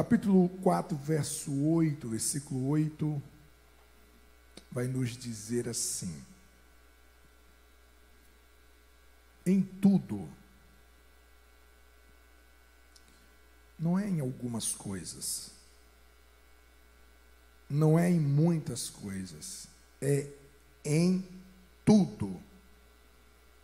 capítulo 0.00 0.48
4, 0.62 0.96
verso 0.96 1.52
8, 1.52 2.08
versículo 2.08 2.68
8, 2.68 3.22
vai 4.72 4.86
nos 4.86 5.14
dizer 5.14 5.68
assim: 5.68 6.24
Em 9.44 9.60
tudo, 9.60 10.26
não 13.78 13.98
é 13.98 14.08
em 14.08 14.20
algumas 14.20 14.72
coisas, 14.72 15.50
não 17.68 17.98
é 17.98 18.10
em 18.10 18.18
muitas 18.18 18.88
coisas, 18.88 19.68
é 20.00 20.32
em 20.82 21.22
tudo. 21.84 22.40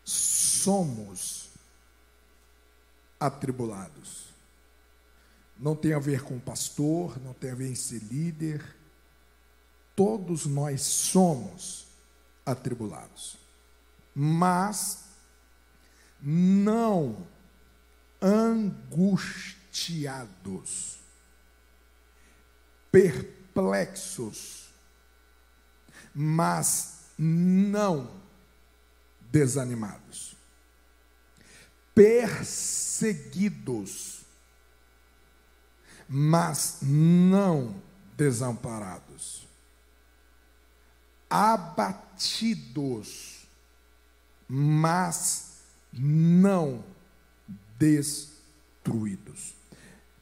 Somos 0.05 1.49
atribulados. 3.19 4.36
Não 5.59 5.75
tem 5.75 5.93
a 5.93 5.99
ver 5.99 6.23
com 6.23 6.39
pastor, 6.39 7.21
não 7.23 7.33
tem 7.33 7.51
a 7.51 7.55
ver 7.55 7.71
em 7.71 7.75
ser 7.75 8.03
líder. 8.03 8.65
Todos 9.95 10.47
nós 10.47 10.83
somos 10.83 11.87
atribulados. 12.45 13.39
Mas 14.15 15.05
não 16.21 17.27
angustiados, 18.21 20.99
perplexos, 22.91 24.69
mas 26.15 27.01
não 27.19 28.11
desanimados, 29.31 30.37
perseguidos, 31.95 34.16
mas 36.09 36.79
não 36.83 37.75
desamparados, 38.17 39.47
abatidos, 41.29 42.67
mas 44.49 45.57
não 45.93 46.85
destruídos. 47.79 49.55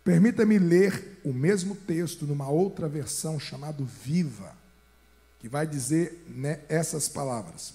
Permita-me 0.03 0.59
ler 0.59 1.21
o 1.25 1.33
mesmo 1.33 1.75
texto 1.75 2.27
numa 2.27 2.49
outra 2.49 2.89
versão 2.89 3.41
chamado 3.41 3.85
Viva, 3.85 4.55
que 5.39 5.49
vai 5.49 5.67
dizer 5.67 6.25
né, 6.29 6.61
essas 6.69 7.09
palavras. 7.09 7.75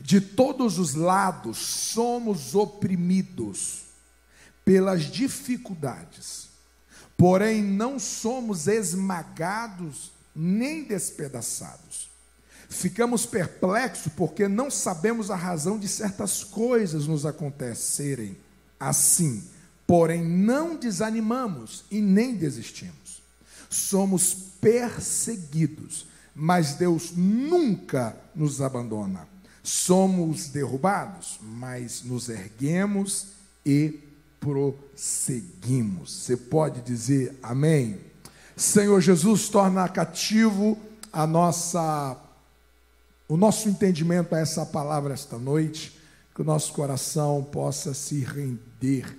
De 0.00 0.20
todos 0.20 0.78
os 0.78 0.94
lados 0.94 1.56
somos 1.58 2.54
oprimidos 2.54 3.86
pelas 4.64 5.04
dificuldades, 5.04 6.48
porém 7.16 7.62
não 7.62 7.98
somos 7.98 8.66
esmagados 8.66 10.12
nem 10.34 10.84
despedaçados. 10.84 12.10
Ficamos 12.68 13.24
perplexos 13.24 14.12
porque 14.14 14.48
não 14.48 14.70
sabemos 14.70 15.30
a 15.30 15.36
razão 15.36 15.78
de 15.78 15.88
certas 15.88 16.42
coisas 16.44 17.06
nos 17.06 17.24
acontecerem 17.24 18.36
assim, 18.78 19.42
porém 19.86 20.22
não 20.22 20.76
desanimamos 20.76 21.84
e 21.90 22.00
nem 22.00 22.34
desistimos. 22.34 23.22
Somos 23.70 24.34
perseguidos, 24.60 26.06
mas 26.34 26.74
Deus 26.74 27.12
nunca 27.16 28.16
nos 28.34 28.60
abandona. 28.60 29.26
Somos 29.62 30.48
derrubados, 30.48 31.38
mas 31.42 32.02
nos 32.02 32.28
erguemos 32.28 33.28
e 33.64 34.00
prosseguimos. 34.40 36.12
Você 36.12 36.36
pode 36.36 36.80
dizer 36.82 37.38
amém? 37.42 38.00
Senhor 38.56 39.00
Jesus, 39.00 39.48
torna 39.48 39.88
cativo 39.88 40.78
a 41.12 41.26
nossa 41.26 42.22
o 43.28 43.36
nosso 43.36 43.68
entendimento 43.68 44.34
a 44.34 44.38
essa 44.38 44.64
palavra 44.64 45.12
esta 45.12 45.36
noite, 45.36 45.98
que 46.34 46.42
o 46.42 46.44
nosso 46.44 46.72
coração 46.72 47.42
possa 47.42 47.92
se 47.92 48.20
render 48.20 49.18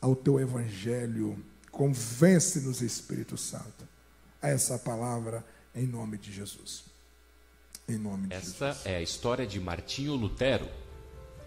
ao 0.00 0.16
teu 0.16 0.40
evangelho. 0.40 1.38
Convence-nos, 1.70 2.82
Espírito 2.82 3.36
Santo, 3.36 3.86
a 4.42 4.48
essa 4.48 4.76
palavra 4.78 5.44
em 5.74 5.86
nome 5.86 6.18
de 6.18 6.32
Jesus. 6.32 6.84
Em 7.88 7.96
nome 7.96 8.28
de 8.28 8.34
Esta 8.34 8.68
Jesus. 8.68 8.86
é 8.86 8.96
a 8.96 9.02
história 9.02 9.46
de 9.46 9.60
Martinho 9.60 10.14
Lutero. 10.14 10.68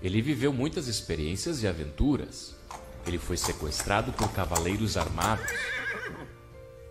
Ele 0.03 0.22
viveu 0.22 0.52
muitas 0.52 0.88
experiências 0.88 1.64
e 1.64 1.68
aventuras. 1.68 2.53
Ele 3.08 3.18
foi 3.18 3.38
sequestrado 3.38 4.12
por 4.12 4.30
cavaleiros 4.34 4.97
armados 4.97 5.50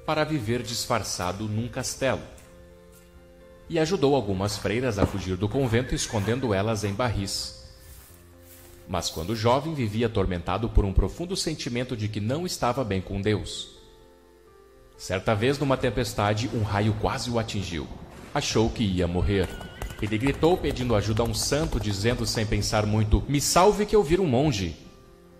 para 0.06 0.24
viver 0.24 0.62
disfarçado 0.62 1.46
num 1.46 1.68
castelo. 1.68 2.22
E 3.68 3.78
ajudou 3.78 4.16
algumas 4.16 4.56
freiras 4.56 4.98
a 4.98 5.04
fugir 5.04 5.36
do 5.36 5.48
convento, 5.48 5.94
escondendo 5.94 6.54
elas 6.54 6.84
em 6.84 6.94
barris. 6.94 7.62
Mas 8.88 9.10
quando 9.10 9.36
jovem, 9.36 9.74
vivia 9.74 10.06
atormentado 10.06 10.68
por 10.70 10.84
um 10.84 10.92
profundo 10.92 11.36
sentimento 11.36 11.94
de 11.96 12.08
que 12.08 12.20
não 12.20 12.46
estava 12.46 12.82
bem 12.82 13.00
com 13.00 13.20
Deus. 13.20 13.76
Certa 14.96 15.34
vez, 15.34 15.58
numa 15.58 15.76
tempestade, 15.76 16.50
um 16.52 16.62
raio 16.62 16.94
quase 17.00 17.30
o 17.30 17.38
atingiu. 17.38 17.86
Achou 18.34 18.70
que 18.70 18.82
ia 18.82 19.06
morrer. 19.06 19.48
Ele 20.02 20.18
gritou 20.18 20.56
pedindo 20.56 20.96
ajuda 20.96 21.22
a 21.22 21.24
um 21.24 21.32
santo, 21.32 21.78
dizendo 21.78 22.26
sem 22.26 22.44
pensar 22.44 22.84
muito: 22.84 23.22
Me 23.28 23.40
salve 23.40 23.86
que 23.86 23.94
eu 23.94 24.02
viro 24.02 24.24
um 24.24 24.26
monge. 24.26 24.74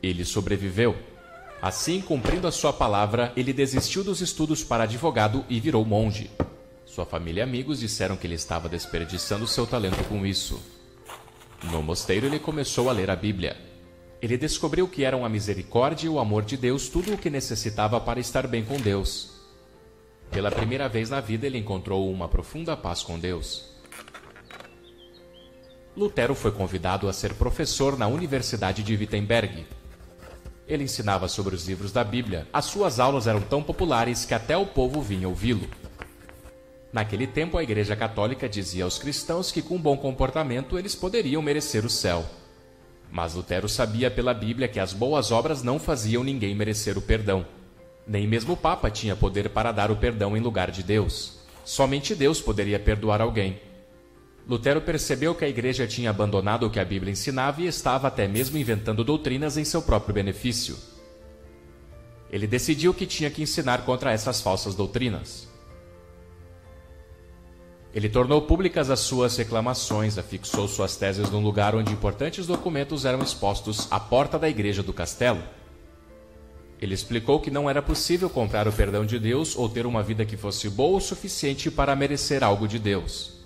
Ele 0.01 0.25
sobreviveu. 0.25 0.95
Assim, 1.61 2.01
cumprindo 2.01 2.47
a 2.47 2.53
sua 2.53 2.73
palavra, 2.73 3.33
ele 3.37 3.53
desistiu 3.53 4.05
dos 4.05 4.21
estudos 4.21 4.63
para 4.63 4.85
advogado 4.85 5.45
e 5.49 5.59
virou 5.59 5.85
monge. 5.85 6.31
Sua 6.87 7.05
família 7.05 7.41
e 7.41 7.43
amigos 7.43 7.81
disseram 7.81 8.17
que 8.17 8.25
ele 8.25 8.37
estava 8.37 8.69
desperdiçando 8.69 9.49
seu 9.49 9.67
talento 9.67 10.05
com 10.05 10.25
isso. 10.25 10.63
No 11.65 11.83
mosteiro, 11.83 12.27
ele 12.27 12.39
começou 12.39 12.89
a 12.89 12.93
ler 12.93 13.11
a 13.11 13.17
Bíblia. 13.17 13.57
Ele 14.21 14.37
descobriu 14.37 14.87
que 14.87 15.05
eram 15.05 15.25
a 15.25 15.29
misericórdia 15.29 16.07
e 16.07 16.09
o 16.09 16.21
amor 16.21 16.45
de 16.45 16.57
Deus 16.57 16.89
tudo 16.89 17.15
o 17.15 17.19
que 17.19 17.31
necessitava 17.31 18.01
para 18.01 18.21
estar 18.21 18.47
bem 18.47 18.65
com 18.65 18.77
Deus. 18.77 19.33
Pela 20.31 20.53
primeira 20.53 20.89
vez 20.89 21.11
na 21.11 21.21
vida, 21.21 21.47
ele 21.47 21.59
encontrou 21.59 22.09
uma 22.13 22.29
profunda 22.29 22.77
paz 22.77 23.03
com 23.03 23.19
Deus. 23.19 23.72
Lutero 25.95 26.35
foi 26.35 26.51
convidado 26.51 27.07
a 27.07 27.13
ser 27.13 27.35
professor 27.35 27.99
na 27.99 28.07
Universidade 28.07 28.83
de 28.83 28.97
Wittenberg. 28.97 29.67
Ele 30.67 30.85
ensinava 30.85 31.29
sobre 31.29 31.55
os 31.55 31.69
livros 31.69 31.93
da 31.93 32.03
Bíblia. 32.03 32.49
As 32.51 32.65
suas 32.65 32.99
aulas 32.99 33.27
eram 33.27 33.43
tão 33.43 33.63
populares 33.63 34.25
que 34.25 34.33
até 34.33 34.57
o 34.57 34.65
povo 34.65 35.03
vinha 35.03 35.29
ouvi-lo. 35.29 35.69
Naquele 36.91 37.27
tempo, 37.27 37.59
a 37.59 37.63
Igreja 37.63 37.95
Católica 37.95 38.49
dizia 38.49 38.85
aos 38.85 38.99
cristãos 38.99 39.53
que, 39.53 39.61
com 39.61 39.79
bom 39.79 39.97
comportamento, 39.97 40.79
eles 40.79 40.95
poderiam 40.95 41.43
merecer 41.43 41.85
o 41.85 41.91
céu. 41.91 42.25
Mas 43.11 43.35
Lutero 43.35 43.69
sabia 43.69 44.11
pela 44.11 44.33
Bíblia 44.33 44.69
que 44.69 44.81
as 44.81 44.95
boas 44.95 45.31
obras 45.31 45.63
não 45.63 45.79
faziam 45.79 46.25
ninguém 46.25 46.55
merecer 46.55 46.97
o 46.97 47.03
perdão. 47.03 47.45
Nem 48.07 48.27
mesmo 48.27 48.55
o 48.55 48.57
Papa 48.57 48.91
tinha 48.91 49.15
poder 49.15 49.51
para 49.51 49.73
dar 49.73 49.91
o 49.91 49.97
perdão 49.97 50.35
em 50.35 50.41
lugar 50.41 50.71
de 50.71 50.83
Deus. 50.83 51.39
Somente 51.67 52.15
Deus 52.15 52.41
poderia 52.41 52.79
perdoar 52.79 53.21
alguém. 53.21 53.61
Lutero 54.49 54.81
percebeu 54.81 55.35
que 55.35 55.45
a 55.45 55.49
igreja 55.49 55.87
tinha 55.87 56.11
abandonado 56.11 56.67
o 56.67 56.71
que 56.71 56.81
a 56.81 56.85
Bíblia 56.85 57.13
ensinava 57.13 57.63
e 57.63 57.67
estava 57.67 58.09
até 58.09 58.27
mesmo 58.27 58.59
inventando 58.59 59.05
doutrinas 59.05 59.57
em 59.57 59.65
seu 59.65 59.81
próprio 59.81 60.15
benefício. 60.15 60.77
Ele 62.31 62.47
decidiu 62.47 62.93
que 62.93 63.07
tinha 63.07 63.31
que 63.31 63.43
ensinar 63.43 63.85
contra 63.85 64.11
essas 64.11 64.41
falsas 64.41 64.75
doutrinas. 64.75 65.47
Ele 67.95 68.09
tornou 68.09 68.41
públicas 68.43 68.91
as 68.91 69.01
suas 69.01 69.37
reclamações, 69.37 70.17
afixou 70.17 70.67
suas 70.67 70.97
teses 70.97 71.31
num 71.31 71.43
lugar 71.43 71.75
onde 71.75 71.93
importantes 71.93 72.47
documentos 72.47 73.05
eram 73.05 73.23
expostos 73.23 73.87
à 73.91 74.01
porta 74.01 74.39
da 74.39 74.49
igreja 74.49 74.83
do 74.83 74.95
castelo. 74.95 75.43
Ele 76.81 76.95
explicou 76.95 77.39
que 77.39 77.51
não 77.51 77.69
era 77.69 77.83
possível 77.83 78.31
comprar 78.31 78.67
o 78.67 78.73
perdão 78.73 79.05
de 79.05 79.19
Deus 79.19 79.55
ou 79.55 79.69
ter 79.69 79.87
uma 79.87 80.03
vida 80.03 80.25
que 80.25 80.39
fosse 80.39 80.71
boa 80.71 80.97
o 80.97 81.01
suficiente 81.01 81.71
para 81.71 81.95
merecer 81.95 82.43
algo 82.43 82.67
de 82.67 82.79
Deus. 82.79 83.42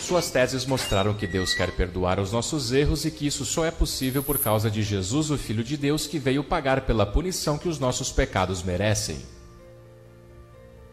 Suas 0.00 0.30
teses 0.30 0.66
mostraram 0.66 1.14
que 1.14 1.26
Deus 1.26 1.54
quer 1.54 1.70
perdoar 1.70 2.18
os 2.18 2.32
nossos 2.32 2.72
erros 2.72 3.04
e 3.04 3.10
que 3.10 3.26
isso 3.26 3.44
só 3.44 3.64
é 3.64 3.70
possível 3.70 4.22
por 4.22 4.38
causa 4.38 4.68
de 4.68 4.82
Jesus, 4.82 5.30
o 5.30 5.38
Filho 5.38 5.62
de 5.62 5.76
Deus, 5.76 6.06
que 6.06 6.18
veio 6.18 6.42
pagar 6.42 6.80
pela 6.80 7.06
punição 7.06 7.56
que 7.56 7.68
os 7.68 7.78
nossos 7.78 8.10
pecados 8.10 8.62
merecem. 8.62 9.18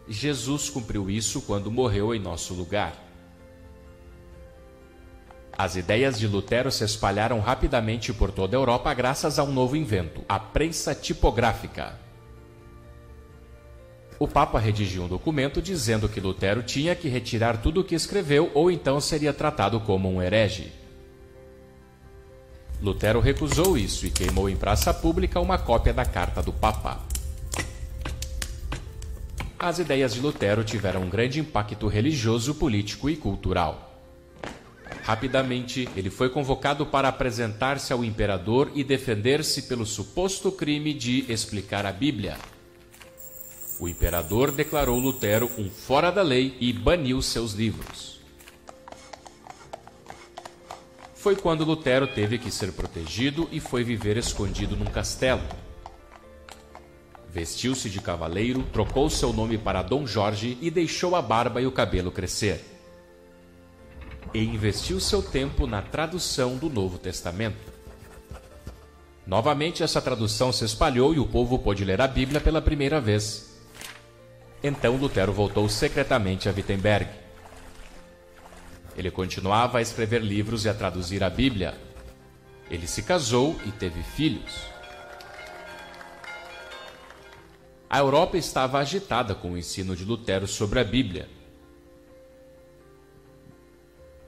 Jesus 0.06 0.70
cumpriu 0.70 1.10
isso 1.10 1.40
quando 1.42 1.70
morreu 1.70 2.14
em 2.14 2.20
nosso 2.20 2.54
lugar. 2.54 2.94
As 5.56 5.74
ideias 5.74 6.16
de 6.16 6.28
Lutero 6.28 6.70
se 6.70 6.84
espalharam 6.84 7.40
rapidamente 7.40 8.12
por 8.12 8.30
toda 8.30 8.56
a 8.56 8.60
Europa 8.60 8.94
graças 8.94 9.38
a 9.38 9.42
um 9.42 9.52
novo 9.52 9.74
invento, 9.74 10.22
a 10.28 10.38
prensa 10.38 10.94
tipográfica. 10.94 11.98
O 14.18 14.26
Papa 14.26 14.58
redigiu 14.58 15.04
um 15.04 15.08
documento 15.08 15.62
dizendo 15.62 16.08
que 16.08 16.20
Lutero 16.20 16.62
tinha 16.62 16.94
que 16.94 17.08
retirar 17.08 17.62
tudo 17.62 17.80
o 17.80 17.84
que 17.84 17.94
escreveu 17.94 18.50
ou 18.52 18.70
então 18.70 19.00
seria 19.00 19.32
tratado 19.32 19.78
como 19.78 20.12
um 20.12 20.20
herege. 20.20 20.72
Lutero 22.82 23.20
recusou 23.20 23.78
isso 23.78 24.06
e 24.06 24.10
queimou 24.10 24.48
em 24.48 24.56
praça 24.56 24.92
pública 24.92 25.40
uma 25.40 25.58
cópia 25.58 25.92
da 25.92 26.04
carta 26.04 26.42
do 26.42 26.52
Papa. 26.52 27.00
as 29.58 29.80
ideias 29.80 30.14
de 30.14 30.20
Lutero 30.20 30.62
tiveram 30.62 31.02
um 31.02 31.10
grande 31.10 31.40
impacto 31.40 31.88
religioso, 31.88 32.54
político 32.54 33.10
e 33.10 33.16
cultural. 33.16 34.00
Rapidamente, 35.02 35.88
ele 35.96 36.10
foi 36.10 36.28
convocado 36.28 36.86
para 36.86 37.08
apresentar-se 37.08 37.92
ao 37.92 38.04
imperador 38.04 38.70
e 38.74 38.84
defender-se 38.84 39.62
pelo 39.62 39.84
suposto 39.84 40.52
crime 40.52 40.94
de 40.94 41.24
explicar 41.32 41.86
a 41.86 41.92
Bíblia. 41.92 42.36
O 43.80 43.88
imperador 43.88 44.50
declarou 44.50 44.98
Lutero 44.98 45.48
um 45.56 45.70
fora 45.70 46.10
da 46.10 46.22
lei 46.22 46.56
e 46.58 46.72
baniu 46.72 47.22
seus 47.22 47.52
livros. 47.52 48.18
Foi 51.14 51.36
quando 51.36 51.64
Lutero 51.64 52.06
teve 52.08 52.38
que 52.38 52.50
ser 52.50 52.72
protegido 52.72 53.48
e 53.52 53.60
foi 53.60 53.84
viver 53.84 54.16
escondido 54.16 54.76
num 54.76 54.86
castelo. 54.86 55.42
Vestiu-se 57.30 57.88
de 57.88 58.00
cavaleiro, 58.00 58.64
trocou 58.72 59.08
seu 59.08 59.32
nome 59.32 59.56
para 59.56 59.82
Dom 59.82 60.06
Jorge 60.06 60.58
e 60.60 60.70
deixou 60.70 61.14
a 61.14 61.22
barba 61.22 61.60
e 61.60 61.66
o 61.66 61.72
cabelo 61.72 62.10
crescer. 62.10 62.64
E 64.34 64.42
investiu 64.42 64.98
seu 64.98 65.22
tempo 65.22 65.66
na 65.66 65.82
tradução 65.82 66.56
do 66.56 66.68
Novo 66.68 66.98
Testamento. 66.98 67.72
Novamente, 69.24 69.82
essa 69.82 70.00
tradução 70.00 70.52
se 70.52 70.64
espalhou 70.64 71.14
e 71.14 71.20
o 71.20 71.26
povo 71.26 71.58
pôde 71.58 71.84
ler 71.84 72.00
a 72.00 72.08
Bíblia 72.08 72.40
pela 72.40 72.62
primeira 72.62 73.00
vez. 73.00 73.47
Então 74.62 74.96
Lutero 74.96 75.32
voltou 75.32 75.68
secretamente 75.68 76.48
a 76.48 76.52
Wittenberg. 76.52 77.08
Ele 78.96 79.10
continuava 79.10 79.78
a 79.78 79.82
escrever 79.82 80.20
livros 80.20 80.64
e 80.64 80.68
a 80.68 80.74
traduzir 80.74 81.22
a 81.22 81.30
Bíblia. 81.30 81.74
Ele 82.68 82.86
se 82.86 83.02
casou 83.02 83.56
e 83.64 83.70
teve 83.70 84.02
filhos. 84.02 84.66
A 87.88 87.98
Europa 87.98 88.36
estava 88.36 88.78
agitada 88.78 89.34
com 89.34 89.52
o 89.52 89.56
ensino 89.56 89.94
de 89.94 90.04
Lutero 90.04 90.46
sobre 90.46 90.80
a 90.80 90.84
Bíblia. 90.84 91.28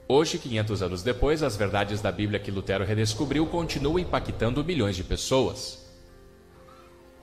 Hoje, 0.07 0.39
500 0.39 0.81
anos 0.81 1.03
depois, 1.03 1.43
as 1.43 1.55
verdades 1.55 2.01
da 2.01 2.11
Bíblia 2.11 2.39
que 2.39 2.49
Lutero 2.49 2.83
redescobriu 2.83 3.45
continuam 3.45 3.99
impactando 3.99 4.63
milhões 4.63 4.95
de 4.95 5.03
pessoas. 5.03 5.80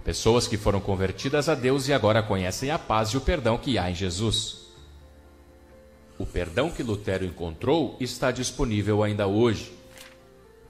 Pessoas 0.08 0.48
que 0.48 0.56
foram 0.56 0.80
convertidas 0.80 1.50
a 1.50 1.54
Deus 1.54 1.86
e 1.86 1.92
agora 1.92 2.22
conhecem 2.22 2.70
a 2.70 2.78
paz 2.78 3.10
e 3.10 3.18
o 3.18 3.20
perdão 3.20 3.58
que 3.58 3.76
há 3.76 3.90
em 3.90 3.94
Jesus. 3.94 4.68
O 6.18 6.24
perdão 6.24 6.70
que 6.70 6.82
Lutero 6.82 7.26
encontrou 7.26 7.94
está 8.00 8.30
disponível 8.30 9.02
ainda 9.02 9.26
hoje. 9.26 9.70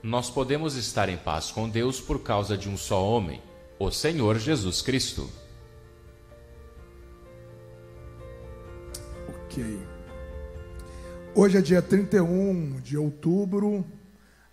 Nós 0.03 0.29
podemos 0.29 0.75
estar 0.75 1.09
em 1.09 1.17
paz 1.17 1.53
com 1.53 1.69
Deus 1.69 2.01
por 2.01 2.21
causa 2.21 2.59
de 2.59 2.69
um 2.69 2.77
só 2.77 3.01
homem, 3.09 3.41
o 3.79 3.93
Senhor 3.93 4.41
Jesus 4.41 4.83
Cristo. 4.83 5.31
Hoje 11.33 11.59
é 11.59 11.61
dia 11.61 11.81
31 11.81 12.81
de 12.81 12.99
outubro, 12.99 13.87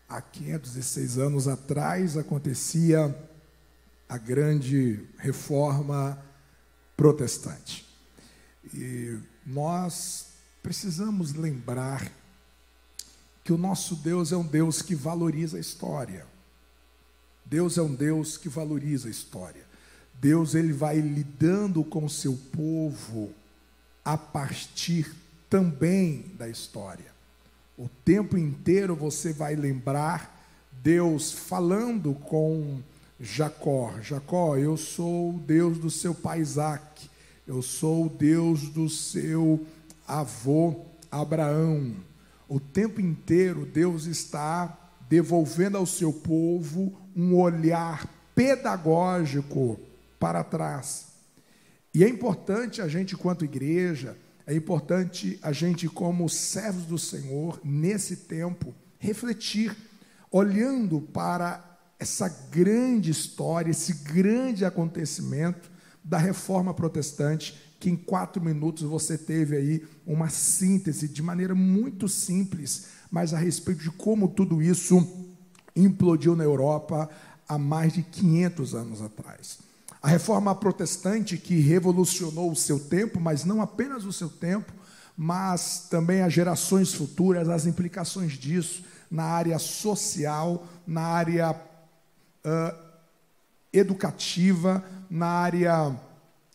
há 0.08 0.22
506 0.22 1.18
anos 1.18 1.48
atrás 1.48 2.16
acontecia 2.16 3.34
a 4.07 4.18
grande 4.18 5.00
reforma 5.18 6.24
protestante. 6.96 7.86
E 8.74 9.18
nós 9.46 10.28
precisamos 10.62 11.34
lembrar 11.34 12.12
que 13.44 13.54
o 13.54 13.57
nosso 13.57 13.96
Deus 13.96 14.31
é 14.31 14.38
um 14.38 14.46
Deus 14.46 14.81
que 14.81 14.96
valoriza 14.96 15.57
a 15.57 15.60
história. 15.60 16.25
Deus 17.46 17.78
é 17.78 17.81
um 17.81 17.94
Deus 17.94 18.38
que 18.38 18.50
valoriza 18.50 19.07
a 19.07 19.12
história. 19.12 19.63
Deus 20.19 20.56
ele 20.56 20.74
vai 20.74 21.00
lidando 21.00 21.84
com 21.84 22.06
o 22.06 22.10
seu 22.10 22.36
povo 22.51 23.31
a 24.04 24.18
partir 24.18 25.13
também 25.50 26.31
da 26.38 26.50
história. 26.50 27.13
O 27.78 27.90
tempo 28.04 28.38
inteiro 28.38 28.96
você 28.96 29.31
vai 29.34 29.56
lembrar 29.56 30.36
Deus 30.81 31.31
falando 31.31 32.13
com 32.13 32.81
Jacó: 33.19 33.94
Jacó, 34.01 34.57
eu 34.57 34.75
sou 34.75 35.35
o 35.35 35.39
Deus 35.39 35.77
do 35.77 35.89
seu 35.89 36.13
pai 36.13 36.39
Isaac, 36.41 37.09
eu 37.47 37.62
sou 37.62 38.07
o 38.07 38.09
Deus 38.09 38.69
do 38.69 38.89
seu 38.89 39.65
avô 40.07 40.81
Abraão. 41.09 41.95
O 42.47 42.59
tempo 42.59 43.01
inteiro 43.01 43.65
Deus 43.65 44.06
está 44.06 44.77
devolvendo 45.09 45.77
ao 45.77 45.85
seu 45.85 46.12
povo 46.12 46.94
um 47.15 47.35
olhar 47.35 48.07
pedagógico 48.35 49.79
para 50.19 50.44
trás. 50.44 51.07
E 51.94 52.03
é 52.03 52.09
importante 52.09 52.81
a 52.81 52.88
gente, 52.88 53.13
enquanto 53.13 53.45
igreja, 53.45 54.17
é 54.45 54.53
importante 54.53 55.39
a 55.41 55.51
gente, 55.51 55.88
como 55.88 56.29
servos 56.29 56.83
do 56.85 56.97
Senhor, 56.97 57.59
nesse 57.63 58.17
tempo, 58.17 58.75
refletir, 59.00 59.75
olhando 60.29 61.00
para 61.01 61.75
essa 62.00 62.27
grande 62.51 63.12
história, 63.12 63.71
esse 63.71 63.94
grande 63.94 64.65
acontecimento 64.65 65.71
da 66.03 66.18
reforma 66.18 66.74
protestante, 66.74 67.56
que 67.80 67.89
em 67.89 67.95
quatro 67.95 68.44
minutos 68.44 68.83
você 68.83 69.18
teve 69.18 69.56
aí 69.56 69.86
uma 70.06 70.30
síntese 70.30 71.07
de 71.07 71.21
maneira 71.21 71.56
muito 71.56 72.07
simples, 72.07 72.88
mas 73.09 73.33
a 73.33 73.38
respeito 73.38 73.81
de 73.81 73.92
como 73.92 74.27
tudo 74.27 74.62
isso 74.62 75.25
implodiu 75.75 76.36
na 76.36 76.44
Europa 76.44 77.09
há 77.47 77.57
mais 77.57 77.94
de 77.94 78.03
500 78.03 78.75
anos 78.75 79.01
atrás. 79.01 79.59
A 80.01 80.07
reforma 80.07 80.53
protestante 80.53 81.38
que 81.38 81.59
revolucionou 81.59 82.51
o 82.51 82.56
seu 82.56 82.80
tempo, 82.80 83.19
mas 83.19 83.44
não 83.44 83.62
apenas 83.62 84.06
o 84.06 84.13
seu 84.13 84.30
tempo, 84.30 84.71
mas 85.18 85.88
também 85.89 86.21
as 86.21 86.33
gerações 86.33 86.94
futuras, 86.94 87.50
as 87.50 87.65
implicações 87.65 88.33
disso 88.33 88.83
na 89.09 89.24
área 89.24 89.57
social, 89.57 90.68
na 90.86 91.01
área 91.01 91.53
uh, 92.45 92.75
educativa, 93.74 94.83
na 95.09 95.27
área 95.27 95.95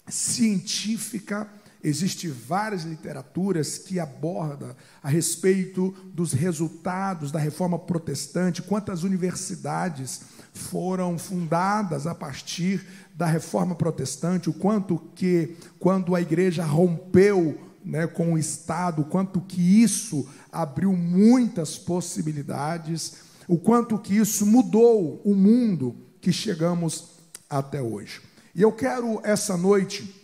científica. 0.09 1.49
Existem 1.83 2.31
várias 2.31 2.85
literaturas 2.85 3.79
que 3.79 3.99
abordam 3.99 4.77
a 5.03 5.09
respeito 5.09 5.95
dos 6.13 6.33
resultados 6.33 7.33
da 7.33 7.39
reforma 7.39 7.79
protestante, 7.79 8.63
quantas 8.63 9.03
universidades 9.03 10.23
foram 10.53 11.19
fundadas 11.19 12.07
a 12.07 12.15
partir 12.15 12.87
da 13.15 13.25
reforma 13.25 13.75
protestante, 13.75 14.51
o 14.51 14.53
quanto 14.53 14.99
que, 15.15 15.57
quando 15.79 16.15
a 16.15 16.21
igreja 16.21 16.65
rompeu 16.65 17.59
né, 17.85 18.07
com 18.07 18.35
o 18.35 18.39
Estado, 18.39 19.05
quanto 19.05 19.41
que 19.41 19.83
isso 19.83 20.29
abriu 20.53 20.93
muitas 20.93 21.79
possibilidades, 21.79 23.30
o 23.51 23.59
quanto 23.59 23.99
que 23.99 24.17
isso 24.17 24.47
mudou 24.47 25.21
o 25.25 25.35
mundo 25.35 25.97
que 26.21 26.33
chegamos 26.33 27.17
até 27.49 27.83
hoje. 27.83 28.21
E 28.55 28.63
eu 28.63 28.71
quero 28.71 29.21
essa 29.25 29.57
noite, 29.57 30.15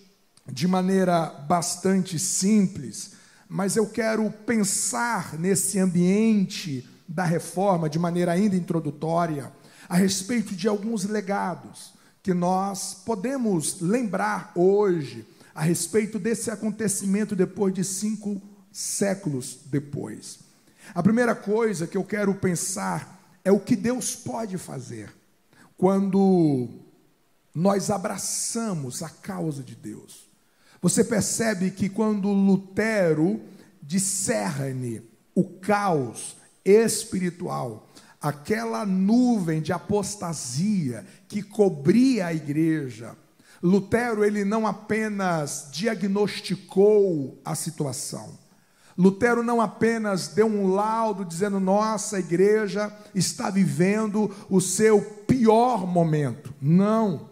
de 0.47 0.69
maneira 0.69 1.27
bastante 1.27 2.21
simples, 2.21 3.15
mas 3.49 3.75
eu 3.75 3.89
quero 3.89 4.31
pensar 4.31 5.37
nesse 5.41 5.77
ambiente 5.77 6.89
da 7.09 7.25
reforma 7.25 7.91
de 7.91 7.99
maneira 7.99 8.31
ainda 8.31 8.55
introdutória, 8.55 9.53
a 9.89 9.97
respeito 9.97 10.55
de 10.55 10.69
alguns 10.69 11.03
legados 11.03 11.95
que 12.23 12.33
nós 12.33 12.95
podemos 13.05 13.81
lembrar 13.81 14.53
hoje 14.55 15.27
a 15.53 15.63
respeito 15.63 16.21
desse 16.21 16.49
acontecimento 16.49 17.35
depois 17.35 17.75
de 17.75 17.83
cinco 17.83 18.41
séculos 18.71 19.59
depois. 19.67 20.39
A 20.95 21.03
primeira 21.03 21.35
coisa 21.35 21.89
que 21.89 21.97
eu 21.97 22.05
quero 22.05 22.33
pensar 22.37 23.16
é 23.47 23.53
o 23.53 23.61
que 23.61 23.77
Deus 23.77 24.17
pode 24.17 24.59
fazer 24.59 25.09
quando 25.77 26.69
nós 27.55 27.91
abraçamos 27.91 29.05
a 29.05 29.09
causa 29.09 29.63
de 29.63 29.77
Deus. 29.77 30.29
Você 30.83 31.05
percebe 31.05 31.71
que 31.71 31.89
quando 31.89 32.29
Lutero 32.33 33.41
discerne 33.81 35.01
o 35.33 35.45
caos 35.45 36.37
espiritual, 36.65 37.89
aquela 38.21 38.85
nuvem 38.85 39.63
de 39.63 39.73
apostasia 39.73 41.07
que 41.29 41.41
cobria 41.41 42.27
a 42.27 42.35
igreja. 42.35 43.17
Lutero 43.63 44.25
ele 44.25 44.45
não 44.45 44.67
apenas 44.67 45.69
diagnosticou 45.71 47.41
a 47.45 47.55
situação. 47.55 48.37
Lutero 48.97 49.43
não 49.43 49.61
apenas 49.61 50.29
deu 50.29 50.47
um 50.47 50.69
laudo 50.69 51.25
dizendo 51.25 51.61
nossa 51.61 52.19
igreja 52.19 52.91
está 53.15 53.51
vivendo 53.51 54.35
o 54.49 54.61
seu 54.61 55.03
pior 55.27 55.87
momento. 55.87 56.55
Não. 56.61 57.29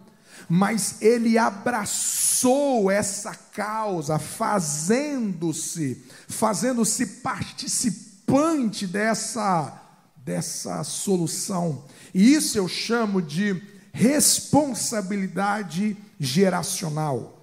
Mas 0.47 1.01
ele 1.01 1.39
abraçou 1.39 2.91
essa 2.91 3.33
causa, 3.33 4.19
fazendo-se, 4.19 6.03
fazendo-se 6.27 7.05
participante 7.21 8.85
dessa 8.85 9.81
dessa 10.25 10.83
solução. 10.83 11.83
E 12.11 12.33
isso 12.33 12.57
eu 12.57 12.67
chamo 12.67 13.21
de 13.21 13.61
responsabilidade 13.93 15.95
geracional. 16.19 17.34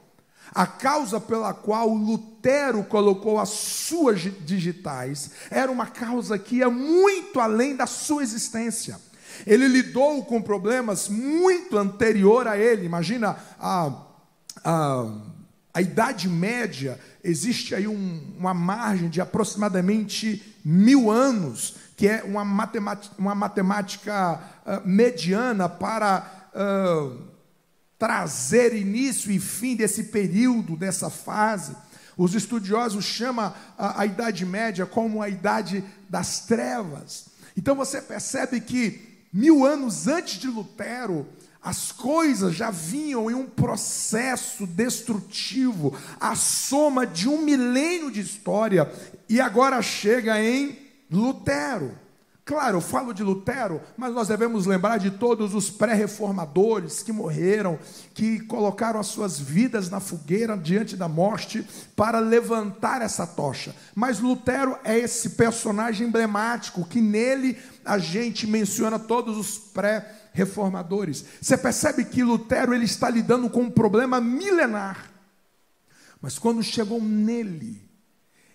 A 0.54 0.66
causa 0.66 1.18
pela 1.18 1.54
qual 1.54 1.88
Lutero 1.88 2.85
colocou 2.85 3.38
as 3.38 3.49
suas 3.49 4.21
digitais 4.21 5.30
era 5.50 5.73
uma 5.73 5.87
causa 5.87 6.38
que 6.38 6.56
ia 6.56 6.68
muito 6.68 7.40
além 7.40 7.75
da 7.75 7.87
sua 7.87 8.23
existência. 8.23 9.00
Ele 9.47 9.66
lidou 9.66 10.25
com 10.25 10.42
problemas 10.42 11.09
muito 11.09 11.78
anterior 11.78 12.47
a 12.47 12.59
ele. 12.59 12.85
Imagina 12.85 13.37
a, 13.59 13.92
a, 14.62 15.11
a 15.73 15.80
Idade 15.80 16.28
Média, 16.28 17.00
existe 17.25 17.75
aí 17.75 17.88
um, 17.88 18.35
uma 18.38 18.52
margem 18.52 19.09
de 19.09 19.23
aproximadamente 19.23 20.59
mil 20.62 21.11
anos, 21.11 21.76
que 21.97 22.06
é 22.06 22.23
uma 22.25 22.44
matemática, 22.44 23.14
uma 23.18 23.35
matemática 23.35 24.40
uh, 24.66 24.87
mediana 24.87 25.66
para. 25.66 26.50
Uh, 26.54 27.32
trazer 28.02 28.75
início 28.75 29.30
e 29.30 29.38
fim 29.38 29.76
desse 29.76 30.02
período, 30.02 30.75
dessa 30.75 31.09
fase. 31.09 31.76
Os 32.16 32.35
estudiosos 32.35 33.04
chamam 33.04 33.54
a, 33.78 34.00
a 34.00 34.04
Idade 34.04 34.44
Média 34.44 34.85
como 34.85 35.23
a 35.23 35.28
Idade 35.28 35.85
das 36.11 36.40
Trevas. 36.40 37.26
Então 37.56 37.76
você 37.76 38.02
percebe 38.02 38.61
que 38.61 39.23
mil 39.32 39.64
anos 39.64 40.09
antes 40.09 40.40
de 40.40 40.49
Lutero, 40.49 41.28
as 41.62 41.92
coisas 41.92 42.56
já 42.56 42.73
vinham 42.73 43.30
em 43.30 43.35
um 43.35 43.47
processo 43.47 44.66
destrutivo, 44.66 45.97
a 46.18 46.35
soma 46.35 47.06
de 47.06 47.28
um 47.28 47.40
milênio 47.42 48.11
de 48.11 48.18
história, 48.18 48.92
e 49.28 49.40
agora 49.40 49.80
chega 49.80 50.42
em 50.42 50.76
Lutero. 51.09 51.97
Claro, 52.45 52.79
eu 52.79 52.81
falo 52.81 53.15
de 53.15 53.23
Lutero, 53.23 53.81
mas 53.97 54.13
nós 54.13 54.27
devemos 54.27 54.67
lembrar 54.67 54.99
de 54.99 55.13
todos 55.13 55.55
os 55.55 55.71
pré-reformadores 55.71 57.01
que 57.01 57.13
morreram, 57.13 57.79
que 58.13 58.41
colocaram 58.41 58.99
as 58.99 59.07
suas 59.07 59.39
vidas 59.39 59.89
na 59.89 60.01
fogueira 60.01 60.57
diante 60.57 60.97
da 60.97 61.07
morte 61.07 61.65
para 61.95 62.19
levantar 62.19 63.01
essa 63.01 63.25
tocha. 63.25 63.77
Mas 63.95 64.19
Lutero 64.19 64.77
é 64.83 64.99
esse 64.99 65.31
personagem 65.31 66.09
emblemático 66.09 66.85
que 66.85 67.01
nele 67.01 67.57
a 67.85 67.97
gente 67.99 68.45
menciona 68.45 68.99
todos 68.99 69.39
os 69.39 69.57
pré-reformadores. 69.57 71.25
Você 71.41 71.57
percebe 71.57 72.05
que 72.05 72.25
Lutero 72.25 72.75
ele 72.75 72.87
está 72.87 73.09
lidando 73.09 73.49
com 73.49 73.63
um 73.63 73.71
problema 73.71 74.21
milenar. 74.21 75.13
Mas 76.21 76.41
quando 76.41 76.61
chegou 76.61 77.01
nele, 77.01 77.92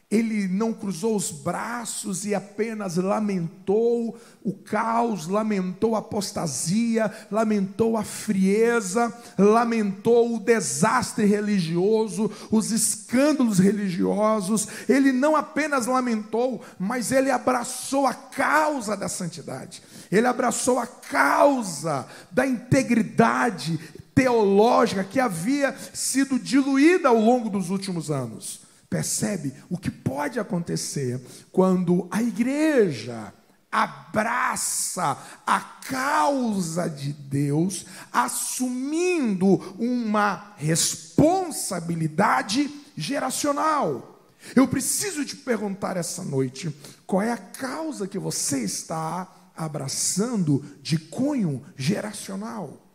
ele 0.10 0.48
não 0.48 0.72
cruzou 0.72 1.18
os 1.18 1.32
braços 1.32 2.26
e 2.26 2.34
apenas 2.34 2.96
lamentou 2.96 4.18
o 4.42 4.54
caos, 4.54 5.28
lamentou 5.28 5.96
a 5.96 6.00
apostasia, 6.00 7.14
lamentou 7.30 7.98
a 7.98 8.06
frieza, 8.06 9.14
lamentou 9.38 10.34
o 10.34 10.40
desastre 10.40 11.26
religioso, 11.26 12.32
os 12.50 12.72
escândalos 12.72 13.60
religiosos. 13.60 14.70
Ele 14.88 15.12
não 15.12 15.36
apenas 15.36 15.88
lamentou, 15.88 16.62
mas 16.80 17.12
ele 17.12 17.30
abraçou 17.30 18.08
a 18.08 18.14
causa 18.14 18.96
da 18.96 19.10
santidade, 19.10 19.84
ele 20.10 20.26
abraçou 20.26 20.80
a 20.80 20.88
causa 20.88 22.08
da 22.32 22.48
integridade 22.48 23.78
teológica 24.16 25.04
que 25.04 25.20
havia 25.20 25.76
sido 25.94 26.40
diluída 26.40 27.10
ao 27.10 27.20
longo 27.20 27.50
dos 27.50 27.70
últimos 27.70 28.10
anos. 28.10 28.67
Percebe 28.90 29.54
o 29.70 29.78
que 29.78 29.92
pode 29.92 30.40
acontecer 30.40 31.22
quando 31.52 32.08
a 32.10 32.24
igreja 32.24 33.34
abraça 33.70 35.18
a 35.46 35.60
causa 35.60 36.90
de 36.90 37.12
Deus, 37.12 37.86
assumindo 38.12 39.58
uma 39.78 40.54
responsabilidade 40.56 42.74
geracional. 42.96 44.24
Eu 44.56 44.66
preciso 44.68 45.26
te 45.26 45.36
perguntar 45.36 45.98
essa 45.98 46.24
noite: 46.24 46.74
qual 47.06 47.22
é 47.22 47.34
a 47.34 47.38
causa 47.38 48.08
que 48.08 48.18
você 48.18 48.64
está 48.64 49.52
abraçando 49.56 50.66
de 50.82 50.98
cunho 50.98 51.64
geracional? 51.76 52.87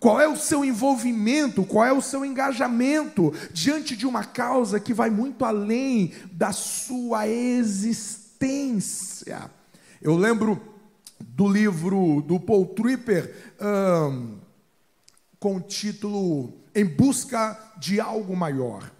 Qual 0.00 0.20
é 0.20 0.28
o 0.28 0.36
seu 0.36 0.64
envolvimento, 0.64 1.64
qual 1.64 1.84
é 1.84 1.92
o 1.92 2.02
seu 2.02 2.24
engajamento 2.24 3.32
diante 3.52 3.96
de 3.96 4.06
uma 4.06 4.24
causa 4.24 4.80
que 4.80 4.94
vai 4.94 5.10
muito 5.10 5.44
além 5.44 6.12
da 6.32 6.52
sua 6.52 7.28
existência? 7.28 8.20
Eu 10.02 10.16
lembro 10.16 10.60
do 11.20 11.48
livro 11.48 12.22
do 12.26 12.38
Paul 12.38 12.66
Tripper, 12.66 13.54
um, 13.60 14.38
com 15.38 15.56
o 15.56 15.60
título 15.60 16.52
Em 16.74 16.84
Busca 16.84 17.58
de 17.78 18.00
Algo 18.00 18.36
Maior. 18.36 18.92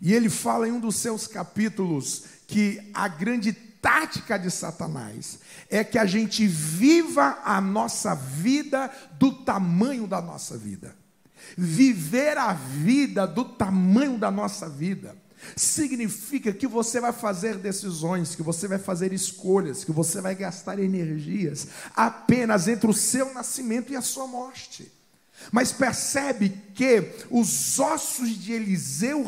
E 0.00 0.12
ele 0.12 0.28
fala 0.28 0.68
em 0.68 0.72
um 0.72 0.80
dos 0.80 0.96
seus 0.96 1.26
capítulos 1.26 2.24
que 2.46 2.90
a 2.92 3.08
grande 3.08 3.52
tática 3.80 4.38
de 4.38 4.50
Satanás 4.50 5.38
é 5.70 5.84
que 5.84 5.98
a 5.98 6.06
gente 6.06 6.46
viva 6.46 7.38
a 7.44 7.60
nossa 7.60 8.14
vida 8.14 8.90
do 9.18 9.32
tamanho 9.32 10.06
da 10.06 10.20
nossa 10.20 10.56
vida. 10.56 10.94
Viver 11.56 12.36
a 12.38 12.52
vida 12.52 13.26
do 13.26 13.44
tamanho 13.44 14.18
da 14.18 14.30
nossa 14.30 14.68
vida 14.68 15.16
significa 15.54 16.52
que 16.52 16.66
você 16.66 17.00
vai 17.00 17.12
fazer 17.12 17.56
decisões, 17.56 18.34
que 18.34 18.42
você 18.42 18.66
vai 18.66 18.78
fazer 18.78 19.12
escolhas, 19.12 19.84
que 19.84 19.92
você 19.92 20.20
vai 20.20 20.34
gastar 20.34 20.78
energias 20.78 21.68
apenas 21.94 22.66
entre 22.68 22.90
o 22.90 22.94
seu 22.94 23.32
nascimento 23.32 23.92
e 23.92 23.96
a 23.96 24.02
sua 24.02 24.26
morte. 24.26 24.90
Mas 25.52 25.70
percebe 25.70 26.50
que 26.74 27.12
os 27.30 27.78
ossos 27.78 28.30
de 28.30 28.52
Eliseu 28.52 29.24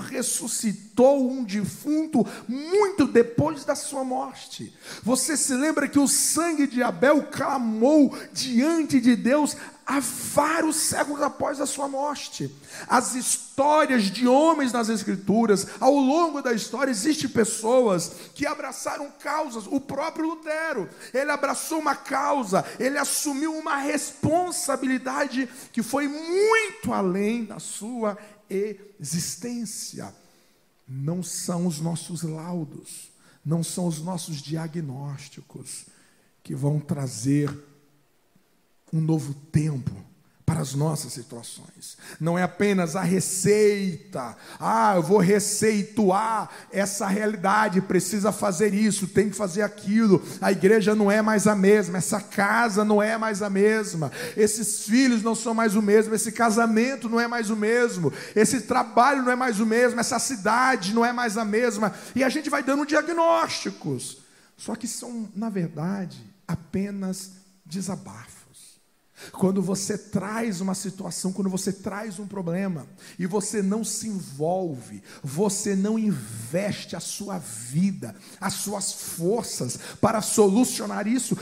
ressuscitou 0.99 1.31
um 1.31 1.45
defunto 1.45 2.27
muito 2.49 3.07
depois 3.07 3.65
da 3.65 3.75
sua 3.75 4.05
morte. 4.05 4.75
Você 5.03 5.37
se 5.37 5.55
lembra 5.55 5.89
que 5.89 5.99
o 5.99 6.09
sangue 6.09 6.67
de 6.67 6.83
Abel 6.83 7.23
clamou 7.31 8.17
diante 8.33 9.01
de 9.01 9.15
Deus 9.15 9.57
há 9.87 10.01
vários 10.01 10.77
séculos 10.77 11.23
após 11.23 11.61
a 11.61 11.67
sua 11.67 11.89
morte. 11.89 12.53
As 12.89 13.15
histórias 13.15 14.05
de 14.05 14.27
homens 14.27 14.73
nas 14.73 14.89
Escrituras, 14.89 15.67
ao 15.81 15.95
longo 15.95 16.43
da 16.43 16.53
história, 16.53 16.91
existem 16.91 17.31
pessoas 17.31 18.13
que 18.35 18.47
abraçaram 18.47 19.11
causas. 19.23 19.67
O 19.67 19.81
próprio 19.81 20.29
Lutero, 20.29 20.89
ele 21.15 21.31
abraçou 21.31 21.79
uma 21.79 21.95
causa, 21.95 22.65
ele 22.79 22.99
assumiu 22.99 23.55
uma 23.55 23.77
responsabilidade 23.77 25.49
que 25.73 25.83
foi 25.83 26.07
muito 26.09 26.93
além 26.93 27.45
da 27.45 27.59
sua 27.59 28.19
existência. 28.51 30.13
Não 30.89 31.23
são 31.23 31.67
os 31.67 31.81
nossos 31.81 32.23
laudos, 32.23 33.11
não 33.45 33.63
são 33.63 33.87
os 33.87 34.01
nossos 34.01 34.41
diagnósticos 34.41 35.87
que 36.43 36.55
vão 36.55 36.81
trazer 36.81 37.55
um 38.93 39.01
novo 39.01 39.35
tempo 39.53 40.08
para 40.49 40.63
as 40.63 40.75
nossas 40.75 41.13
situações. 41.13 41.99
Não 42.19 42.39
é 42.39 42.43
apenas 42.43 42.97
a 42.97 43.03
receita. 43.03 44.35
Ah, 44.59 44.95
eu 44.97 45.03
vou 45.03 45.19
receituar 45.19 46.49
essa 46.73 47.07
realidade, 47.07 47.83
precisa 47.83 48.33
fazer 48.33 48.73
isso, 48.73 49.07
tem 49.07 49.29
que 49.29 49.37
fazer 49.37 49.61
aquilo. 49.61 50.23
A 50.41 50.51
igreja 50.51 50.95
não 50.95 51.11
é 51.11 51.21
mais 51.21 51.47
a 51.47 51.55
mesma, 51.55 51.99
essa 51.99 52.19
casa 52.19 52.83
não 52.83 53.03
é 53.03 53.19
mais 53.19 53.43
a 53.43 53.51
mesma. 53.51 54.11
Esses 54.39 54.85
filhos 54.85 55.23
não 55.23 55.35
são 55.35 55.53
mais 55.53 55.77
o 55.77 55.83
mesmo, 55.83 56.15
esse 56.15 56.33
casamento 56.33 57.11
não 57.11 57.21
é 57.21 57.29
mais 57.29 57.51
o 57.51 57.57
mesmo, 57.57 58.11
esse 58.35 58.63
trabalho 58.63 59.23
não 59.23 59.33
é 59.33 59.37
mais 59.37 59.61
o 59.61 59.67
mesmo, 59.67 60.01
essa 60.01 60.19
cidade 60.19 60.95
não 60.95 61.05
é 61.05 61.13
mais 61.13 61.37
a 61.37 61.45
mesma. 61.45 61.93
E 62.17 62.25
a 62.25 62.31
gente 62.31 62.49
vai 62.49 62.63
dando 62.63 62.87
diagnósticos. 62.87 64.23
Só 64.57 64.75
que 64.75 64.89
são, 64.89 65.29
na 65.37 65.51
verdade, 65.51 66.19
apenas 66.47 67.33
desabafos. 67.67 68.38
Quando 69.33 69.63
você 69.63 69.97
traz 69.97 70.61
uma 70.61 70.75
situação, 70.75 71.33
quando 71.33 71.51
você 71.51 71.73
traz 71.73 72.19
um 72.19 72.27
problema 72.27 72.87
e 73.19 73.27
você 73.27 73.63
não 73.63 73.85
se 73.85 74.09
envolve, 74.09 75.03
você 75.23 75.75
não 75.75 75.99
investe 75.99 76.97
a 76.97 77.01
sua 77.01 77.39
vida, 77.39 78.15
as 78.41 78.55
suas 78.55 78.93
forças 78.93 79.79
para 80.01 80.21
solucionar 80.21 81.07
isso, 81.07 81.37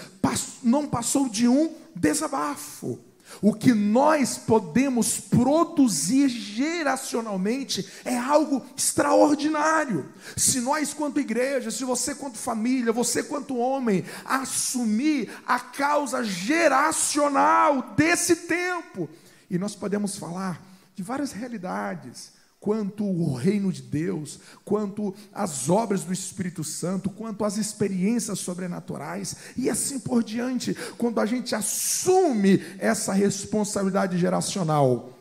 não 0.62 0.87
passou 0.87 1.28
de 1.28 1.49
um 1.49 1.75
desabafo. 1.95 2.99
O 3.42 3.52
que 3.52 3.73
nós 3.75 4.38
podemos 4.38 5.21
produzir 5.21 6.28
geracionalmente 6.28 7.87
é 8.04 8.16
algo 8.16 8.64
extraordinário. 8.76 10.09
Se 10.37 10.61
nós, 10.61 10.95
quanto 10.95 11.21
igreja, 11.21 11.71
se 11.71 11.85
você, 11.85 12.14
quanto 12.14 12.38
família, 12.38 12.92
você, 12.92 13.23
quanto 13.23 13.56
homem, 13.56 14.04
assumir 14.25 15.30
a 15.47 15.59
causa 15.61 16.25
geracional 16.25 17.95
desse 17.97 18.37
tempo, 18.37 19.09
e 19.50 19.59
nós 19.59 19.75
podemos 19.75 20.16
falar 20.16 20.61
de 20.95 21.02
várias 21.02 21.33
realidades, 21.33 22.35
quanto 22.58 23.04
o 23.04 23.34
reino 23.34 23.72
de 23.72 23.82
Deus, 23.82 24.40
quanto 24.64 25.14
as 25.32 25.68
obras 25.68 26.02
do 26.04 26.12
Espírito 26.12 26.64
Santo, 26.64 27.10
quanto 27.10 27.44
as 27.44 27.56
experiências 27.56 28.38
sobrenaturais 28.38 29.36
e 29.56 29.70
assim 29.70 30.00
por 30.00 30.22
diante. 30.22 30.75
Quando 30.96 31.20
a 31.20 31.26
gente 31.26 31.54
assume 31.54 32.60
essa 32.78 33.12
responsabilidade 33.12 34.18
geracional, 34.18 35.16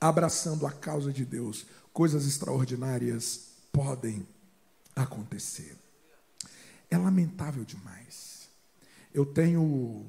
abraçando 0.00 0.66
a 0.66 0.72
causa 0.72 1.12
de 1.12 1.24
Deus, 1.24 1.66
coisas 1.92 2.26
extraordinárias 2.26 3.48
podem 3.72 4.26
acontecer. 4.94 5.76
É 6.90 6.96
lamentável 6.96 7.64
demais. 7.64 8.48
Eu 9.12 9.26
tenho 9.26 10.06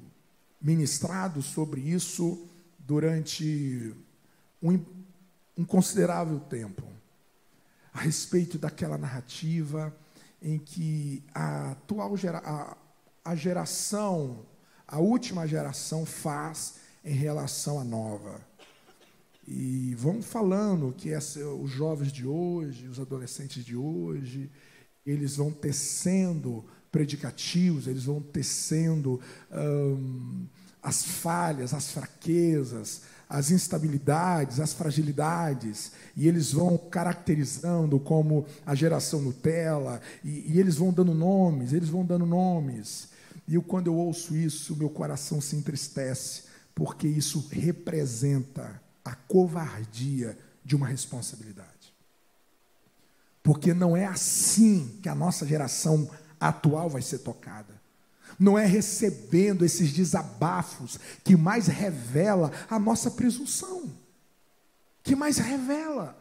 ministrado 0.62 1.42
sobre 1.42 1.82
isso 1.82 2.48
durante 2.80 3.94
um, 4.62 4.80
um 5.58 5.64
considerável 5.64 6.40
tempo, 6.40 6.84
a 7.94 8.00
respeito 8.00 8.58
daquela 8.58 8.98
narrativa 8.98 9.96
em 10.42 10.60
que 10.60 11.24
a 11.34 11.72
atual 11.72 12.16
gera, 12.18 12.40
a, 12.40 12.78
a 13.24 13.36
geração, 13.36 14.46
a 14.88 15.00
última 15.00 15.48
geração 15.48 16.06
faz 16.06 16.76
em 17.04 17.14
relação 17.14 17.80
à 17.80 17.84
nova. 17.84 18.42
E 19.48 19.96
vão 19.96 20.22
falando 20.22 20.94
que 20.96 21.12
essa, 21.12 21.40
os 21.48 21.72
jovens 21.72 22.12
de 22.12 22.26
hoje, 22.26 22.88
os 22.88 23.00
adolescentes 23.00 23.64
de 23.64 23.76
hoje, 23.76 24.52
eles 25.06 25.38
vão 25.38 25.52
tecendo 25.52 26.66
predicativos, 26.92 27.88
eles 27.88 28.06
vão 28.06 28.22
tecendo 28.22 29.22
hum, 29.52 30.48
as 30.82 31.04
falhas, 31.04 31.74
as 31.74 31.92
fraquezas, 31.92 33.02
as 33.36 33.51
instabilidades, 33.51 34.62
as 34.62 34.72
fragilidades, 34.72 35.92
e 36.15 36.25
eles 36.25 36.54
vão 36.54 36.77
caracterizando 36.77 38.00
como 38.00 38.46
a 38.65 38.74
geração 38.74 39.22
Nutella, 39.22 40.00
e, 40.24 40.54
e 40.54 40.58
eles 40.58 40.77
vão 40.77 40.94
dando 40.94 41.13
nomes, 41.13 41.74
eles 41.74 41.89
vão 41.89 42.06
dando 42.06 42.25
nomes. 42.25 43.10
E 43.46 43.56
eu, 43.56 43.62
quando 43.62 43.88
eu 43.88 43.96
ouço 43.96 44.38
isso, 44.38 44.74
meu 44.77 44.89
coração 44.89 45.42
se 45.42 45.54
entristece, 45.58 46.44
porque 46.74 47.10
isso 47.10 47.46
representa 47.51 48.82
a 49.04 49.13
covardia 49.13 50.38
de 50.63 50.74
uma 50.74 50.88
responsabilidade. 50.88 51.94
Porque 53.44 53.74
não 53.74 53.98
é 53.98 54.06
assim 54.06 54.98
que 55.04 55.10
a 55.10 55.15
nossa 55.15 55.46
geração 55.46 56.10
atual 56.39 56.89
vai 56.89 57.01
ser 57.01 57.18
tocada. 57.18 57.75
Não 58.39 58.58
é 58.58 58.65
recebendo 58.65 59.63
esses 59.63 59.94
desabafos 59.94 61.00
que 61.24 61.38
mais 61.38 61.67
revela 61.67 62.51
a 62.70 62.77
nossa 62.77 63.10
presunção, 63.12 63.89
que 65.03 65.15
mais 65.15 65.38
revela 65.38 66.17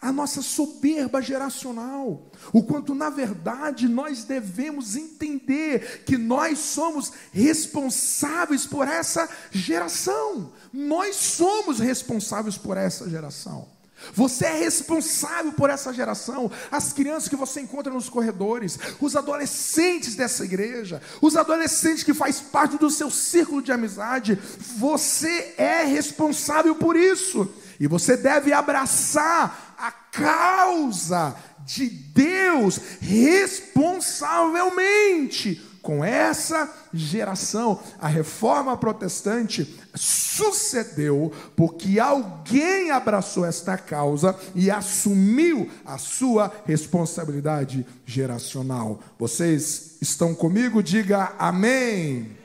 a 0.00 0.10
nossa 0.10 0.40
soberba 0.40 1.20
geracional, 1.20 2.30
o 2.52 2.62
quanto 2.62 2.94
na 2.94 3.10
verdade 3.10 3.86
nós 3.86 4.24
devemos 4.24 4.96
entender 4.96 6.04
que 6.04 6.16
nós 6.16 6.58
somos 6.58 7.12
responsáveis 7.32 8.64
por 8.64 8.88
essa 8.88 9.28
geração. 9.50 10.52
Nós 10.72 11.16
somos 11.16 11.80
responsáveis 11.80 12.56
por 12.56 12.78
essa 12.78 13.10
geração. 13.10 13.68
Você 14.14 14.46
é 14.46 14.58
responsável 14.58 15.52
por 15.52 15.70
essa 15.70 15.92
geração, 15.92 16.50
as 16.70 16.92
crianças 16.92 17.28
que 17.28 17.36
você 17.36 17.60
encontra 17.60 17.92
nos 17.92 18.08
corredores, 18.08 18.78
os 19.00 19.16
adolescentes 19.16 20.14
dessa 20.14 20.44
igreja, 20.44 21.02
os 21.20 21.36
adolescentes 21.36 22.02
que 22.02 22.14
faz 22.14 22.40
parte 22.40 22.78
do 22.78 22.90
seu 22.90 23.10
círculo 23.10 23.62
de 23.62 23.72
amizade. 23.72 24.38
Você 24.78 25.54
é 25.56 25.84
responsável 25.84 26.74
por 26.74 26.96
isso. 26.96 27.52
E 27.78 27.86
você 27.86 28.16
deve 28.16 28.52
abraçar 28.52 29.74
a 29.78 29.90
causa 29.90 31.34
de 31.64 31.88
Deus 31.88 32.78
responsavelmente 33.00 35.69
com 35.82 36.04
essa 36.04 36.72
geração. 36.92 37.80
A 37.98 38.08
reforma 38.08 38.76
protestante 38.76 39.78
sucedeu 39.94 41.32
porque 41.56 41.98
alguém 41.98 42.90
abraçou 42.90 43.44
esta 43.44 43.76
causa 43.76 44.38
e 44.54 44.70
assumiu 44.70 45.70
a 45.84 45.98
sua 45.98 46.52
responsabilidade 46.66 47.86
geracional. 48.06 49.00
Vocês 49.18 49.96
estão 50.00 50.34
comigo? 50.34 50.82
Diga 50.82 51.34
amém. 51.38 52.36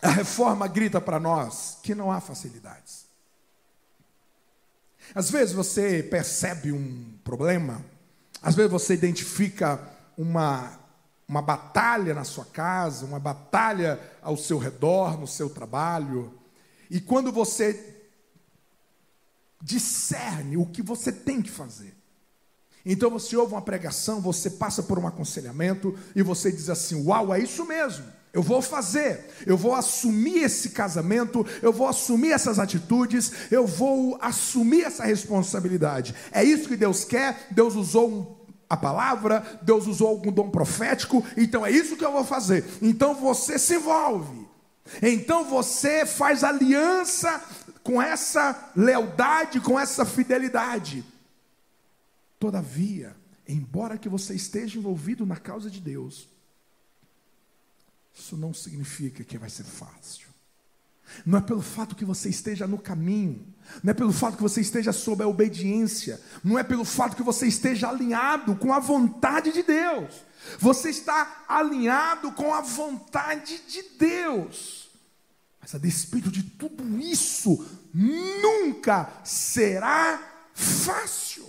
A 0.00 0.10
reforma 0.10 0.66
grita 0.66 1.00
para 1.00 1.20
nós 1.20 1.78
que 1.82 1.94
não 1.94 2.10
há 2.10 2.20
facilidades. 2.20 3.02
Às 5.14 5.30
vezes 5.30 5.54
você 5.54 6.02
percebe 6.02 6.72
um 6.72 7.04
problema, 7.22 7.84
às 8.40 8.54
vezes 8.54 8.70
você 8.70 8.94
identifica 8.94 9.78
uma, 10.16 10.78
uma 11.28 11.42
batalha 11.42 12.14
na 12.14 12.24
sua 12.24 12.44
casa, 12.44 13.04
uma 13.04 13.18
batalha 13.18 14.00
ao 14.20 14.36
seu 14.36 14.58
redor, 14.58 15.18
no 15.18 15.26
seu 15.26 15.48
trabalho, 15.50 16.32
e 16.90 17.00
quando 17.00 17.32
você 17.32 17.98
discerne 19.62 20.56
o 20.56 20.66
que 20.66 20.82
você 20.82 21.10
tem 21.12 21.40
que 21.40 21.50
fazer, 21.50 21.96
então 22.84 23.10
você 23.10 23.36
ouve 23.36 23.54
uma 23.54 23.62
pregação, 23.62 24.20
você 24.20 24.50
passa 24.50 24.82
por 24.82 24.98
um 24.98 25.06
aconselhamento 25.06 25.96
e 26.14 26.22
você 26.22 26.50
diz 26.50 26.68
assim: 26.68 27.06
Uau, 27.06 27.32
é 27.32 27.38
isso 27.38 27.64
mesmo. 27.64 28.04
Eu 28.32 28.42
vou 28.42 28.62
fazer, 28.62 29.26
eu 29.46 29.58
vou 29.58 29.74
assumir 29.74 30.44
esse 30.44 30.70
casamento, 30.70 31.46
eu 31.60 31.70
vou 31.70 31.86
assumir 31.86 32.32
essas 32.32 32.58
atitudes, 32.58 33.30
eu 33.50 33.66
vou 33.66 34.18
assumir 34.22 34.84
essa 34.84 35.04
responsabilidade. 35.04 36.14
É 36.32 36.42
isso 36.42 36.66
que 36.66 36.76
Deus 36.76 37.04
quer. 37.04 37.48
Deus 37.50 37.74
usou 37.74 38.10
um, 38.10 38.36
a 38.72 38.76
palavra, 38.78 39.60
Deus 39.60 39.86
usou 39.86 40.08
algum 40.08 40.32
dom 40.32 40.48
profético, 40.48 41.22
então 41.36 41.66
é 41.66 41.70
isso 41.70 41.94
que 41.94 42.02
eu 42.02 42.10
vou 42.10 42.24
fazer. 42.24 42.64
Então 42.80 43.14
você 43.14 43.58
se 43.58 43.74
envolve, 43.74 44.48
então 45.02 45.44
você 45.44 46.06
faz 46.06 46.42
aliança 46.42 47.38
com 47.82 48.00
essa 48.00 48.72
lealdade, 48.74 49.60
com 49.60 49.78
essa 49.78 50.06
fidelidade. 50.06 51.04
Todavia, 52.38 53.14
embora 53.46 53.98
que 53.98 54.08
você 54.08 54.32
esteja 54.32 54.78
envolvido 54.78 55.26
na 55.26 55.36
causa 55.36 55.68
de 55.68 55.78
Deus, 55.78 56.26
isso 58.14 58.38
não 58.38 58.54
significa 58.54 59.22
que 59.22 59.36
vai 59.36 59.50
ser 59.50 59.64
fácil. 59.64 60.31
Não 61.24 61.38
é 61.38 61.40
pelo 61.40 61.62
fato 61.62 61.94
que 61.94 62.04
você 62.04 62.28
esteja 62.28 62.66
no 62.66 62.78
caminho, 62.78 63.46
não 63.82 63.90
é 63.90 63.94
pelo 63.94 64.12
fato 64.12 64.36
que 64.36 64.42
você 64.42 64.60
esteja 64.60 64.92
sob 64.92 65.22
a 65.22 65.26
obediência, 65.28 66.20
não 66.42 66.58
é 66.58 66.62
pelo 66.62 66.84
fato 66.84 67.16
que 67.16 67.22
você 67.22 67.46
esteja 67.46 67.88
alinhado 67.88 68.56
com 68.56 68.72
a 68.72 68.78
vontade 68.78 69.52
de 69.52 69.62
Deus. 69.62 70.24
Você 70.58 70.90
está 70.90 71.44
alinhado 71.48 72.32
com 72.32 72.52
a 72.52 72.60
vontade 72.60 73.60
de 73.68 73.82
Deus. 73.98 74.90
Mas 75.60 75.74
a 75.74 75.78
despeito 75.78 76.30
de 76.30 76.42
tudo 76.42 76.98
isso, 76.98 77.64
nunca 77.94 79.08
será 79.22 80.20
fácil. 80.52 81.48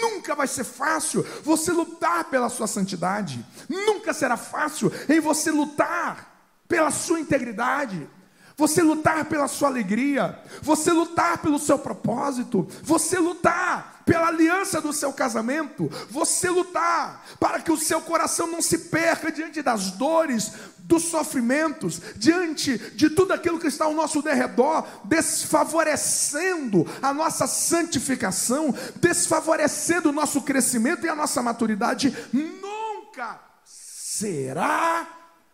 Nunca 0.00 0.34
vai 0.34 0.48
ser 0.48 0.64
fácil 0.64 1.22
você 1.42 1.70
lutar 1.70 2.24
pela 2.30 2.48
sua 2.48 2.66
santidade. 2.66 3.44
Nunca 3.68 4.14
será 4.14 4.36
fácil 4.36 4.90
em 5.08 5.20
você 5.20 5.50
lutar 5.50 6.62
pela 6.66 6.90
sua 6.90 7.20
integridade. 7.20 8.08
Você 8.56 8.82
lutar 8.82 9.24
pela 9.24 9.48
sua 9.48 9.68
alegria, 9.68 10.38
você 10.62 10.92
lutar 10.92 11.38
pelo 11.38 11.58
seu 11.58 11.78
propósito, 11.78 12.68
você 12.82 13.18
lutar 13.18 14.02
pela 14.06 14.28
aliança 14.28 14.80
do 14.80 14.92
seu 14.92 15.12
casamento, 15.12 15.90
você 16.08 16.48
lutar 16.50 17.24
para 17.40 17.60
que 17.60 17.72
o 17.72 17.76
seu 17.76 18.00
coração 18.00 18.46
não 18.46 18.62
se 18.62 18.78
perca 18.78 19.32
diante 19.32 19.60
das 19.60 19.90
dores, 19.92 20.52
dos 20.78 21.04
sofrimentos, 21.04 22.00
diante 22.14 22.78
de 22.94 23.10
tudo 23.10 23.32
aquilo 23.32 23.58
que 23.58 23.66
está 23.66 23.86
ao 23.86 23.94
nosso 23.94 24.20
derredor, 24.22 24.86
desfavorecendo 25.04 26.86
a 27.02 27.12
nossa 27.12 27.46
santificação, 27.46 28.72
desfavorecendo 28.96 30.10
o 30.10 30.12
nosso 30.12 30.42
crescimento 30.42 31.06
e 31.06 31.08
a 31.08 31.16
nossa 31.16 31.42
maturidade, 31.42 32.14
nunca 32.32 33.40
será 33.64 35.08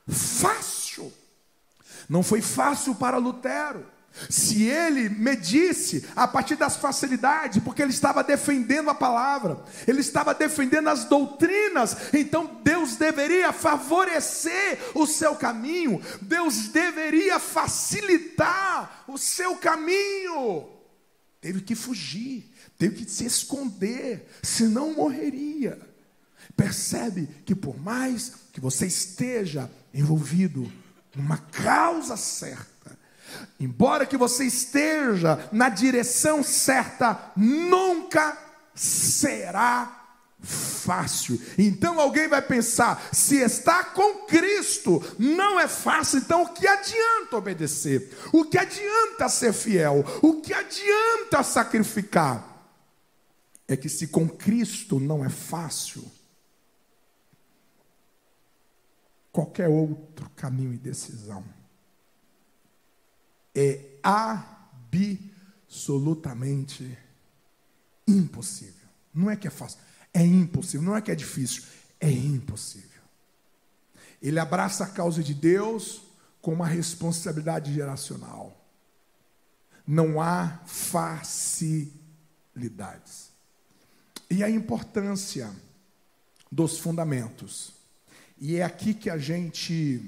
fácil. 0.08 0.79
Não 2.10 2.24
foi 2.24 2.42
fácil 2.42 2.96
para 2.96 3.18
Lutero. 3.18 3.86
Se 4.28 4.64
ele 4.64 5.08
medisse 5.08 6.04
a 6.16 6.26
partir 6.26 6.56
das 6.56 6.74
facilidades, 6.74 7.62
porque 7.62 7.80
ele 7.80 7.92
estava 7.92 8.24
defendendo 8.24 8.90
a 8.90 8.94
palavra, 8.94 9.62
ele 9.86 10.00
estava 10.00 10.34
defendendo 10.34 10.88
as 10.88 11.04
doutrinas, 11.04 11.96
então 12.12 12.60
Deus 12.64 12.96
deveria 12.96 13.52
favorecer 13.52 14.80
o 14.96 15.06
seu 15.06 15.36
caminho, 15.36 16.02
Deus 16.20 16.66
deveria 16.66 17.38
facilitar 17.38 19.04
o 19.06 19.16
seu 19.16 19.54
caminho. 19.54 20.68
Teve 21.40 21.60
que 21.60 21.76
fugir, 21.76 22.52
teve 22.76 23.04
que 23.04 23.10
se 23.10 23.24
esconder, 23.24 24.28
senão 24.42 24.94
morreria. 24.94 25.80
Percebe 26.56 27.28
que 27.46 27.54
por 27.54 27.80
mais 27.80 28.32
que 28.52 28.60
você 28.60 28.86
esteja 28.86 29.70
envolvido 29.94 30.70
numa 31.14 31.38
causa 31.38 32.16
certa. 32.16 32.98
Embora 33.58 34.06
que 34.06 34.16
você 34.16 34.44
esteja 34.44 35.48
na 35.52 35.68
direção 35.68 36.42
certa, 36.42 37.32
nunca 37.36 38.36
será 38.74 40.00
fácil. 40.42 41.40
Então 41.58 42.00
alguém 42.00 42.28
vai 42.28 42.42
pensar: 42.42 43.08
se 43.12 43.36
está 43.36 43.84
com 43.84 44.26
Cristo, 44.26 45.02
não 45.18 45.60
é 45.60 45.68
fácil, 45.68 46.18
então 46.18 46.42
o 46.42 46.48
que 46.48 46.66
adianta 46.66 47.36
obedecer? 47.36 48.16
O 48.32 48.44
que 48.44 48.58
adianta 48.58 49.28
ser 49.28 49.52
fiel? 49.52 50.04
O 50.22 50.40
que 50.40 50.52
adianta 50.52 51.42
sacrificar? 51.42 52.46
É 53.68 53.76
que 53.76 53.88
se 53.88 54.08
com 54.08 54.28
Cristo 54.28 54.98
não 54.98 55.24
é 55.24 55.28
fácil, 55.28 56.04
qualquer 59.32 59.68
outro 59.68 60.30
caminho 60.30 60.72
e 60.72 60.78
decisão 60.78 61.44
é 63.54 63.84
absolutamente 64.02 66.98
impossível. 68.06 68.88
Não 69.14 69.30
é 69.30 69.36
que 69.36 69.48
é 69.48 69.50
fácil, 69.50 69.78
é 70.12 70.24
impossível. 70.24 70.82
Não 70.82 70.96
é 70.96 71.02
que 71.02 71.10
é 71.10 71.14
difícil, 71.14 71.62
é 71.98 72.10
impossível. 72.10 72.90
Ele 74.22 74.38
abraça 74.38 74.84
a 74.84 74.88
causa 74.88 75.22
de 75.22 75.32
Deus 75.34 76.02
com 76.40 76.52
uma 76.52 76.66
responsabilidade 76.66 77.72
geracional. 77.72 78.56
Não 79.86 80.20
há 80.20 80.60
facilidades. 80.66 83.30
E 84.30 84.44
a 84.44 84.50
importância 84.50 85.50
dos 86.50 86.78
fundamentos. 86.78 87.79
E 88.40 88.56
é 88.56 88.64
aqui 88.64 88.94
que 88.94 89.10
a 89.10 89.18
gente 89.18 90.02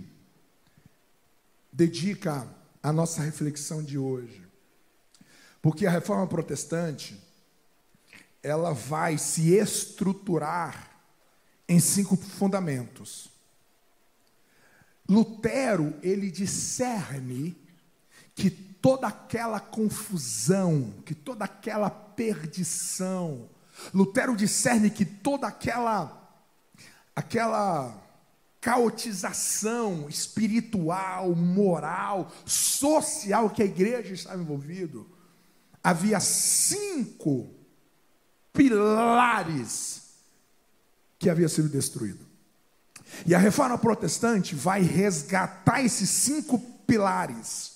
dedica 1.70 2.48
a 2.82 2.90
nossa 2.90 3.20
reflexão 3.22 3.82
de 3.82 3.98
hoje. 3.98 4.42
Porque 5.60 5.86
a 5.86 5.90
reforma 5.90 6.26
protestante, 6.26 7.22
ela 8.42 8.72
vai 8.72 9.18
se 9.18 9.54
estruturar 9.54 10.90
em 11.68 11.78
cinco 11.78 12.16
fundamentos. 12.16 13.30
Lutero, 15.06 15.94
ele 16.02 16.30
discerne 16.30 17.54
que 18.34 18.50
toda 18.50 19.08
aquela 19.08 19.60
confusão, 19.60 20.90
que 21.04 21.14
toda 21.14 21.44
aquela 21.44 21.90
perdição, 21.90 23.46
Lutero 23.92 24.34
discerne 24.34 24.88
que 24.88 25.04
toda 25.04 25.46
aquela 25.46 26.18
aquela 27.14 28.01
caotização 28.62 30.08
espiritual, 30.08 31.34
moral, 31.34 32.32
social 32.46 33.50
que 33.50 33.60
a 33.60 33.66
igreja 33.66 34.14
estava 34.14 34.40
envolvido, 34.40 35.04
havia 35.82 36.20
cinco 36.20 37.50
pilares 38.52 40.02
que 41.18 41.28
havia 41.28 41.48
sido 41.48 41.68
destruído. 41.68 42.24
E 43.26 43.34
a 43.34 43.38
reforma 43.38 43.76
protestante 43.76 44.54
vai 44.54 44.80
resgatar 44.80 45.82
esses 45.84 46.08
cinco 46.08 46.56
pilares. 46.86 47.72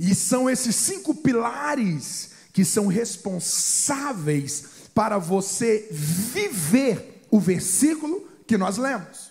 E 0.00 0.16
são 0.16 0.50
esses 0.50 0.74
cinco 0.74 1.14
pilares 1.14 2.32
que 2.52 2.64
são 2.64 2.88
responsáveis 2.88 4.64
para 4.92 5.16
você 5.16 5.86
viver 5.92 7.24
o 7.30 7.38
versículo 7.38 8.28
que 8.48 8.58
nós 8.58 8.76
lemos. 8.76 9.29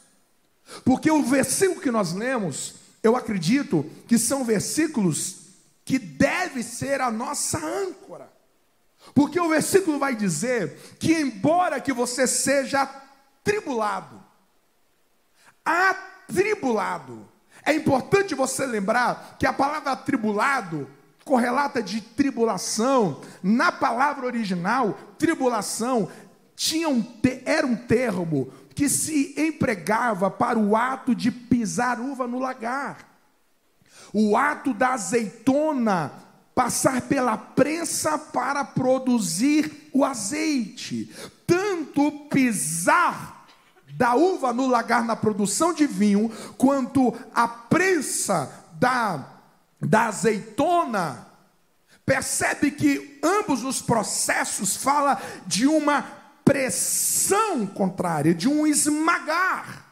Porque 0.84 1.10
o 1.10 1.24
versículo 1.24 1.82
que 1.82 1.92
nós 1.92 2.14
lemos, 2.14 2.76
eu 3.02 3.16
acredito 3.16 3.86
que 4.08 4.18
são 4.18 4.44
versículos 4.44 5.38
que 5.86 5.98
deve 5.98 6.64
ser 6.64 7.02
a 7.02 7.10
nossa 7.10 7.58
âncora. 7.58 8.32
Porque 9.14 9.40
o 9.40 9.50
versículo 9.50 9.98
vai 9.98 10.16
dizer 10.16 10.96
que 11.00 11.14
embora 11.14 11.82
que 11.82 11.92
você 11.92 12.28
seja 12.28 12.86
tribulado, 13.44 14.24
atribulado, 15.66 17.28
é 17.66 17.74
importante 17.74 18.36
você 18.36 18.66
lembrar 18.66 19.36
que 19.40 19.46
a 19.46 19.54
palavra 19.54 19.92
atribulado 19.92 20.88
correlata 21.30 21.82
de 21.82 22.02
tribulação, 22.02 23.22
na 23.44 23.72
palavra 23.72 24.26
original, 24.26 24.98
tribulação 25.18 26.10
tinha 26.56 26.90
um, 26.90 27.06
era 27.46 27.66
um 27.66 27.76
termo 27.76 28.52
que 28.80 28.88
se 28.88 29.34
empregava 29.36 30.32
para 30.32 30.58
o 30.58 30.74
ato 30.74 31.14
de 31.14 31.30
pisar 31.30 32.00
uva 32.00 32.26
no 32.26 32.40
lagar. 32.40 33.10
O 34.14 34.38
ato 34.38 34.74
da 34.74 34.94
azeitona 34.94 36.14
passar 36.56 37.02
pela 37.02 37.36
prensa 37.36 38.18
para 38.18 38.64
produzir 38.64 39.90
o 39.92 40.06
azeite. 40.06 41.14
Tanto 41.46 42.10
pisar 42.30 43.46
da 43.98 44.16
uva 44.16 44.54
no 44.54 44.66
lagar 44.66 45.04
na 45.04 45.14
produção 45.18 45.74
de 45.74 45.86
vinho, 45.86 46.32
quanto 46.58 47.14
a 47.36 47.50
prensa 47.50 48.50
da, 48.80 49.28
da 49.82 50.06
azeitona. 50.06 51.28
Percebe 52.06 52.72
que 52.72 53.20
ambos 53.22 53.66
os 53.66 53.82
processos 53.82 54.78
fala 54.78 55.22
de 55.46 55.68
uma 55.68 56.19
pressão 56.50 57.68
contrária, 57.68 58.34
de 58.34 58.50
um 58.50 58.66
esmagar. 58.66 59.86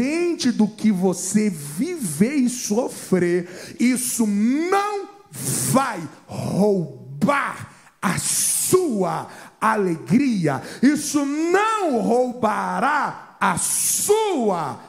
do 0.51 0.67
que 0.67 0.91
você 0.91 1.49
viver 1.49 2.35
e 2.35 2.49
sofrer, 2.49 3.75
isso 3.79 4.27
não 4.27 5.09
vai 5.31 6.07
roubar 6.27 7.73
a 8.01 8.17
sua 8.17 9.29
alegria, 9.59 10.61
isso 10.81 11.25
não 11.25 11.99
roubará 12.01 13.37
a 13.39 13.57
sua 13.57 14.79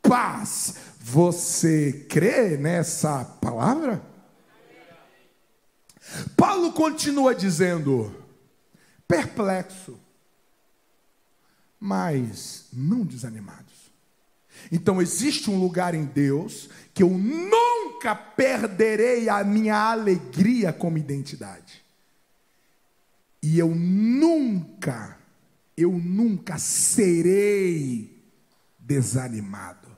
paz. 0.00 0.74
Você 1.00 2.06
crê 2.08 2.56
nessa 2.56 3.24
palavra? 3.24 4.02
Paulo 6.36 6.72
continua 6.72 7.34
dizendo, 7.34 8.14
perplexo, 9.08 9.98
mas 11.78 12.68
não 12.72 13.04
desanimados. 13.04 13.71
Então 14.72 15.02
existe 15.02 15.50
um 15.50 15.60
lugar 15.60 15.94
em 15.94 16.06
Deus 16.06 16.70
que 16.94 17.02
eu 17.02 17.10
nunca 17.10 18.14
perderei 18.14 19.28
a 19.28 19.44
minha 19.44 19.76
alegria 19.76 20.72
como 20.72 20.96
identidade. 20.96 21.84
E 23.42 23.58
eu 23.58 23.68
nunca, 23.68 25.18
eu 25.76 25.92
nunca 25.92 26.56
serei 26.56 28.18
desanimado. 28.78 29.90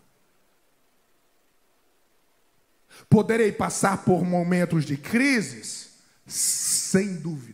Poderei 3.08 3.52
passar 3.52 4.04
por 4.04 4.24
momentos 4.24 4.84
de 4.84 4.96
crises? 4.96 5.90
Sem 6.26 7.14
dúvida. 7.14 7.53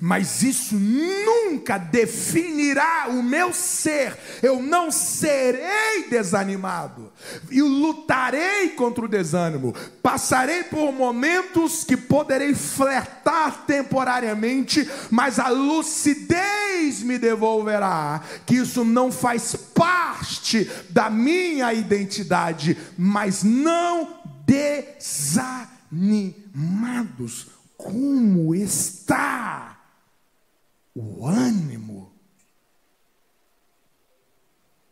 Mas 0.00 0.42
isso 0.42 0.74
nunca 0.74 1.78
definirá 1.78 3.06
o 3.08 3.22
meu 3.22 3.52
ser. 3.52 4.16
Eu 4.42 4.62
não 4.62 4.90
serei 4.90 6.08
desanimado. 6.08 7.12
E 7.50 7.60
lutarei 7.62 8.70
contra 8.70 9.04
o 9.04 9.08
desânimo. 9.08 9.74
Passarei 10.02 10.64
por 10.64 10.92
momentos 10.92 11.84
que 11.84 11.96
poderei 11.96 12.54
flertar 12.54 13.64
temporariamente, 13.66 14.88
mas 15.10 15.38
a 15.38 15.48
lucidez 15.48 17.02
me 17.02 17.18
devolverá 17.18 18.22
que 18.46 18.56
isso 18.56 18.84
não 18.84 19.12
faz 19.12 19.54
parte 19.74 20.70
da 20.90 21.10
minha 21.10 21.72
identidade, 21.74 22.76
mas 22.96 23.42
não 23.42 24.18
desanimados. 25.90 27.48
Como 27.76 28.54
está? 28.54 29.77
O 30.98 31.26
ânimo 31.26 32.12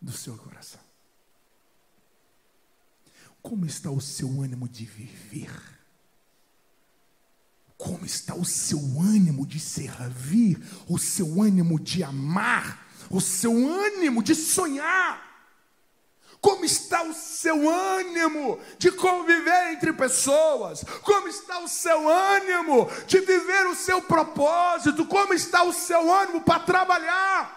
do 0.01 0.13
seu 0.13 0.37
coração. 0.37 0.81
Como 3.43 3.67
está 3.67 3.91
o 3.91 4.01
seu 4.01 4.41
ânimo 4.41 4.69
de 4.69 4.85
viver? 4.85 5.51
Como 7.77 8.07
está 8.07 8.35
o 8.35 8.45
seu 8.45 8.79
ânimo 9.01 9.45
de 9.45 9.59
servir? 9.59 10.59
O 10.89 10.99
seu 10.99 11.43
ânimo 11.43 11.79
de 11.79 12.05
amar? 12.05 12.87
O 13.11 13.21
seu 13.21 13.53
ânimo 13.53 14.23
de 14.23 14.35
sonhar? 14.35 15.26
Como 16.41 16.65
está 16.65 17.03
o 17.03 17.15
seu 17.15 17.69
ânimo 17.69 18.61
de 18.79 18.91
conviver 18.93 19.73
entre 19.73 19.93
pessoas? 19.93 20.85
Como 21.03 21.29
está 21.29 21.59
o 21.59 21.69
seu 21.69 22.09
ânimo 22.09 22.91
de 23.07 23.21
viver 23.21 23.67
o 23.67 23.75
seu 23.75 24.01
propósito? 24.03 25.07
Como 25.07 25.35
está 25.35 25.63
o 25.65 25.73
seu 25.73 26.13
ânimo 26.13 26.43
para 26.43 26.61
trabalhar? 26.61 27.57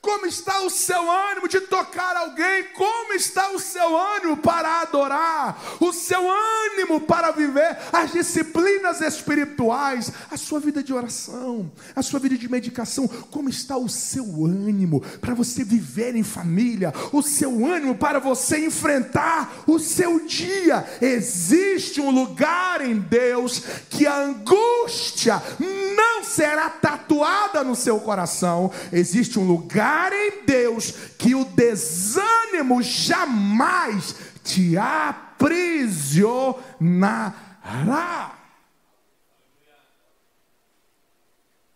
Como 0.00 0.26
está 0.26 0.60
o 0.60 0.70
seu 0.70 1.10
ânimo 1.10 1.48
de 1.48 1.60
tocar 1.62 2.16
alguém? 2.16 2.64
Como 2.72 2.97
está 3.18 3.50
o 3.50 3.58
seu 3.58 3.96
ânimo 3.96 4.36
para 4.36 4.80
adorar? 4.80 5.60
O 5.80 5.92
seu 5.92 6.22
ânimo 6.30 7.00
para 7.00 7.30
viver 7.32 7.76
as 7.92 8.12
disciplinas 8.12 9.00
espirituais? 9.00 10.12
A 10.30 10.36
sua 10.36 10.60
vida 10.60 10.82
de 10.82 10.94
oração, 10.94 11.70
a 11.94 12.02
sua 12.02 12.20
vida 12.20 12.38
de 12.38 12.48
medicação? 12.48 13.06
Como 13.06 13.48
está 13.48 13.76
o 13.76 13.88
seu 13.88 14.46
ânimo 14.46 15.00
para 15.20 15.34
você 15.34 15.62
viver 15.62 16.14
em 16.14 16.22
família? 16.22 16.94
O 17.12 17.22
seu 17.22 17.66
ânimo 17.66 17.96
para 17.96 18.18
você 18.18 18.64
enfrentar 18.64 19.64
o 19.66 19.78
seu 19.78 20.24
dia? 20.24 20.86
Existe 21.00 22.00
um 22.00 22.10
lugar 22.10 22.80
em 22.80 22.98
Deus 22.98 23.62
que 23.90 24.06
a 24.06 24.16
angústia 24.16 25.42
não 25.58 26.24
será 26.24 26.70
tatuada 26.70 27.64
no 27.64 27.74
seu 27.74 27.98
coração. 28.00 28.70
Existe 28.92 29.38
um 29.38 29.46
lugar 29.46 30.12
em 30.12 30.44
Deus 30.46 30.94
que 31.18 31.34
o 31.34 31.44
desânimo 31.44 32.82
jamais 33.08 34.14
te 34.44 34.76
aprisionará. 34.76 36.38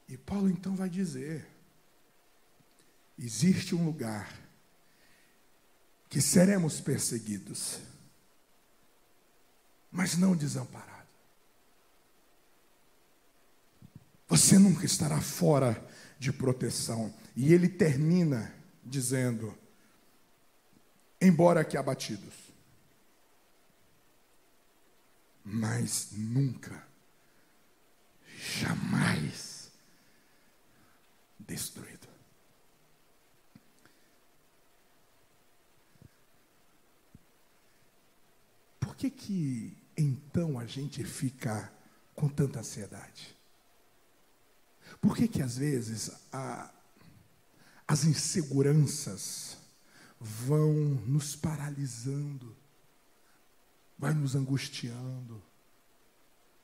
E 0.08 0.16
Paulo 0.16 0.48
então 0.50 0.76
vai 0.76 0.88
dizer: 0.90 1.46
existe 3.18 3.74
um 3.74 3.84
lugar 3.84 4.32
que 6.08 6.20
seremos 6.20 6.80
perseguidos, 6.80 7.78
mas 9.90 10.16
não 10.16 10.36
desamparados. 10.36 10.92
Você 14.28 14.58
nunca 14.58 14.86
estará 14.86 15.20
fora 15.20 15.86
de 16.18 16.32
proteção. 16.32 17.12
E 17.36 17.52
ele 17.52 17.68
termina 17.68 18.54
dizendo: 18.84 19.56
embora 21.22 21.64
que 21.64 21.76
abatidos, 21.76 22.34
mas 25.44 26.08
nunca, 26.12 26.86
jamais 28.36 29.70
destruído. 31.38 32.08
Por 38.80 38.96
que 38.96 39.08
que 39.10 39.76
então 39.96 40.58
a 40.58 40.66
gente 40.66 41.04
fica 41.04 41.72
com 42.14 42.28
tanta 42.28 42.60
ansiedade? 42.60 43.36
Por 45.00 45.16
que 45.16 45.28
que 45.28 45.40
às 45.40 45.56
vezes 45.56 46.10
a, 46.32 46.70
as 47.86 48.04
inseguranças 48.04 49.51
vão 50.22 50.72
nos 51.06 51.34
paralisando, 51.34 52.56
vai 53.98 54.14
nos 54.14 54.36
angustiando, 54.36 55.42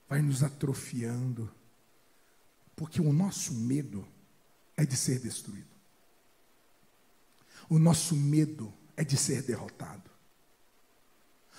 vai 0.09 0.23
nos 0.23 0.43
atrofiando, 0.45 1.53
porque 2.77 3.01
o 3.01 3.13
nosso 3.13 3.53
medo 3.53 4.07
é 4.77 4.85
de 4.85 4.97
ser 4.97 5.19
destruído. 5.19 5.77
O 7.69 7.79
nosso 7.79 8.15
medo 8.15 8.73
é 8.97 9.05
de 9.05 9.17
ser 9.17 9.43
derrotado. 9.43 10.09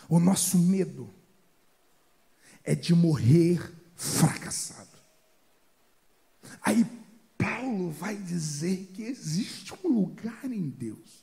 O 0.07 0.19
nosso 0.19 0.57
medo 0.57 1.13
é 2.63 2.73
de 2.73 2.95
morrer 2.95 3.75
fracassado. 3.95 4.97
Aí 6.61 6.85
Paulo 7.37 7.91
vai 7.91 8.15
dizer 8.15 8.87
que 8.93 9.03
existe 9.03 9.73
um 9.83 9.89
lugar 9.89 10.45
em 10.45 10.69
Deus 10.69 11.18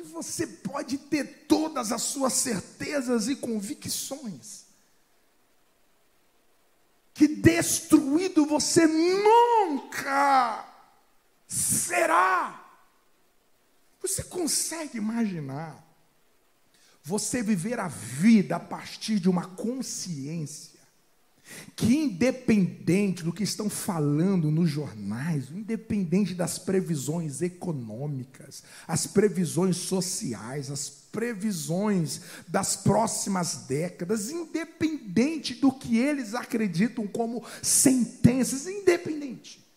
que 0.00 0.08
você 0.08 0.46
pode 0.46 0.98
ter 0.98 1.46
todas 1.46 1.92
as 1.92 2.02
suas 2.02 2.32
certezas 2.32 3.28
e 3.28 3.36
convicções. 3.36 4.64
Que 7.12 7.28
destruído 7.28 8.46
você 8.46 8.86
nunca 8.86 10.66
será. 11.46 12.56
Você 14.00 14.24
consegue 14.24 14.96
imaginar 14.98 15.86
você 17.02 17.42
viver 17.42 17.78
a 17.78 17.88
vida 17.88 18.56
a 18.56 18.60
partir 18.60 19.20
de 19.20 19.28
uma 19.28 19.46
consciência 19.46 20.79
que 21.76 21.96
independente 21.96 23.22
do 23.22 23.32
que 23.32 23.42
estão 23.42 23.70
falando 23.70 24.50
nos 24.50 24.68
jornais, 24.70 25.50
independente 25.50 26.34
das 26.34 26.58
previsões 26.58 27.42
econômicas, 27.42 28.62
as 28.86 29.06
previsões 29.06 29.76
sociais, 29.76 30.70
as 30.70 30.88
previsões 30.88 32.20
das 32.46 32.76
próximas 32.76 33.64
décadas, 33.66 34.30
independente 34.30 35.54
do 35.54 35.72
que 35.72 35.98
eles 35.98 36.34
acreditam 36.34 37.06
como 37.06 37.44
sentenças, 37.62 38.66
independente 38.66 39.69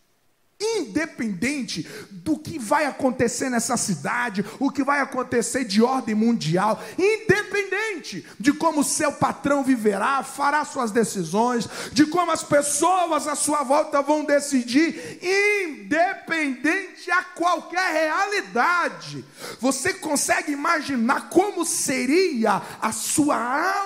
independente 0.59 1.87
do 2.11 2.37
que 2.37 2.57
vai 2.57 2.85
acontecer 2.85 3.49
nessa 3.49 3.75
cidade, 3.75 4.45
o 4.59 4.71
que 4.71 4.83
vai 4.83 5.01
acontecer 5.01 5.65
de 5.65 5.81
ordem 5.81 6.15
mundial, 6.15 6.81
independente 6.97 8.25
de 8.39 8.53
como 8.53 8.83
seu 8.83 9.11
patrão 9.11 9.63
viverá, 9.63 10.23
fará 10.23 10.63
suas 10.63 10.91
decisões, 10.91 11.67
de 11.91 12.05
como 12.05 12.31
as 12.31 12.43
pessoas 12.43 13.27
à 13.27 13.35
sua 13.35 13.63
volta 13.63 14.01
vão 14.01 14.23
decidir, 14.23 15.19
independente 15.21 17.11
a 17.11 17.23
qualquer 17.23 17.91
realidade. 17.91 19.25
Você 19.59 19.93
consegue 19.93 20.51
imaginar 20.51 21.29
como 21.29 21.65
seria 21.65 22.61
a 22.81 22.91
sua 22.91 23.37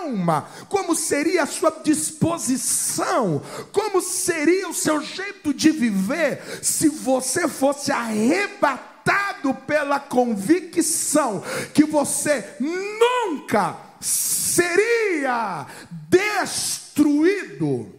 alma, 0.01 0.47
como 0.69 0.95
seria 0.95 1.43
a 1.43 1.47
sua 1.47 1.71
disposição, 1.83 3.41
como 3.71 4.01
seria 4.01 4.69
o 4.69 4.73
seu 4.73 5.01
jeito 5.01 5.53
de 5.53 5.71
viver 5.71 6.61
se 6.67 6.89
você 6.89 7.47
fosse 7.47 7.91
arrebatado 7.91 9.53
pela 9.65 9.99
convicção 9.99 11.41
que 11.73 11.85
você 11.85 12.45
nunca 12.59 13.77
seria 14.01 15.65
destruído. 16.09 17.95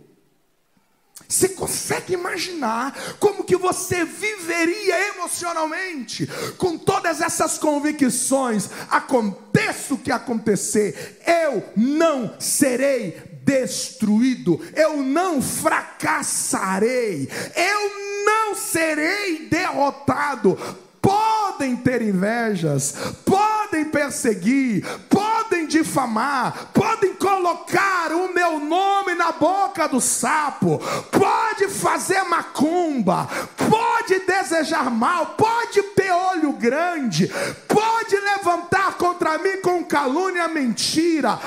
Você 1.26 1.50
consegue 1.50 2.14
imaginar 2.14 2.96
como 3.18 3.44
que 3.44 3.57
você 3.57 4.02
viveria 4.04 5.09
emocionalmente 5.14 6.26
com 6.57 6.78
todas 6.78 7.20
essas 7.20 7.59
convicções? 7.59 8.70
Aconteça 8.90 9.92
o 9.92 9.98
que 9.98 10.11
acontecer, 10.11 11.20
eu 11.26 11.62
não 11.76 12.40
serei 12.40 13.27
destruído, 13.48 14.61
eu 14.74 14.98
não 14.98 15.40
fracassarei, 15.40 17.26
eu 17.56 18.24
não 18.26 18.54
serei 18.54 19.48
derrotado. 19.48 20.58
Podem 21.00 21.74
ter 21.74 22.02
invejas, 22.02 22.94
podem 23.24 23.87
perseguir, 23.87 24.87
podem 25.08 25.66
difamar, 25.66 26.68
podem 26.74 27.14
colocar 27.14 28.12
o 28.12 28.34
meu 28.34 28.61
nome 28.61 29.14
na 29.14 29.32
boca 29.32 29.88
do 29.88 30.00
sapo, 30.00 30.78
pode 31.11 31.68
fazer 31.68 32.22
macumba, 32.24 33.26
pode 33.56 34.18
desejar 34.26 34.90
mal, 34.90 35.26
pode 35.38 35.82
ter 35.94 36.11
olho 36.11 36.52
grande, 36.52 37.32
pode 37.66 38.14
levantar 38.14 38.98
contra 38.98 39.38
mim 39.38 39.62
com 39.62 39.82
calúnia 39.84 40.48
mentira, 40.48 41.38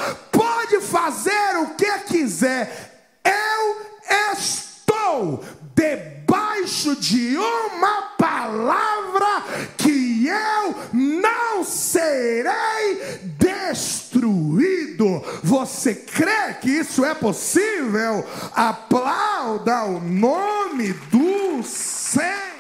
pode 0.62 0.82
fazer 0.82 1.58
o 1.58 1.76
que 1.76 2.00
quiser, 2.00 3.10
eu 3.26 4.34
estou 4.34 5.44
debaixo 5.74 6.96
de 6.96 7.36
uma 7.38 8.04
palavra 8.18 9.44
que 9.78 10.28
eu 10.28 10.76
não 10.94 11.64
serei 11.64 12.96
destruído. 13.40 15.22
Você 15.44 15.96
crê 15.96 16.54
que 16.62 16.70
isso 16.70 17.04
é 17.04 17.16
possível? 17.16 18.24
Aplauda 18.54 19.86
o 19.86 20.00
nome 20.00 20.94
do 20.94 21.64
Senhor. 21.64 22.52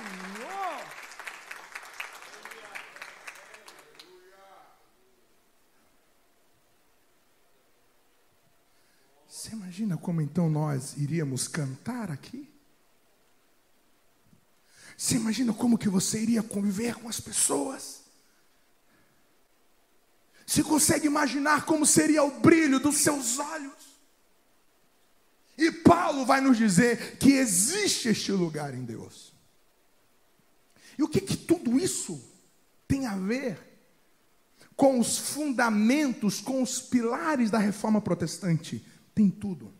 Você 9.41 9.55
imagina 9.81 9.97
como 9.97 10.21
então 10.21 10.47
nós 10.47 10.95
iríamos 10.95 11.47
cantar 11.47 12.11
aqui? 12.11 12.47
Você 14.95 15.15
imagina 15.15 15.51
como 15.53 15.77
que 15.77 15.89
você 15.89 16.21
iria 16.21 16.43
conviver 16.43 16.93
com 16.95 17.09
as 17.09 17.19
pessoas? 17.19 18.01
Você 20.45 20.63
consegue 20.63 21.07
imaginar 21.07 21.65
como 21.65 21.83
seria 21.83 22.23
o 22.23 22.39
brilho 22.39 22.79
dos 22.79 22.97
seus 22.97 23.39
olhos? 23.39 23.73
E 25.57 25.71
Paulo 25.71 26.25
vai 26.25 26.41
nos 26.41 26.57
dizer 26.57 27.17
que 27.17 27.33
existe 27.33 28.09
este 28.09 28.31
lugar 28.31 28.75
em 28.75 28.83
Deus. 28.83 29.33
E 30.95 31.01
o 31.01 31.07
que, 31.07 31.21
que 31.21 31.35
tudo 31.35 31.79
isso 31.79 32.23
tem 32.87 33.07
a 33.07 33.15
ver 33.15 33.57
com 34.75 34.99
os 34.99 35.17
fundamentos, 35.17 36.39
com 36.39 36.61
os 36.61 36.79
pilares 36.79 37.49
da 37.49 37.57
reforma 37.57 37.99
protestante? 37.99 38.85
Tem 39.13 39.29
tudo. 39.29 39.73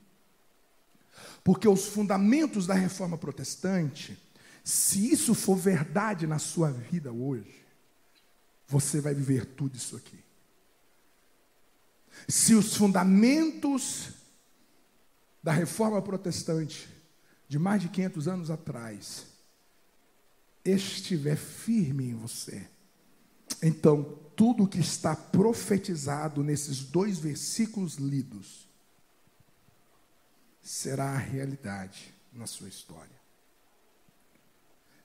Porque 1.44 1.68
os 1.68 1.88
fundamentos 1.88 2.66
da 2.66 2.74
reforma 2.74 3.18
protestante 3.18 4.18
se 4.64 5.12
isso 5.12 5.34
for 5.34 5.56
verdade 5.56 6.28
na 6.28 6.40
sua 6.40 6.72
vida 6.72 7.12
hoje, 7.12 7.66
você 8.68 9.02
vai 9.02 9.14
viver 9.14 9.46
tudo 9.46 9.76
isso 9.76 9.96
aqui. 9.96 10.20
Se 12.28 12.54
os 12.54 12.76
fundamentos 12.76 14.10
da 15.42 15.52
reforma 15.52 16.02
protestante 16.02 16.88
de 17.48 17.58
mais 17.58 17.82
de 17.82 17.90
500 17.90 18.28
anos 18.28 18.52
atrás 18.52 19.26
estiver 20.64 21.36
firme 21.36 22.10
em 22.10 22.14
você, 22.14 22.68
então 23.64 24.04
tudo 24.36 24.68
que 24.68 24.80
está 24.80 25.16
profetizado 25.16 26.44
nesses 26.44 26.84
dois 26.84 27.18
versículos 27.18 27.96
lidos 27.96 28.70
será 30.62 31.12
a 31.12 31.18
realidade 31.18 32.14
na 32.32 32.46
sua 32.48 32.68
história. 32.68 33.20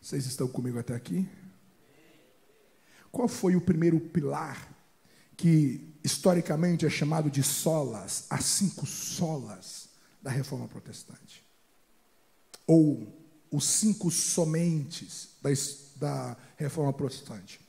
Vocês 0.01 0.27
estão 0.27 0.47
comigo 0.47 0.79
até 0.79 0.95
aqui? 0.95 1.29
Qual 3.11 3.27
foi 3.27 3.57
o 3.57 3.61
primeiro 3.61 3.99
pilar 3.99 4.69
que 5.37 5.95
historicamente 6.05 6.87
é 6.87 6.91
chamado 6.91 7.31
de 7.31 7.43
solas, 7.43 8.27
as 8.31 8.45
cinco 8.45 8.87
solas 8.87 9.89
da 10.23 10.31
reforma 10.31 10.69
protestante? 10.69 11.45
Ou 12.67 13.13
os 13.51 13.65
cinco 13.65 14.11
somentes 14.11 15.31
da, 15.43 15.51
da 15.97 16.37
reforma 16.57 16.93
protestante? 16.93 17.61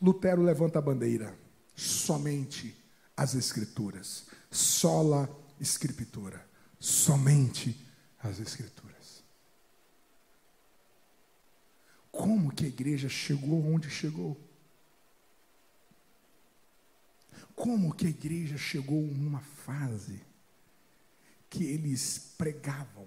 Lutero 0.00 0.42
levanta 0.42 0.78
a 0.78 0.82
bandeira, 0.82 1.36
somente 1.74 2.74
as 3.16 3.34
escrituras, 3.34 4.26
sola 4.50 5.28
escritura, 5.60 6.48
somente 6.80 7.76
as 8.18 8.40
escrituras. 8.40 9.22
Como 12.10 12.50
que 12.50 12.64
a 12.64 12.68
igreja 12.68 13.08
chegou 13.08 13.64
onde 13.66 13.90
chegou? 13.90 14.40
Como 17.54 17.94
que 17.94 18.06
a 18.06 18.10
igreja 18.10 18.56
chegou 18.56 19.02
numa 19.02 19.40
fase 19.40 20.22
que 21.50 21.64
eles 21.64 22.32
pregavam 22.38 23.06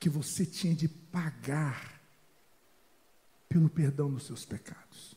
que 0.00 0.08
você 0.08 0.46
tinha 0.46 0.74
de 0.74 0.88
pagar 0.88 2.00
pelo 3.48 3.68
perdão 3.68 4.10
dos 4.10 4.24
seus 4.24 4.44
pecados? 4.44 5.14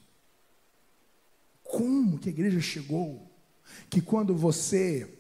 Como 1.64 2.20
que 2.20 2.30
a 2.30 2.32
igreja 2.32 2.60
chegou 2.60 3.32
que 3.90 4.02
quando 4.02 4.36
você 4.36 5.17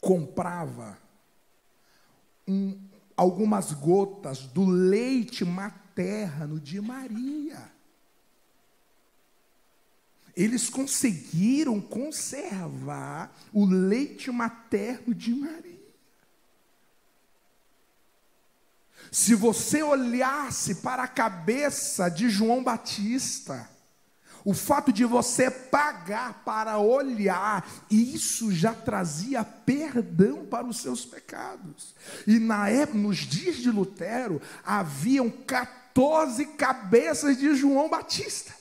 comprava 0.00 0.98
um, 2.46 2.78
algumas 3.16 3.72
gotas 3.72 4.40
do 4.42 4.64
leite 4.64 5.44
materno 5.44 6.60
de 6.60 6.80
Maria. 6.80 7.72
Eles 10.36 10.70
conseguiram 10.70 11.80
conservar 11.80 13.36
o 13.52 13.64
leite 13.64 14.30
materno 14.30 15.12
de 15.12 15.34
Maria. 15.34 15.78
Se 19.10 19.34
você 19.34 19.82
olhasse 19.82 20.76
para 20.76 21.02
a 21.02 21.08
cabeça 21.08 22.08
de 22.08 22.28
João 22.28 22.62
Batista, 22.62 23.68
o 24.48 24.54
fato 24.54 24.90
de 24.90 25.04
você 25.04 25.50
pagar 25.50 26.42
para 26.42 26.78
olhar, 26.78 27.70
isso 27.90 28.50
já 28.50 28.72
trazia 28.72 29.44
perdão 29.44 30.46
para 30.46 30.66
os 30.66 30.78
seus 30.78 31.04
pecados. 31.04 31.94
E 32.26 32.38
na 32.38 32.70
época, 32.70 32.96
nos 32.96 33.18
dias 33.18 33.56
de 33.56 33.70
Lutero, 33.70 34.40
haviam 34.64 35.28
14 35.28 36.46
cabeças 36.46 37.36
de 37.36 37.54
João 37.54 37.90
Batista. 37.90 38.54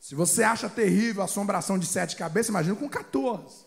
Se 0.00 0.16
você 0.16 0.42
acha 0.42 0.68
terrível 0.68 1.22
a 1.22 1.26
assombração 1.26 1.78
de 1.78 1.86
sete 1.86 2.16
cabeças, 2.16 2.48
imagina 2.48 2.74
com 2.74 2.88
14. 2.88 3.66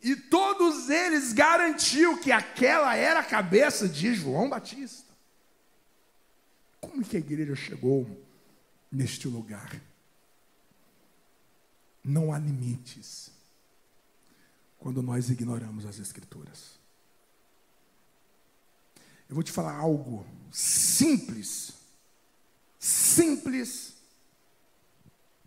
E 0.00 0.14
todos 0.14 0.88
eles 0.90 1.32
garantiu 1.32 2.18
que 2.18 2.30
aquela 2.30 2.94
era 2.94 3.18
a 3.18 3.24
cabeça 3.24 3.88
de 3.88 4.14
João 4.14 4.48
Batista. 4.48 5.13
Como 6.84 7.02
que 7.02 7.16
a 7.16 7.20
igreja 7.20 7.56
chegou 7.56 8.06
neste 8.92 9.26
lugar? 9.26 9.80
Não 12.04 12.30
há 12.30 12.38
limites 12.38 13.30
quando 14.78 15.02
nós 15.02 15.30
ignoramos 15.30 15.86
as 15.86 15.98
Escrituras. 15.98 16.78
Eu 19.30 19.34
vou 19.34 19.42
te 19.42 19.50
falar 19.50 19.74
algo 19.74 20.26
simples, 20.52 21.72
simples, 22.78 23.94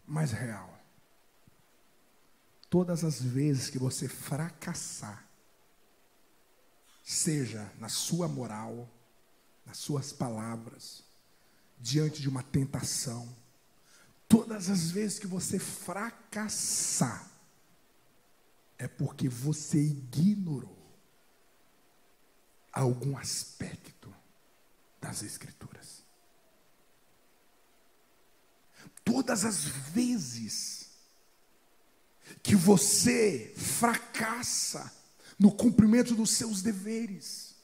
mas 0.08 0.32
real. 0.32 0.76
Todas 2.68 3.04
as 3.04 3.22
vezes 3.22 3.70
que 3.70 3.78
você 3.78 4.10
fracassar, 4.10 5.24
seja 7.04 7.72
na 7.78 7.90
sua 7.90 8.28
moral, 8.28 8.90
nas 9.68 9.78
suas 9.78 10.12
palavras, 10.12 11.07
diante 11.80 12.22
de 12.22 12.30
uma 12.30 12.44
tentação. 12.44 13.36
Todas 14.28 14.70
as 14.70 14.92
vezes 14.92 15.20
que 15.20 15.28
você 15.28 15.58
fracassar, 15.58 17.30
é 18.78 18.88
porque 18.88 19.28
você 19.28 19.80
ignorou 19.80 20.78
algum 22.72 23.18
aspecto 23.18 24.14
das 25.02 25.24
Escrituras. 25.24 26.04
Todas 29.04 29.46
as 29.46 29.64
vezes 29.64 30.90
que 32.44 32.56
você 32.56 33.54
fracassa 33.56 34.94
no 35.40 35.52
cumprimento 35.52 36.14
dos 36.14 36.32
seus 36.32 36.62
deveres, 36.62 37.56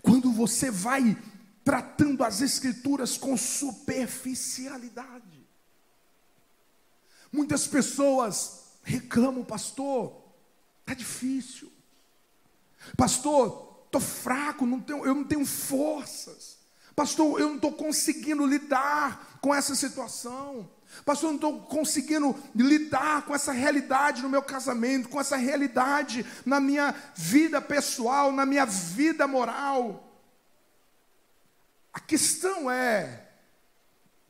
quando 0.00 0.32
você 0.32 0.70
vai 0.70 1.20
tratando 1.68 2.24
as 2.24 2.40
Escrituras 2.40 3.18
com 3.18 3.36
superficialidade. 3.36 5.46
Muitas 7.30 7.66
pessoas 7.66 8.70
reclamam, 8.82 9.44
pastor, 9.44 10.18
está 10.80 10.94
difícil. 10.94 11.70
Pastor, 12.96 13.82
estou 13.84 14.00
fraco, 14.00 14.64
não 14.64 14.80
tenho, 14.80 15.04
eu 15.04 15.14
não 15.14 15.24
tenho 15.24 15.44
forças. 15.44 16.56
Pastor, 16.96 17.38
eu 17.38 17.48
não 17.48 17.56
estou 17.56 17.74
conseguindo 17.74 18.46
lidar 18.46 19.38
com 19.42 19.54
essa 19.54 19.74
situação. 19.74 20.70
Pastor, 21.04 21.28
eu 21.28 21.32
não 21.32 21.36
estou 21.36 21.60
conseguindo 21.66 22.34
lidar 22.54 23.26
com 23.26 23.34
essa 23.34 23.52
realidade 23.52 24.22
no 24.22 24.30
meu 24.30 24.40
casamento, 24.40 25.10
com 25.10 25.20
essa 25.20 25.36
realidade 25.36 26.24
na 26.46 26.60
minha 26.60 26.94
vida 27.14 27.60
pessoal, 27.60 28.32
na 28.32 28.46
minha 28.46 28.64
vida 28.64 29.26
moral. 29.26 30.07
A 31.98 32.00
questão 32.00 32.70
é, 32.70 33.28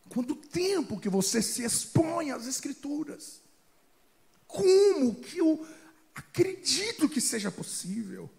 quanto 0.08 0.34
tempo 0.34 0.98
que 0.98 1.10
você 1.10 1.42
se 1.42 1.62
expõe 1.62 2.30
às 2.30 2.46
Escrituras? 2.46 3.42
Como 4.46 5.14
que 5.16 5.36
eu 5.36 5.68
acredito 6.14 7.10
que 7.10 7.20
seja 7.20 7.50
possível? 7.50 8.30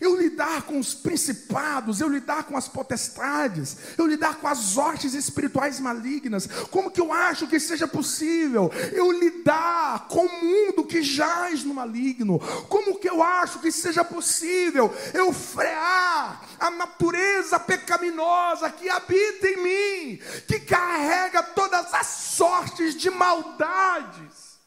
Eu 0.00 0.20
lidar 0.20 0.62
com 0.62 0.78
os 0.78 0.94
principados, 0.94 2.00
eu 2.00 2.08
lidar 2.08 2.44
com 2.44 2.56
as 2.56 2.68
potestades, 2.68 3.76
eu 3.96 4.06
lidar 4.06 4.36
com 4.36 4.46
as 4.46 4.76
hortes 4.76 5.14
espirituais 5.14 5.80
malignas, 5.80 6.46
como 6.70 6.90
que 6.90 7.00
eu 7.00 7.12
acho 7.12 7.46
que 7.46 7.58
seja 7.58 7.88
possível 7.88 8.70
eu 8.92 9.10
lidar 9.12 10.08
com 10.08 10.26
o 10.26 10.44
mundo 10.44 10.84
que 10.84 11.02
jaz 11.02 11.64
no 11.64 11.74
maligno? 11.74 12.38
Como 12.68 12.98
que 12.98 13.08
eu 13.08 13.22
acho 13.22 13.60
que 13.60 13.72
seja 13.72 14.04
possível 14.04 14.94
eu 15.14 15.32
frear 15.32 16.46
a 16.58 16.70
natureza 16.70 17.58
pecaminosa 17.58 18.70
que 18.70 18.88
habita 18.88 19.48
em 19.48 19.62
mim, 19.62 20.22
que 20.46 20.60
carrega 20.60 21.42
todas 21.42 21.92
as 21.94 22.06
sortes 22.06 22.94
de 22.94 23.10
maldades? 23.10 24.58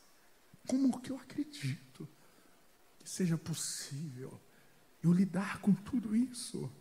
Como 0.68 1.00
que 1.02 1.12
eu 1.12 1.18
acredito 1.18 2.08
que 3.00 3.10
seja 3.10 3.38
possível? 3.38 4.41
Eu 5.04 5.12
lidar 5.12 5.60
com 5.60 5.74
tudo 5.74 6.16
isso. 6.16 6.72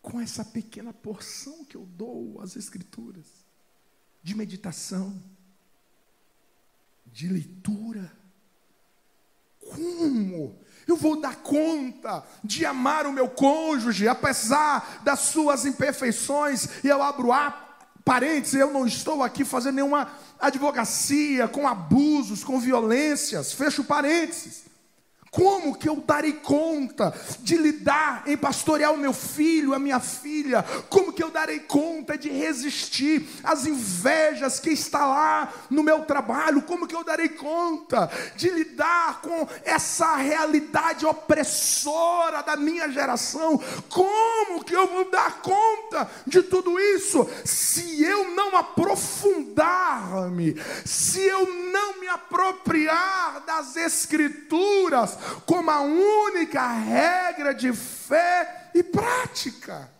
Com 0.00 0.20
essa 0.20 0.44
pequena 0.44 0.92
porção 0.92 1.64
que 1.64 1.76
eu 1.76 1.84
dou 1.84 2.40
às 2.40 2.56
Escrituras, 2.56 3.26
de 4.22 4.34
meditação, 4.34 5.20
de 7.06 7.28
leitura. 7.28 8.12
Como 9.60 10.58
eu 10.86 10.96
vou 10.96 11.20
dar 11.20 11.36
conta 11.36 12.24
de 12.42 12.64
amar 12.64 13.06
o 13.06 13.12
meu 13.12 13.28
cônjuge, 13.28 14.08
apesar 14.08 15.02
das 15.02 15.20
suas 15.20 15.66
imperfeições, 15.66 16.82
e 16.82 16.88
eu 16.88 17.02
abro 17.02 17.32
parênteses, 18.08 18.54
eu 18.54 18.72
não 18.72 18.86
estou 18.86 19.22
aqui 19.22 19.44
fazendo 19.44 19.74
nenhuma 19.74 20.10
advocacia 20.40 21.46
com 21.46 21.68
abusos, 21.68 22.42
com 22.42 22.58
violências, 22.58 23.52
fecho 23.52 23.84
parênteses. 23.84 24.62
Como 25.30 25.76
que 25.76 25.88
eu 25.88 25.96
darei 25.96 26.32
conta 26.32 27.14
de 27.40 27.56
lidar 27.56 28.22
em 28.26 28.36
pastorear 28.36 28.92
o 28.92 28.96
meu 28.96 29.12
filho, 29.12 29.74
a 29.74 29.78
minha 29.78 30.00
filha? 30.00 30.64
Como 30.88 31.12
que 31.12 31.22
eu 31.22 31.30
darei 31.30 31.60
conta 31.60 32.16
de 32.16 32.30
resistir 32.30 33.28
às 33.44 33.66
invejas 33.66 34.58
que 34.58 34.70
está 34.70 35.06
lá 35.06 35.52
no 35.68 35.82
meu 35.82 36.02
trabalho? 36.02 36.62
Como 36.62 36.86
que 36.86 36.94
eu 36.94 37.04
darei 37.04 37.28
conta 37.28 38.10
de 38.36 38.48
lidar 38.48 39.20
com 39.20 39.46
essa 39.64 40.16
realidade 40.16 41.04
opressora 41.04 42.42
da 42.42 42.56
minha 42.56 42.90
geração? 42.90 43.60
Como 43.88 44.64
que 44.64 44.74
eu 44.74 44.86
vou 44.86 45.10
dar 45.10 45.42
conta 45.42 46.10
de 46.26 46.42
tudo 46.42 46.80
isso 46.80 47.28
se 47.44 48.02
eu 48.02 48.34
não 48.34 48.56
aprofundar-me, 48.56 50.56
se 50.84 51.20
eu 51.20 51.46
não 51.70 52.00
me 52.00 52.08
apropriar 52.08 53.42
das 53.46 53.76
escrituras? 53.76 55.17
Como 55.46 55.70
a 55.70 55.80
única 55.80 56.66
regra 56.72 57.54
de 57.54 57.72
fé 57.72 58.70
e 58.74 58.82
prática. 58.82 59.90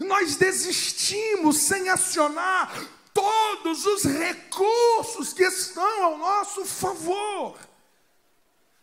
Nós 0.00 0.36
desistimos 0.36 1.58
sem 1.58 1.88
acionar 1.88 2.72
todos 3.12 3.84
os 3.84 4.04
recursos 4.04 5.32
que 5.32 5.44
estão 5.44 6.04
ao 6.04 6.18
nosso 6.18 6.64
favor. 6.64 7.58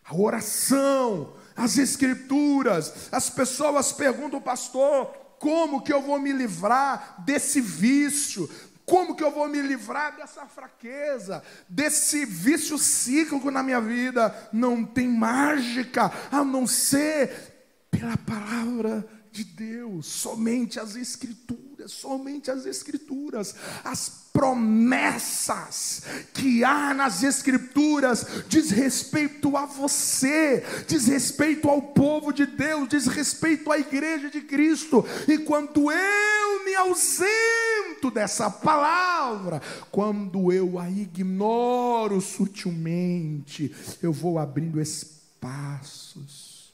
A 0.04 0.14
oração, 0.14 1.34
as 1.56 1.78
escrituras, 1.78 3.08
as 3.12 3.28
pessoas 3.28 3.92
perguntam, 3.92 4.40
pastor, 4.40 5.06
como 5.38 5.82
que 5.82 5.92
eu 5.92 6.02
vou 6.02 6.18
me 6.18 6.32
livrar 6.32 7.16
desse 7.24 7.60
vício, 7.60 8.48
como 8.90 9.14
que 9.14 9.22
eu 9.22 9.30
vou 9.30 9.48
me 9.48 9.62
livrar 9.62 10.16
dessa 10.16 10.46
fraqueza, 10.46 11.44
desse 11.68 12.26
vício 12.26 12.76
cíclico 12.76 13.48
na 13.48 13.62
minha 13.62 13.80
vida? 13.80 14.34
Não 14.52 14.84
tem 14.84 15.06
mágica 15.06 16.12
a 16.28 16.44
não 16.44 16.66
ser 16.66 17.86
pela 17.88 18.16
palavra 18.16 19.08
de 19.30 19.44
Deus, 19.44 20.06
somente 20.06 20.80
as 20.80 20.96
Escrituras, 20.96 21.69
somente 21.88 22.50
as 22.50 22.66
Escrituras, 22.66 23.54
as 23.84 24.20
promessas 24.32 26.02
que 26.32 26.62
há 26.64 26.94
nas 26.94 27.22
Escrituras 27.22 28.44
diz 28.48 28.70
respeito 28.70 29.56
a 29.56 29.66
você, 29.66 30.64
diz 30.86 31.06
respeito 31.06 31.68
ao 31.68 31.82
povo 31.82 32.32
de 32.32 32.46
Deus, 32.46 32.88
diz 32.88 33.06
respeito 33.06 33.70
à 33.70 33.78
igreja 33.78 34.30
de 34.30 34.40
Cristo, 34.40 35.04
e 35.28 35.38
quando 35.38 35.90
eu 35.90 36.64
me 36.64 36.74
ausento 36.76 38.10
dessa 38.12 38.50
palavra, 38.50 39.60
quando 39.90 40.52
eu 40.52 40.78
a 40.78 40.88
ignoro 40.88 42.20
sutilmente, 42.20 43.74
eu 44.02 44.12
vou 44.12 44.38
abrindo 44.38 44.80
espaços 44.80 46.72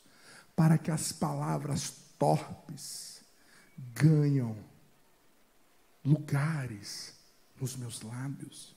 para 0.55 0.79
que 0.79 0.91
as 0.91 1.13
palavras 1.13 1.93
torpes 2.19 3.21
ganham 3.95 4.57
lugares 6.07 7.15
nos 7.61 7.77
meus 7.77 8.01
lábios. 8.03 8.77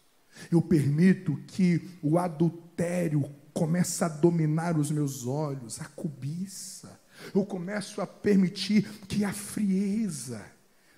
Eu 0.51 0.61
permito 0.61 1.37
que 1.47 1.99
o 2.01 2.17
adultério 2.17 3.23
comece 3.53 4.03
a 4.03 4.07
dominar 4.07 4.77
os 4.77 4.89
meus 4.89 5.25
olhos, 5.25 5.79
a 5.79 5.85
cobiça. 5.85 6.99
Eu 7.35 7.45
começo 7.45 8.01
a 8.01 8.07
permitir 8.07 8.89
que 9.07 9.23
a 9.23 9.33
frieza 9.33 10.43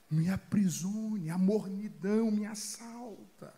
me 0.10 0.30
aprisione, 0.30 1.30
a 1.30 1.38
mornidão 1.38 2.30
me 2.30 2.46
assalta. 2.46 3.54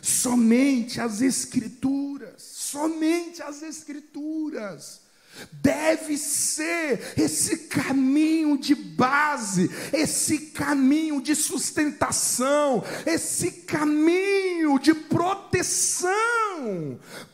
Somente 0.00 1.00
as 1.00 1.20
Escrituras, 1.20 2.42
somente 2.42 3.42
as 3.42 3.62
Escrituras 3.62 5.02
deve 5.50 6.16
ser 6.18 7.14
esse 7.16 7.68
caminho 7.68 8.58
de 8.58 8.74
base, 8.74 9.70
esse 9.92 10.50
caminho 10.50 11.20
de 11.20 11.34
sustentação, 11.34 12.84
esse 13.06 13.50
caminho 13.62 14.78
de 14.78 14.94
proteção 14.94 16.12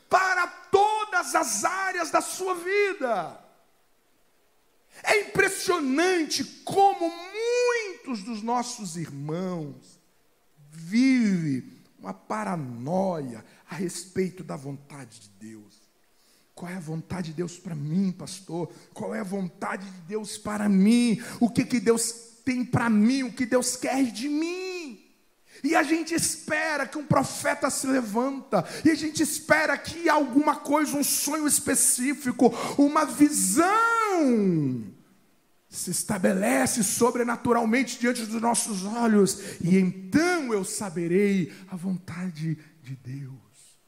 para 0.08 0.46
todas 0.46 1.34
as 1.34 1.64
áreas 1.64 2.10
da 2.10 2.20
sua 2.20 2.54
vida. 2.54 3.44
É 5.02 5.20
impressionante 5.20 6.44
como 6.64 7.10
muitos 7.10 8.22
dos 8.24 8.42
nossos 8.42 8.96
irmãos 8.96 9.98
vivem 10.70 11.78
uma 11.98 12.14
paranoia 12.14 13.44
a 13.68 13.74
respeito 13.74 14.42
da 14.42 14.56
vontade 14.56 15.20
de 15.20 15.28
Deus. 15.30 15.87
Qual 16.58 16.68
é 16.68 16.74
a 16.74 16.80
vontade 16.80 17.28
de 17.28 17.34
Deus 17.34 17.56
para 17.56 17.72
mim, 17.72 18.10
pastor? 18.10 18.68
Qual 18.92 19.14
é 19.14 19.20
a 19.20 19.24
vontade 19.24 19.88
de 19.88 20.00
Deus 20.08 20.36
para 20.36 20.68
mim? 20.68 21.22
O 21.38 21.48
que, 21.48 21.64
que 21.64 21.78
Deus 21.78 22.12
tem 22.44 22.64
para 22.64 22.90
mim? 22.90 23.22
O 23.22 23.32
que 23.32 23.46
Deus 23.46 23.76
quer 23.76 24.02
de 24.10 24.28
mim? 24.28 25.00
E 25.62 25.76
a 25.76 25.84
gente 25.84 26.12
espera 26.12 26.84
que 26.84 26.98
um 26.98 27.06
profeta 27.06 27.70
se 27.70 27.86
levanta, 27.86 28.64
e 28.84 28.90
a 28.90 28.96
gente 28.96 29.22
espera 29.22 29.78
que 29.78 30.08
alguma 30.08 30.56
coisa, 30.56 30.96
um 30.96 31.04
sonho 31.04 31.46
específico, 31.46 32.52
uma 32.76 33.04
visão 33.04 33.64
se 35.68 35.92
estabelece 35.92 36.82
sobrenaturalmente 36.82 38.00
diante 38.00 38.26
dos 38.26 38.42
nossos 38.42 38.84
olhos, 38.84 39.60
e 39.60 39.78
então 39.78 40.52
eu 40.52 40.64
saberei 40.64 41.52
a 41.68 41.76
vontade 41.76 42.58
de 42.82 42.96
Deus. 42.96 43.78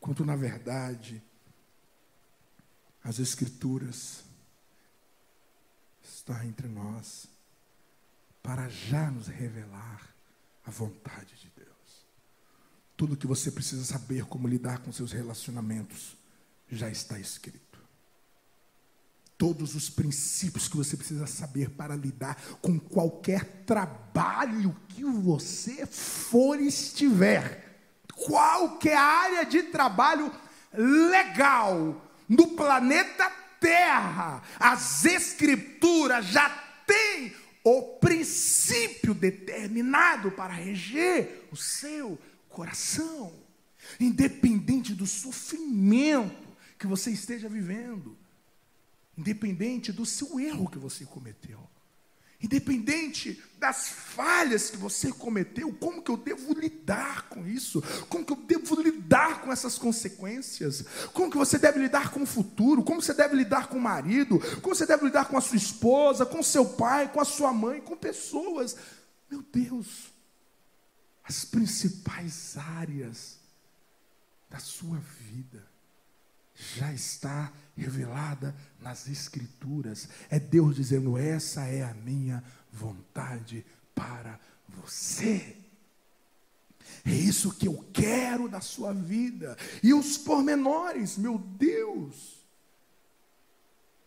Quando 0.00 0.24
na 0.24 0.36
verdade 0.36 1.22
as 3.04 3.18
Escrituras 3.18 4.22
está 6.02 6.44
entre 6.44 6.68
nós 6.68 7.26
para 8.42 8.68
já 8.68 9.10
nos 9.10 9.28
revelar 9.28 10.14
a 10.64 10.70
vontade 10.70 11.34
de 11.36 11.50
Deus. 11.56 12.06
Tudo 12.96 13.16
que 13.16 13.26
você 13.26 13.50
precisa 13.50 13.84
saber 13.84 14.24
como 14.26 14.48
lidar 14.48 14.78
com 14.78 14.92
seus 14.92 15.12
relacionamentos 15.12 16.16
já 16.68 16.88
está 16.88 17.18
escrito. 17.18 17.60
Todos 19.36 19.74
os 19.74 19.90
princípios 19.90 20.68
que 20.68 20.76
você 20.76 20.96
precisa 20.96 21.26
saber 21.26 21.70
para 21.70 21.96
lidar 21.96 22.40
com 22.60 22.78
qualquer 22.78 23.64
trabalho 23.64 24.76
que 24.88 25.04
você 25.04 25.84
for 25.86 26.60
estiver, 26.60 27.80
qualquer 28.14 28.96
área 28.96 29.44
de 29.44 29.64
trabalho 29.64 30.32
legal, 30.72 32.11
no 32.32 32.48
planeta 32.48 33.30
terra, 33.60 34.42
as 34.58 35.04
escrituras 35.04 36.26
já 36.26 36.48
têm 36.86 37.34
o 37.62 37.98
princípio 37.98 39.12
determinado 39.12 40.30
para 40.30 40.52
reger 40.52 41.46
o 41.52 41.56
seu 41.56 42.18
coração, 42.48 43.34
independente 44.00 44.94
do 44.94 45.06
sofrimento 45.06 46.56
que 46.78 46.86
você 46.86 47.10
esteja 47.10 47.50
vivendo, 47.50 48.16
independente 49.16 49.92
do 49.92 50.06
seu 50.06 50.40
erro 50.40 50.70
que 50.70 50.78
você 50.78 51.04
cometeu. 51.04 51.60
Independente 52.42 53.40
das 53.56 53.88
falhas 53.90 54.68
que 54.68 54.76
você 54.76 55.12
cometeu, 55.12 55.72
como 55.74 56.02
que 56.02 56.10
eu 56.10 56.16
devo 56.16 56.52
lidar 56.58 57.28
com 57.28 57.46
isso? 57.46 57.80
Como 58.08 58.24
que 58.24 58.32
eu 58.32 58.36
devo 58.36 58.71
lidar 59.12 59.42
com 59.42 59.52
essas 59.52 59.78
consequências? 59.78 60.84
Como 61.12 61.30
que 61.30 61.36
você 61.36 61.58
deve 61.58 61.78
lidar 61.78 62.10
com 62.10 62.22
o 62.22 62.26
futuro? 62.26 62.82
Como 62.82 63.02
você 63.02 63.12
deve 63.12 63.36
lidar 63.36 63.68
com 63.68 63.76
o 63.76 63.80
marido? 63.80 64.40
Como 64.62 64.74
você 64.74 64.86
deve 64.86 65.04
lidar 65.04 65.26
com 65.26 65.36
a 65.36 65.40
sua 65.40 65.56
esposa, 65.56 66.24
com 66.24 66.42
seu 66.42 66.64
pai, 66.64 67.12
com 67.12 67.20
a 67.20 67.24
sua 67.24 67.52
mãe, 67.52 67.80
com 67.80 67.94
pessoas? 67.94 68.74
Meu 69.30 69.42
Deus, 69.52 70.10
as 71.22 71.44
principais 71.44 72.56
áreas 72.56 73.38
da 74.48 74.58
sua 74.58 74.98
vida 75.20 75.62
já 76.54 76.92
está 76.92 77.52
revelada 77.76 78.54
nas 78.80 79.08
Escrituras. 79.08 80.08
É 80.30 80.38
Deus 80.38 80.76
dizendo: 80.76 81.18
essa 81.18 81.66
é 81.66 81.82
a 81.82 81.92
minha 81.92 82.42
vontade 82.72 83.64
para 83.94 84.40
você. 84.68 85.61
É 87.04 87.10
isso 87.10 87.52
que 87.52 87.66
eu 87.66 87.84
quero 87.92 88.48
da 88.48 88.60
sua 88.60 88.92
vida. 88.92 89.56
E 89.82 89.92
os 89.92 90.16
pormenores, 90.16 91.16
meu 91.16 91.38
Deus. 91.38 92.40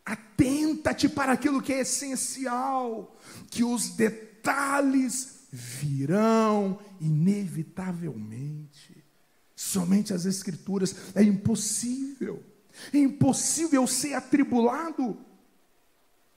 Atenta-te 0.05 1.09
para 1.09 1.33
aquilo 1.33 1.61
que 1.61 1.73
é 1.73 1.81
essencial, 1.81 3.17
que 3.49 3.63
os 3.63 3.89
detalhes 3.89 5.47
virão 5.51 6.79
inevitavelmente. 7.01 9.03
Somente 9.55 10.13
as 10.13 10.25
Escrituras 10.25 10.95
é 11.15 11.23
impossível. 11.23 12.43
É 12.93 12.97
impossível 12.97 13.87
ser 13.87 14.13
atribulado 14.13 15.17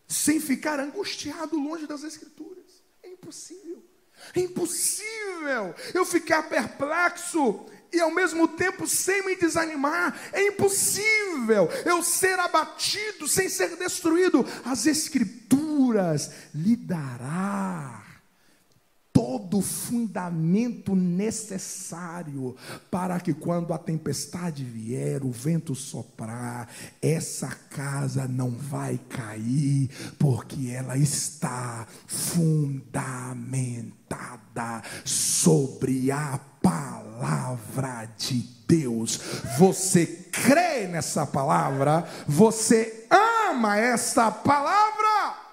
sem 0.07 0.41
ficar 0.41 0.81
angustiado 0.81 1.57
longe 1.57 1.87
das 1.87 2.05
Escrituras. 2.05 2.83
É 3.03 3.11
impossível. 3.11 3.85
É 4.35 4.41
impossível 4.41 5.75
eu 5.95 6.05
ficar 6.05 6.43
perplexo 6.45 7.67
e 7.93 8.01
ao 8.01 8.11
mesmo 8.11 8.47
tempo 8.49 8.87
sem 8.87 9.25
me 9.25 9.37
desanimar. 9.37 10.19
É 10.33 10.47
impossível 10.47 11.69
eu 11.85 12.03
ser 12.03 12.39
abatido 12.39 13.27
sem 13.27 13.49
ser 13.49 13.77
destruído. 13.77 14.45
As 14.65 14.87
Escrituras 14.87 16.31
lhe 16.55 16.77
dará 16.77 17.98
todo 19.29 19.59
o 19.59 19.63
fundamento 19.63 20.97
necessário 20.97 22.57
para 22.91 23.21
que 23.21 23.35
quando 23.35 23.75
a 23.75 23.79
tempestade 23.79 24.65
vier, 24.65 25.23
o 25.23 25.31
vento 25.31 25.75
soprar, 25.75 26.67
essa 27.03 27.49
casa 27.69 28.27
não 28.27 28.49
vai 28.51 28.99
cair, 29.07 29.91
porque 30.19 30.71
ela 30.71 30.97
está 30.97 31.87
fundamentada 32.07 33.93
sobre 35.05 36.11
a 36.11 36.41
palavra 36.63 38.09
de 38.17 38.49
Deus. 38.67 39.21
Você 39.59 40.07
crê 40.07 40.87
nessa 40.87 41.27
palavra? 41.27 42.09
Você 42.27 43.07
ama 43.11 43.77
essa 43.77 44.31
palavra? 44.31 45.48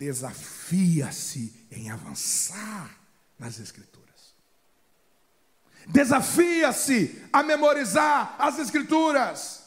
Desafia-se 0.00 1.52
em 1.70 1.90
avançar 1.90 2.98
nas 3.38 3.60
Escrituras. 3.60 4.34
Desafia-se 5.88 7.22
a 7.30 7.42
memorizar 7.42 8.34
as 8.38 8.58
Escrituras. 8.58 9.62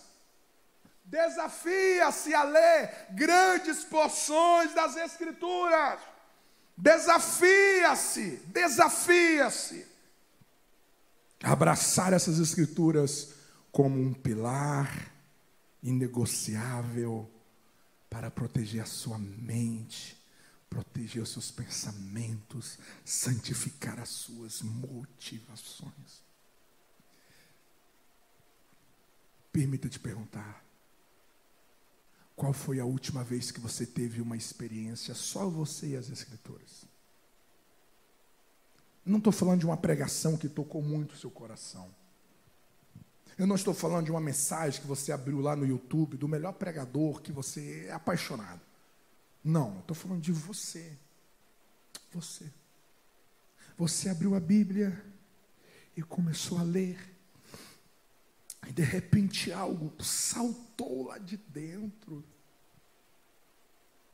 Desafia-se 1.05 2.33
a 2.33 2.43
ler 2.45 3.07
grandes 3.11 3.83
porções 3.83 4.73
das 4.73 4.97
Escrituras. 4.97 5.99
Desafia-se, 6.75 8.41
desafia-se 8.47 9.85
abraçar 11.43 12.11
essas 12.11 12.39
Escrituras 12.39 13.35
como 13.71 14.01
um 14.01 14.11
pilar 14.11 15.11
inegociável 15.83 17.29
para 18.09 18.31
proteger 18.31 18.81
a 18.81 18.85
sua 18.85 19.19
mente 19.19 20.22
proteger 20.73 21.21
os 21.21 21.29
seus 21.29 21.51
pensamentos, 21.51 22.79
santificar 23.05 23.99
as 23.99 24.09
suas 24.09 24.63
motivações. 24.63 26.23
Permita 29.51 29.87
te 29.87 29.99
perguntar: 29.99 30.65
qual 32.35 32.53
foi 32.53 32.79
a 32.79 32.85
última 32.85 33.23
vez 33.23 33.51
que 33.51 33.59
você 33.59 33.85
teve 33.85 34.19
uma 34.19 34.35
experiência 34.35 35.13
só 35.13 35.47
você 35.47 35.89
e 35.89 35.95
as 35.95 36.09
Escrituras? 36.09 36.85
Não 39.05 39.19
estou 39.19 39.33
falando 39.33 39.59
de 39.59 39.65
uma 39.65 39.77
pregação 39.77 40.37
que 40.37 40.49
tocou 40.49 40.81
muito 40.81 41.13
o 41.13 41.17
seu 41.17 41.29
coração. 41.29 41.93
Eu 43.37 43.45
não 43.45 43.55
estou 43.55 43.73
falando 43.73 44.05
de 44.05 44.11
uma 44.11 44.21
mensagem 44.21 44.81
que 44.81 44.87
você 44.87 45.11
abriu 45.11 45.39
lá 45.39 45.55
no 45.55 45.65
YouTube, 45.65 46.17
do 46.17 46.27
melhor 46.27 46.53
pregador 46.53 47.21
que 47.21 47.31
você 47.31 47.87
é 47.87 47.91
apaixonado. 47.91 48.61
Não, 49.43 49.79
estou 49.79 49.95
falando 49.95 50.21
de 50.21 50.31
você. 50.31 50.97
Você. 52.11 52.51
Você 53.77 54.09
abriu 54.09 54.35
a 54.35 54.39
Bíblia 54.39 55.03
e 55.97 56.01
começou 56.01 56.57
a 56.57 56.63
ler. 56.63 57.13
E 58.67 58.71
de 58.71 58.83
repente 58.83 59.51
algo 59.51 59.93
saltou 60.01 61.07
lá 61.07 61.17
de 61.17 61.37
dentro. 61.37 62.23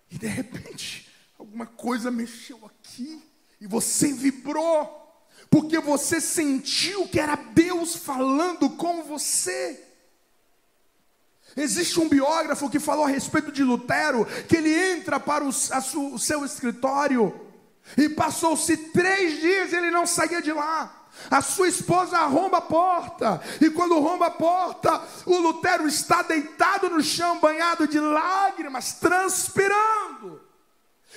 E 0.09 0.17
de 0.17 0.27
repente 0.27 1.07
alguma 1.37 1.67
coisa 1.67 2.09
mexeu 2.09 2.65
aqui. 2.65 3.23
E 3.61 3.67
você 3.67 4.11
vibrou. 4.13 4.97
Porque 5.49 5.79
você 5.79 6.19
sentiu 6.19 7.07
que 7.07 7.19
era 7.19 7.35
Deus 7.35 7.95
falando 7.95 8.69
com 8.71 9.03
você. 9.03 9.88
Existe 11.55 11.99
um 11.99 12.07
biógrafo 12.07 12.69
que 12.69 12.79
falou 12.79 13.05
a 13.05 13.09
respeito 13.09 13.51
de 13.51 13.63
Lutero, 13.63 14.25
que 14.47 14.57
ele 14.57 14.73
entra 14.73 15.19
para 15.19 15.43
o, 15.43 15.51
su, 15.51 16.13
o 16.13 16.19
seu 16.19 16.45
escritório 16.45 17.47
e 17.97 18.09
passou-se 18.09 18.75
três 18.77 19.39
dias 19.39 19.71
e 19.71 19.75
ele 19.75 19.91
não 19.91 20.05
saía 20.05 20.41
de 20.41 20.51
lá. 20.51 20.95
A 21.29 21.41
sua 21.41 21.67
esposa 21.67 22.17
arromba 22.17 22.59
a 22.59 22.61
porta, 22.61 23.41
e 23.59 23.69
quando 23.69 23.95
arromba 23.95 24.27
a 24.27 24.31
porta, 24.31 25.01
o 25.25 25.37
Lutero 25.37 25.87
está 25.87 26.21
deitado 26.21 26.87
no 26.87 27.01
chão, 27.01 27.39
banhado 27.39 27.87
de 27.87 27.99
lágrimas, 27.99 28.93
transpirando. 28.93 30.39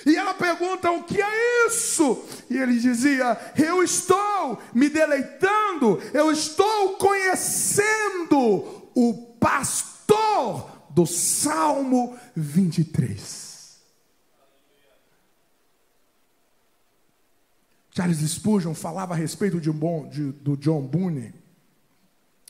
E 0.05 0.15
ela 0.15 0.33
pergunta: 0.33 0.91
o 0.91 1.03
que 1.03 1.21
é 1.21 1.67
isso? 1.67 2.25
E 2.49 2.57
ele 2.57 2.79
dizia: 2.79 3.39
eu 3.55 3.81
estou 3.81 4.59
me 4.73 4.89
deleitando, 4.89 6.01
eu 6.13 6.31
estou 6.31 6.97
conhecendo 6.97 8.89
o 8.93 9.37
pastor 9.39 9.92
do 10.93 11.05
Salmo 11.05 12.17
23. 12.35 13.81
Charles 17.91 18.19
Spurgeon 18.19 18.73
falava 18.73 19.13
a 19.13 19.17
respeito 19.17 19.59
de, 19.59 19.71
de, 20.09 20.31
do 20.31 20.57
John 20.57 20.81
Boone, 20.81 21.33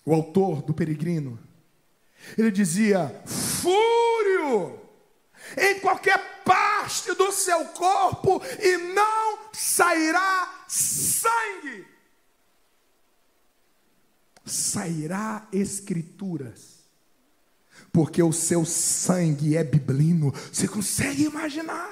o 0.06 0.14
autor 0.14 0.62
do 0.62 0.74
Peregrino. 0.74 1.40
Ele 2.38 2.52
dizia: 2.52 3.10
fúrio 3.26 4.80
em 5.58 5.80
qualquer 5.80 6.44
parte 6.44 7.14
do 7.14 7.32
seu 7.32 7.66
corpo 7.70 8.42
e 8.60 8.78
não 8.94 9.40
sairá 9.54 10.66
sangue. 10.68 11.86
Sairá 14.46 15.48
escrituras 15.52 16.83
porque 17.92 18.22
o 18.22 18.32
seu 18.32 18.66
sangue 18.66 19.58
é 19.58 19.64
biblino. 19.64 20.34
Você 20.52 20.68
consegue 20.68 21.24
imaginar? 21.24 21.92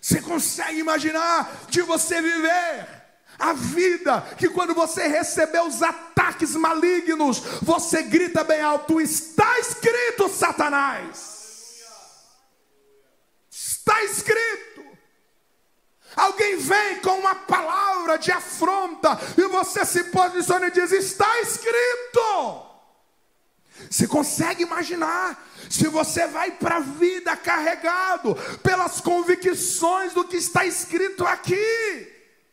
Você 0.00 0.20
consegue 0.20 0.78
imaginar 0.78 1.66
de 1.68 1.82
você 1.82 2.22
viver 2.22 2.98
a 3.38 3.52
vida 3.52 4.20
que 4.36 4.48
quando 4.48 4.74
você 4.74 5.06
receber 5.06 5.60
os 5.60 5.82
ataques 5.82 6.54
malignos, 6.56 7.38
você 7.62 8.02
grita 8.02 8.42
bem 8.42 8.60
alto: 8.60 9.00
está 9.00 9.58
escrito, 9.58 10.28
Satanás. 10.28 11.38
Está 13.50 14.02
escrito. 14.04 14.84
Alguém 16.16 16.56
vem 16.56 17.00
com 17.00 17.18
uma 17.18 17.34
palavra 17.34 18.18
de 18.18 18.32
afronta, 18.32 19.18
e 19.36 19.42
você 19.48 19.84
se 19.84 20.04
posiciona 20.04 20.66
e 20.66 20.70
diz: 20.70 20.90
Está 20.90 21.40
escrito. 21.40 22.67
Você 23.90 24.06
consegue 24.06 24.62
imaginar? 24.62 25.46
Se 25.68 25.88
você 25.88 26.26
vai 26.26 26.52
para 26.52 26.76
a 26.76 26.80
vida 26.80 27.36
carregado 27.36 28.34
pelas 28.62 29.00
convicções 29.00 30.12
do 30.12 30.24
que 30.24 30.36
está 30.36 30.64
escrito 30.64 31.24
aqui, 31.24 32.08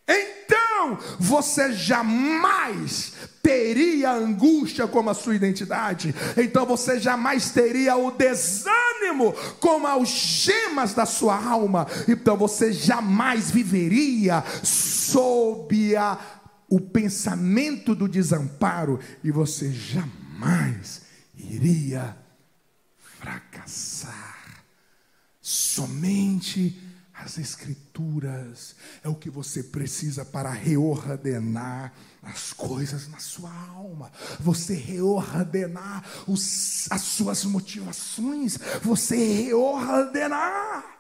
então 0.07 0.97
você 1.19 1.73
jamais 1.73 3.13
teria 3.41 4.11
angústia 4.11 4.88
como 4.88 5.09
a 5.09 5.13
sua 5.13 5.36
identidade, 5.36 6.13
então 6.36 6.65
você 6.65 6.99
jamais 6.99 7.51
teria 7.51 7.95
o 7.95 8.11
desânimo 8.11 9.34
como 9.59 9.88
algemas 9.88 10.93
da 10.93 11.05
sua 11.05 11.43
alma, 11.43 11.88
então 12.07 12.36
você 12.36 12.73
jamais 12.73 13.51
viveria 13.51 14.43
sob 14.63 15.95
a, 15.95 16.17
o 16.67 16.80
pensamento 16.80 17.93
do 17.93 18.07
desamparo, 18.07 18.99
e 19.23 19.32
você 19.32 19.71
jamais 19.71 21.05
iria 21.38 22.17
fracassar. 22.97 24.63
Somente 25.41 26.81
as 27.13 27.38
Escrituras 27.38 28.75
é 29.03 29.07
o 29.07 29.15
que 29.15 29.29
você 29.29 29.63
precisa 29.63 30.25
para 30.25 30.49
reordenar 30.49 31.93
as 32.21 32.51
coisas 32.51 33.07
na 33.07 33.19
sua 33.19 33.51
alma, 33.69 34.11
você 34.39 34.73
reordenar 34.73 36.03
os, 36.27 36.91
as 36.91 37.01
suas 37.01 37.45
motivações, 37.45 38.57
você 38.81 39.15
reordenar 39.15 40.95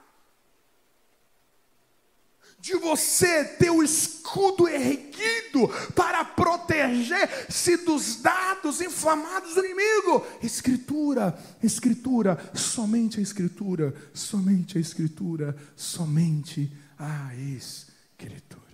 de 2.65 2.75
você 2.77 3.45
ter 3.45 3.69
o 3.69 3.83
escudo 3.83 4.67
erguido 4.67 5.67
para 5.95 6.25
proteger-se 6.25 7.77
dos 7.77 8.15
dados 8.23 8.81
inflamados 8.81 9.53
do 9.53 9.63
inimigo. 9.63 10.25
Escritura, 10.41 11.37
Escritura, 11.61 12.51
somente 12.55 13.19
a 13.19 13.21
Escritura, 13.21 13.93
somente 14.15 14.79
a 14.79 14.81
Escritura, 14.81 15.55
somente 15.75 16.75
a 16.97 17.35
Escritura. 17.35 18.65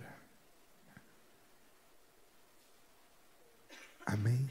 Amém? 4.06 4.48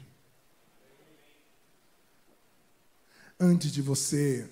Antes 3.40 3.72
de 3.72 3.82
você 3.82 4.48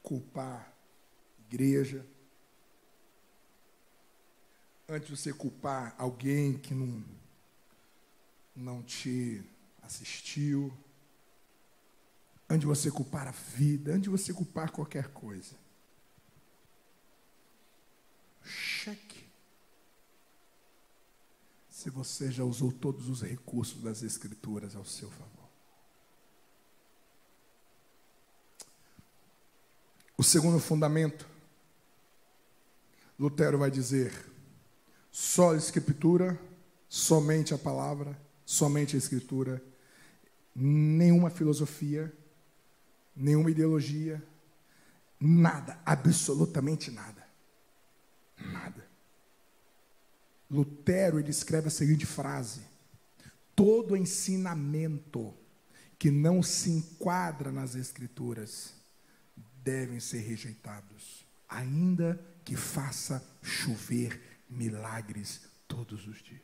culpar 0.00 0.69
igreja. 1.50 2.06
Antes 4.88 5.08
de 5.08 5.16
você 5.16 5.32
culpar 5.32 5.94
alguém 5.98 6.56
que 6.56 6.74
não, 6.74 7.04
não 8.54 8.82
te 8.82 9.42
assistiu, 9.82 10.72
antes 12.48 12.60
de 12.60 12.66
você 12.66 12.90
culpar 12.90 13.28
a 13.28 13.32
vida, 13.32 13.92
antes 13.92 14.04
de 14.04 14.10
você 14.10 14.32
culpar 14.32 14.70
qualquer 14.70 15.08
coisa, 15.08 15.56
cheque 18.44 19.28
se 21.70 21.88
você 21.88 22.30
já 22.30 22.44
usou 22.44 22.70
todos 22.70 23.08
os 23.08 23.22
recursos 23.22 23.80
das 23.82 24.02
Escrituras 24.02 24.76
ao 24.76 24.84
seu 24.84 25.10
favor. 25.10 25.48
O 30.18 30.22
segundo 30.22 30.58
fundamento 30.58 31.26
Lutero 33.20 33.58
vai 33.58 33.70
dizer: 33.70 34.10
só 35.10 35.52
a 35.52 35.56
Escritura, 35.56 36.40
somente 36.88 37.52
a 37.52 37.58
palavra, 37.58 38.18
somente 38.46 38.96
a 38.96 38.98
Escritura, 38.98 39.62
nenhuma 40.56 41.28
filosofia, 41.28 42.10
nenhuma 43.14 43.50
ideologia, 43.50 44.26
nada, 45.20 45.78
absolutamente 45.84 46.90
nada. 46.90 47.28
Nada. 48.38 48.88
Lutero 50.50 51.18
ele 51.18 51.28
escreve 51.28 51.68
a 51.68 51.70
seguinte 51.70 52.06
frase: 52.06 52.62
todo 53.54 53.98
ensinamento 53.98 55.34
que 55.98 56.10
não 56.10 56.42
se 56.42 56.70
enquadra 56.70 57.52
nas 57.52 57.74
Escrituras 57.74 58.72
devem 59.62 60.00
ser 60.00 60.20
rejeitados, 60.20 61.26
ainda 61.46 62.29
que 62.50 62.56
faça 62.56 63.24
chover 63.40 64.20
milagres 64.50 65.42
todos 65.68 66.08
os 66.08 66.20
dias. 66.20 66.42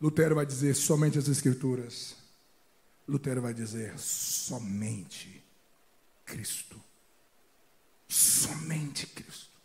Lutero 0.00 0.36
vai 0.36 0.46
dizer 0.46 0.76
somente 0.76 1.18
as 1.18 1.26
Escrituras. 1.26 2.14
Lutero 3.08 3.42
vai 3.42 3.52
dizer 3.52 3.98
somente 3.98 5.42
Cristo. 6.24 6.80
Somente 8.06 9.08
Cristo. 9.08 9.58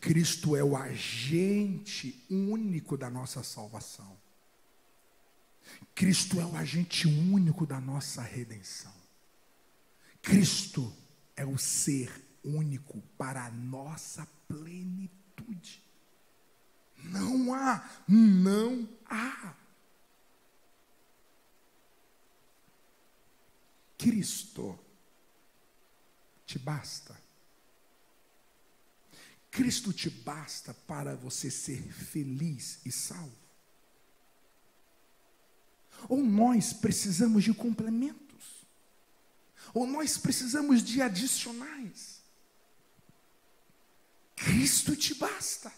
Cristo 0.00 0.54
é 0.54 0.62
o 0.62 0.76
agente 0.76 2.24
único 2.30 2.96
da 2.96 3.10
nossa 3.10 3.42
salvação. 3.42 4.16
Cristo 5.96 6.40
é 6.40 6.46
o 6.46 6.54
agente 6.54 7.08
único 7.08 7.66
da 7.66 7.80
nossa 7.80 8.22
redenção. 8.22 8.94
Cristo 10.22 11.01
é 11.36 11.44
o 11.44 11.58
ser 11.58 12.10
único 12.44 13.00
para 13.16 13.46
a 13.46 13.50
nossa 13.50 14.26
plenitude. 14.48 15.82
Não 17.04 17.52
há, 17.54 17.88
não 18.06 18.88
há. 19.06 19.56
Cristo 23.98 24.78
te 26.44 26.58
basta. 26.58 27.20
Cristo 29.50 29.92
te 29.92 30.08
basta 30.08 30.72
para 30.72 31.14
você 31.14 31.50
ser 31.50 31.92
feliz 31.92 32.80
e 32.84 32.90
salvo. 32.90 33.36
Ou 36.08 36.22
nós 36.22 36.72
precisamos 36.72 37.44
de 37.44 37.54
complemento 37.54 38.21
ou 39.74 39.86
nós 39.86 40.18
precisamos 40.18 40.82
de 40.82 41.00
adicionais. 41.00 42.22
Cristo 44.36 44.96
te 44.96 45.14
basta. 45.14 45.72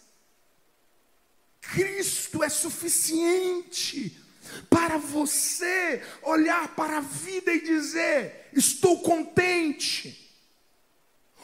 Cristo 1.61 2.43
é 2.43 2.49
suficiente 2.49 4.21
para 4.69 4.97
você 4.97 6.03
olhar 6.21 6.75
para 6.75 6.97
a 6.97 7.01
vida 7.01 7.51
e 7.53 7.61
dizer: 7.61 8.49
estou 8.53 9.01
contente. 9.01 10.21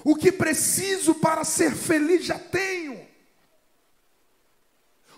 O 0.03 0.15
que 0.15 0.31
preciso 0.31 1.15
para 1.15 1.43
ser 1.43 1.75
feliz 1.75 2.25
já 2.25 2.39
tenho 2.39 3.10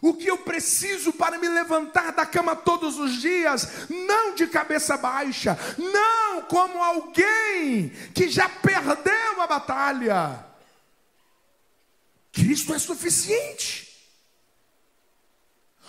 o 0.04 0.14
que 0.14 0.28
eu 0.28 0.38
preciso 0.38 1.14
para 1.14 1.38
me 1.38 1.48
levantar 1.48 2.12
da 2.12 2.26
cama 2.26 2.58
todos 2.58 3.00
os 3.00 3.22
dias, 3.22 3.88
não 3.90 4.36
de 4.36 4.46
cabeça 4.48 4.98
baixa, 4.98 5.58
não 5.78 6.42
como 6.42 6.84
alguém 6.84 7.88
que 8.14 8.28
já 8.28 8.50
perdeu 8.50 9.42
a 9.42 9.48
batalha. 9.48 10.46
Cristo 12.34 12.74
é 12.74 12.80
suficiente. 12.80 13.98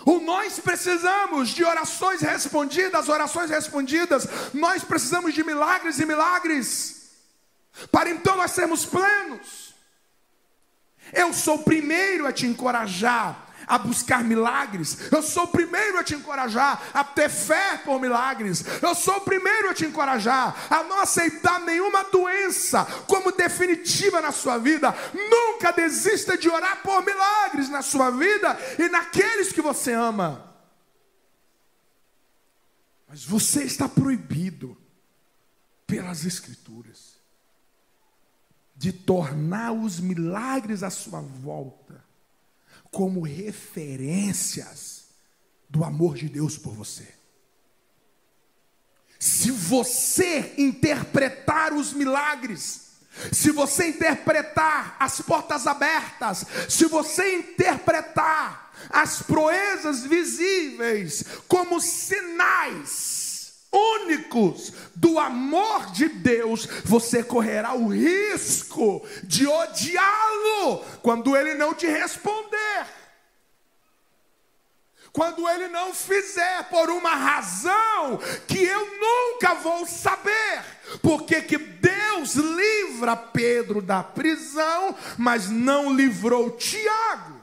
Ou 0.06 0.20
nós 0.20 0.60
precisamos 0.60 1.48
de 1.48 1.64
orações 1.64 2.20
respondidas, 2.20 3.08
orações 3.08 3.50
respondidas, 3.50 4.28
nós 4.52 4.84
precisamos 4.84 5.34
de 5.34 5.42
milagres 5.42 5.98
e 5.98 6.06
milagres, 6.06 7.10
para 7.90 8.10
então 8.10 8.36
nós 8.36 8.52
sermos 8.52 8.84
plenos. 8.84 9.74
Eu 11.12 11.32
sou 11.32 11.56
o 11.56 11.64
primeiro 11.64 12.28
a 12.28 12.32
te 12.32 12.46
encorajar 12.46 13.43
a 13.66 13.78
buscar 13.78 14.22
milagres. 14.22 15.12
Eu 15.12 15.22
sou 15.22 15.44
o 15.44 15.48
primeiro 15.48 15.98
a 15.98 16.04
te 16.04 16.14
encorajar 16.14 16.82
a 16.92 17.04
ter 17.04 17.28
fé 17.28 17.78
por 17.78 18.00
milagres. 18.00 18.64
Eu 18.82 18.94
sou 18.94 19.16
o 19.16 19.20
primeiro 19.20 19.70
a 19.70 19.74
te 19.74 19.84
encorajar 19.84 20.54
a 20.70 20.82
não 20.84 21.00
aceitar 21.00 21.60
nenhuma 21.60 22.04
doença 22.04 22.84
como 23.06 23.32
definitiva 23.32 24.20
na 24.20 24.32
sua 24.32 24.58
vida. 24.58 24.94
Nunca 25.12 25.72
desista 25.72 26.36
de 26.36 26.48
orar 26.48 26.82
por 26.82 27.04
milagres 27.04 27.68
na 27.68 27.82
sua 27.82 28.10
vida 28.10 28.58
e 28.78 28.88
naqueles 28.88 29.52
que 29.52 29.62
você 29.62 29.92
ama. 29.92 30.54
Mas 33.08 33.24
você 33.24 33.62
está 33.62 33.88
proibido 33.88 34.76
pelas 35.86 36.24
Escrituras 36.24 37.14
de 38.76 38.92
tornar 38.92 39.72
os 39.72 40.00
milagres 40.00 40.82
à 40.82 40.90
sua 40.90 41.20
volta 41.20 42.03
como 42.94 43.20
referências 43.20 45.08
do 45.68 45.84
amor 45.84 46.14
de 46.14 46.28
Deus 46.28 46.56
por 46.56 46.72
você. 46.72 47.06
Se 49.18 49.50
você 49.50 50.54
interpretar 50.56 51.72
os 51.72 51.92
milagres 51.92 52.84
se 53.32 53.50
você 53.50 53.88
interpretar 53.88 54.96
as 54.98 55.20
portas 55.20 55.66
abertas, 55.66 56.44
se 56.68 56.86
você 56.86 57.36
interpretar 57.36 58.72
as 58.90 59.22
proezas 59.22 60.02
visíveis 60.02 61.24
como 61.46 61.80
sinais 61.80 63.23
únicos 63.74 64.72
do 64.94 65.18
amor 65.18 65.90
de 65.90 66.08
Deus, 66.08 66.66
você 66.84 67.22
correrá 67.22 67.74
o 67.74 67.88
risco 67.88 69.06
de 69.24 69.46
odiá-lo 69.46 70.84
quando 71.02 71.36
ele 71.36 71.54
não 71.54 71.74
te 71.74 71.86
responder 71.86 72.86
quando 75.14 75.48
ele 75.48 75.68
não 75.68 75.94
fizer 75.94 76.68
por 76.68 76.90
uma 76.90 77.14
razão 77.14 78.18
que 78.48 78.64
eu 78.64 78.98
nunca 78.98 79.54
vou 79.54 79.86
saber. 79.86 80.64
Porque 81.00 81.40
que 81.40 81.56
Deus 81.56 82.34
livra 82.34 83.16
Pedro 83.16 83.80
da 83.80 84.02
prisão, 84.02 84.96
mas 85.16 85.48
não 85.48 85.94
livrou 85.94 86.50
Tiago. 86.50 87.40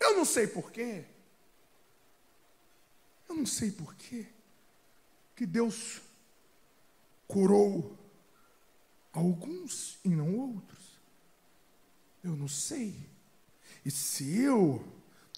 Eu 0.00 0.16
não 0.16 0.24
sei 0.24 0.46
porquê. 0.46 1.04
Não 3.40 3.46
sei 3.46 3.72
porquê 3.72 4.26
que 5.34 5.46
Deus 5.46 6.02
curou 7.26 7.98
alguns 9.14 9.98
e 10.04 10.10
não 10.10 10.36
outros. 10.36 11.00
Eu 12.22 12.36
não 12.36 12.46
sei. 12.46 12.94
E 13.82 13.90
se 13.90 14.38
eu 14.40 14.86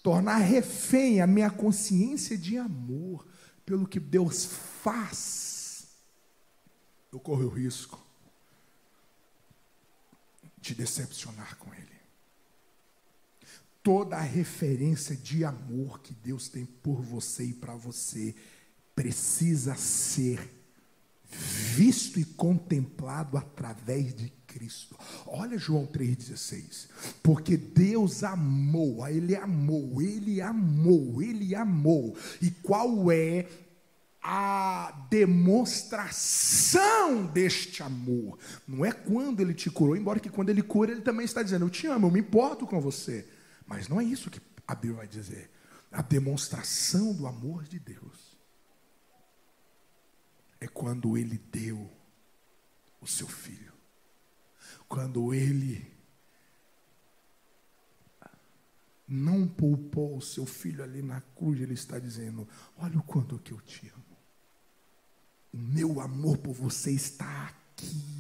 tornar 0.03 0.38
refém 0.38 1.20
a 1.20 1.28
minha 1.28 1.48
consciência 1.48 2.36
de 2.36 2.59
amor 2.59 3.24
pelo 3.64 3.86
que 3.86 4.00
Deus 4.00 4.46
faz, 4.46 5.86
eu 7.12 7.20
corro 7.20 7.44
o 7.44 7.50
risco 7.50 8.05
de 10.61 10.74
decepcionar 10.74 11.57
com 11.57 11.72
Ele. 11.72 11.91
Toda 13.82 14.16
a 14.16 14.22
referência 14.22 15.16
de 15.16 15.44
amor 15.44 16.00
que 16.00 16.14
Deus 16.14 16.48
tem 16.48 16.64
por 16.64 17.02
você 17.02 17.46
e 17.46 17.52
para 17.52 17.74
você 17.74 18.34
precisa 18.94 19.74
ser 19.74 20.62
visto 21.32 22.20
e 22.20 22.24
contemplado 22.24 23.36
através 23.36 24.14
de 24.14 24.32
Cristo. 24.46 24.96
Olha 25.26 25.58
João 25.58 25.86
3,16. 25.86 26.88
Porque 27.22 27.56
Deus 27.56 28.22
amou, 28.22 29.08
ele 29.08 29.34
amou, 29.34 30.02
ele 30.02 30.42
amou, 30.42 31.22
ele 31.22 31.54
amou. 31.54 32.14
E 32.40 32.50
qual 32.50 33.10
é 33.10 33.48
a 34.22 35.06
demonstração 35.10 37.26
deste 37.26 37.82
amor? 37.82 38.38
Não 38.68 38.84
é 38.84 38.92
quando 38.92 39.40
ele 39.40 39.54
te 39.54 39.70
curou, 39.70 39.96
embora 39.96 40.20
que 40.20 40.28
quando 40.28 40.50
ele 40.50 40.62
cura, 40.62 40.92
ele 40.92 41.00
também 41.00 41.24
está 41.24 41.42
dizendo: 41.42 41.64
Eu 41.64 41.70
te 41.70 41.86
amo, 41.86 42.08
eu 42.08 42.12
me 42.12 42.20
importo 42.20 42.66
com 42.66 42.78
você. 42.80 43.26
Mas 43.66 43.88
não 43.88 44.00
é 44.00 44.04
isso 44.04 44.30
que 44.30 44.40
a 44.66 44.74
Bíblia 44.74 44.98
vai 44.98 45.08
dizer. 45.08 45.50
A 45.90 46.02
demonstração 46.02 47.14
do 47.14 47.26
amor 47.26 47.64
de 47.64 47.78
Deus 47.78 48.38
é 50.60 50.66
quando 50.66 51.16
ele 51.18 51.38
deu 51.38 51.90
o 53.00 53.06
seu 53.06 53.26
filho 53.26 53.72
quando 54.92 55.32
ele 55.32 55.90
não 59.08 59.48
poupou 59.48 60.18
o 60.18 60.20
seu 60.20 60.44
filho 60.44 60.84
ali 60.84 61.00
na 61.00 61.18
cruz, 61.18 61.58
ele 61.58 61.72
está 61.72 61.98
dizendo: 61.98 62.46
Olha 62.76 62.98
o 62.98 63.02
quanto 63.02 63.38
que 63.38 63.52
eu 63.52 63.60
te 63.62 63.88
amo. 63.88 64.18
O 65.50 65.56
meu 65.56 65.98
amor 65.98 66.36
por 66.36 66.52
você 66.52 66.90
está 66.92 67.54
aqui 67.76 68.12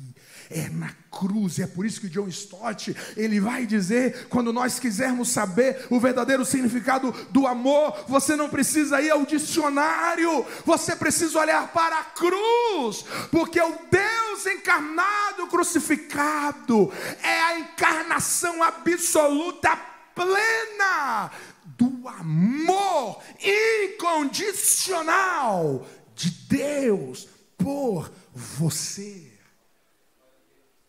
é 0.54 0.68
na 0.68 0.92
cruz. 1.10 1.58
É 1.58 1.66
por 1.66 1.86
isso 1.86 2.00
que 2.00 2.08
John 2.08 2.28
Stott, 2.28 2.96
ele 3.16 3.40
vai 3.40 3.66
dizer, 3.66 4.28
quando 4.28 4.52
nós 4.52 4.78
quisermos 4.78 5.30
saber 5.30 5.86
o 5.90 5.98
verdadeiro 5.98 6.44
significado 6.44 7.10
do 7.30 7.46
amor, 7.46 8.04
você 8.06 8.36
não 8.36 8.48
precisa 8.48 9.00
ir 9.00 9.10
ao 9.10 9.24
dicionário, 9.24 10.44
você 10.64 10.94
precisa 10.94 11.38
olhar 11.38 11.72
para 11.72 11.98
a 11.98 12.04
cruz, 12.04 13.04
porque 13.30 13.60
o 13.60 13.78
Deus 13.90 14.46
encarnado, 14.46 15.46
crucificado, 15.48 16.92
é 17.22 17.40
a 17.40 17.58
encarnação 17.60 18.62
absoluta 18.62 19.76
plena 20.14 21.30
do 21.64 22.08
amor 22.08 23.22
incondicional 23.42 25.86
de 26.14 26.30
Deus 26.30 27.26
por 27.56 28.12
você. 28.34 29.31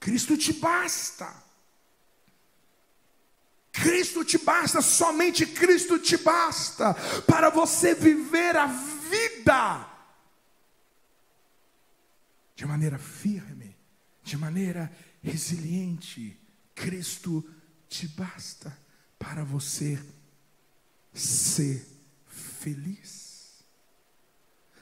Cristo 0.03 0.37
te 0.37 0.51
basta. 0.51 1.33
Cristo 3.71 4.25
te 4.25 4.37
basta, 4.37 4.81
somente 4.81 5.45
Cristo 5.45 5.97
te 5.97 6.17
basta 6.17 6.93
para 7.25 7.49
você 7.49 7.95
viver 7.95 8.57
a 8.57 8.67
vida 8.67 9.89
de 12.53 12.65
maneira 12.65 12.97
firme, 12.97 13.77
de 14.21 14.35
maneira 14.35 14.91
resiliente. 15.23 16.37
Cristo 16.75 17.41
te 17.87 18.05
basta 18.09 18.77
para 19.17 19.45
você 19.45 19.97
ser 21.13 21.81
feliz. 22.27 23.63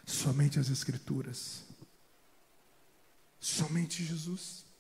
Somente 0.04 0.60
as 0.60 0.72
Escrituras, 0.72 1.64
somente 3.40 4.04
Jesus. 4.04 4.71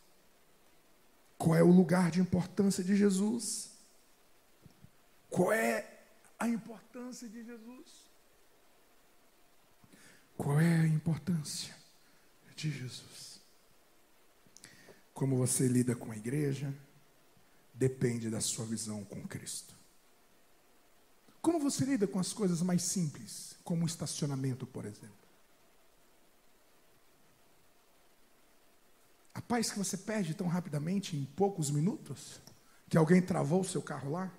Qual 1.41 1.55
é 1.55 1.63
o 1.63 1.71
lugar 1.71 2.11
de 2.11 2.21
importância 2.21 2.83
de 2.83 2.95
Jesus? 2.95 3.71
Qual 5.27 5.51
é 5.51 5.89
a 6.37 6.47
importância 6.47 7.27
de 7.27 7.43
Jesus? 7.43 7.87
Qual 10.37 10.61
é 10.61 10.81
a 10.81 10.85
importância 10.85 11.75
de 12.55 12.69
Jesus? 12.69 13.41
Como 15.15 15.35
você 15.35 15.67
lida 15.67 15.95
com 15.95 16.11
a 16.11 16.15
igreja 16.15 16.71
depende 17.73 18.29
da 18.29 18.39
sua 18.39 18.67
visão 18.67 19.03
com 19.03 19.27
Cristo. 19.27 19.73
Como 21.41 21.59
você 21.59 21.85
lida 21.85 22.05
com 22.07 22.19
as 22.19 22.33
coisas 22.33 22.61
mais 22.61 22.83
simples, 22.83 23.57
como 23.63 23.81
o 23.81 23.87
estacionamento, 23.87 24.67
por 24.67 24.85
exemplo? 24.85 25.20
A 29.33 29.41
paz 29.41 29.71
que 29.71 29.77
você 29.77 29.97
perde 29.97 30.33
tão 30.33 30.47
rapidamente, 30.47 31.15
em 31.15 31.25
poucos 31.25 31.69
minutos, 31.71 32.41
que 32.89 32.97
alguém 32.97 33.21
travou 33.21 33.61
o 33.61 33.65
seu 33.65 33.81
carro 33.81 34.11
lá, 34.11 34.31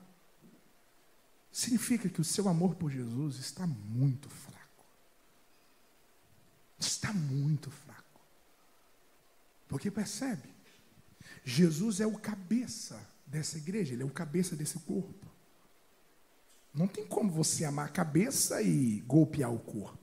significa 1.51 2.09
que 2.09 2.21
o 2.21 2.25
seu 2.25 2.49
amor 2.49 2.75
por 2.75 2.91
Jesus 2.91 3.37
está 3.37 3.67
muito 3.67 4.29
fraco. 4.29 4.87
Está 6.79 7.13
muito 7.13 7.71
fraco. 7.71 8.21
Porque 9.69 9.91
percebe, 9.91 10.49
Jesus 11.45 12.01
é 12.01 12.07
o 12.07 12.19
cabeça 12.19 13.01
dessa 13.27 13.57
igreja, 13.57 13.95
ele 13.95 14.03
é 14.03 14.07
o 14.07 14.11
cabeça 14.11 14.55
desse 14.55 14.79
corpo. 14.81 15.27
Não 16.75 16.87
tem 16.87 17.07
como 17.07 17.31
você 17.31 17.65
amar 17.65 17.87
a 17.87 17.93
cabeça 17.93 18.63
e 18.63 19.01
golpear 19.01 19.53
o 19.53 19.59
corpo. 19.59 20.02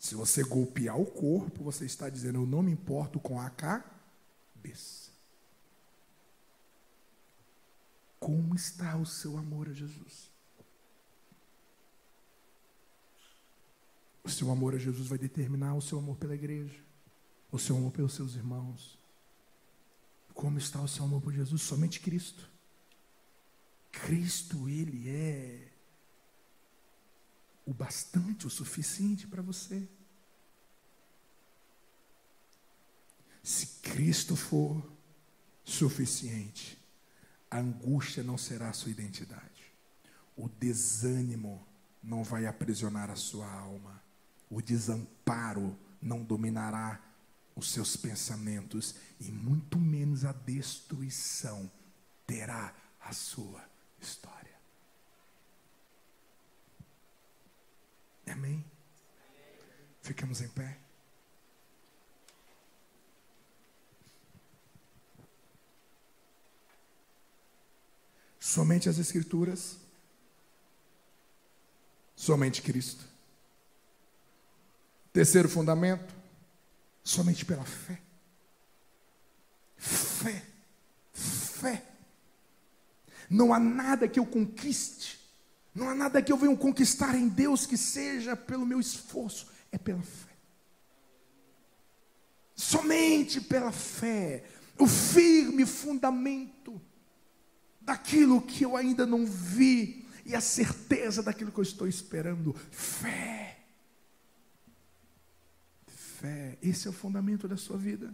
Se 0.00 0.14
você 0.14 0.42
golpear 0.42 0.98
o 0.98 1.04
corpo, 1.04 1.62
você 1.62 1.84
está 1.84 2.08
dizendo: 2.08 2.38
Eu 2.38 2.46
não 2.46 2.62
me 2.62 2.72
importo 2.72 3.20
com 3.20 3.38
a 3.38 3.50
cabeça. 3.50 5.10
Como 8.18 8.54
está 8.54 8.96
o 8.96 9.04
seu 9.04 9.36
amor 9.36 9.68
a 9.68 9.74
Jesus? 9.74 10.30
O 14.24 14.30
seu 14.30 14.50
amor 14.50 14.74
a 14.74 14.78
Jesus 14.78 15.06
vai 15.06 15.18
determinar 15.18 15.74
o 15.74 15.82
seu 15.82 15.98
amor 15.98 16.16
pela 16.16 16.34
igreja, 16.34 16.82
o 17.52 17.58
seu 17.58 17.76
amor 17.76 17.92
pelos 17.92 18.14
seus 18.14 18.34
irmãos. 18.34 18.98
Como 20.32 20.56
está 20.58 20.80
o 20.80 20.88
seu 20.88 21.04
amor 21.04 21.20
por 21.20 21.34
Jesus? 21.34 21.60
Somente 21.60 22.00
Cristo. 22.00 22.48
Cristo, 23.92 24.66
Ele 24.66 25.10
é 25.10 25.69
o 27.70 27.74
bastante, 27.74 28.48
o 28.48 28.50
suficiente 28.50 29.28
para 29.28 29.40
você. 29.40 29.88
Se 33.44 33.64
Cristo 33.80 34.34
for 34.34 34.82
suficiente, 35.64 36.76
a 37.48 37.58
angústia 37.58 38.24
não 38.24 38.36
será 38.36 38.70
a 38.70 38.72
sua 38.72 38.90
identidade. 38.90 39.72
O 40.36 40.48
desânimo 40.48 41.64
não 42.02 42.24
vai 42.24 42.44
aprisionar 42.44 43.08
a 43.08 43.14
sua 43.14 43.48
alma. 43.48 44.02
O 44.50 44.60
desamparo 44.60 45.78
não 46.02 46.24
dominará 46.24 47.00
os 47.54 47.70
seus 47.70 47.96
pensamentos 47.96 48.96
e 49.20 49.30
muito 49.30 49.78
menos 49.78 50.24
a 50.24 50.32
destruição 50.32 51.70
terá 52.26 52.74
a 53.00 53.12
sua 53.12 53.64
história. 54.00 54.49
Amém? 58.26 58.64
Ficamos 60.02 60.40
em 60.40 60.48
pé. 60.48 60.78
Somente 68.38 68.88
as 68.88 68.98
Escrituras, 68.98 69.76
somente 72.16 72.62
Cristo. 72.62 73.04
Terceiro 75.12 75.48
fundamento, 75.48 76.14
somente 77.04 77.44
pela 77.44 77.64
fé. 77.64 78.00
Fé, 79.76 80.46
fé. 81.12 81.86
Não 83.28 83.52
há 83.52 83.60
nada 83.60 84.08
que 84.08 84.18
eu 84.18 84.26
conquiste 84.26 85.19
não 85.74 85.88
há 85.88 85.94
nada 85.94 86.20
que 86.22 86.32
eu 86.32 86.36
venha 86.36 86.56
conquistar 86.56 87.14
em 87.14 87.28
Deus 87.28 87.66
que 87.66 87.76
seja 87.76 88.34
pelo 88.34 88.66
meu 88.66 88.80
esforço, 88.80 89.46
é 89.70 89.78
pela 89.78 90.02
fé. 90.02 90.30
Somente 92.54 93.40
pela 93.40 93.72
fé, 93.72 94.44
o 94.78 94.86
firme 94.86 95.64
fundamento 95.64 96.80
daquilo 97.80 98.42
que 98.42 98.64
eu 98.64 98.76
ainda 98.76 99.06
não 99.06 99.24
vi 99.24 100.06
e 100.26 100.34
a 100.34 100.40
certeza 100.40 101.22
daquilo 101.22 101.52
que 101.52 101.58
eu 101.58 101.62
estou 101.62 101.88
esperando. 101.88 102.54
Fé. 102.70 103.58
Fé. 105.86 106.58
Esse 106.60 106.86
é 106.86 106.90
o 106.90 106.94
fundamento 106.94 107.48
da 107.48 107.56
sua 107.56 107.78
vida. 107.78 108.12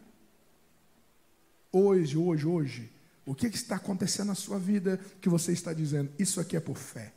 Hoje, 1.73 2.17
hoje, 2.17 2.47
hoje, 2.47 2.93
o 3.25 3.35
que, 3.35 3.51
que 3.51 3.57
está 3.57 3.77
acontecendo 3.77 4.29
na 4.29 4.35
sua 4.35 4.59
vida 4.59 4.99
que 5.21 5.29
você 5.29 5.53
está 5.53 5.73
dizendo? 5.73 6.13
Isso 6.19 6.41
aqui 6.41 6.57
é 6.57 6.61
por 6.61 6.77
fé. 6.77 7.16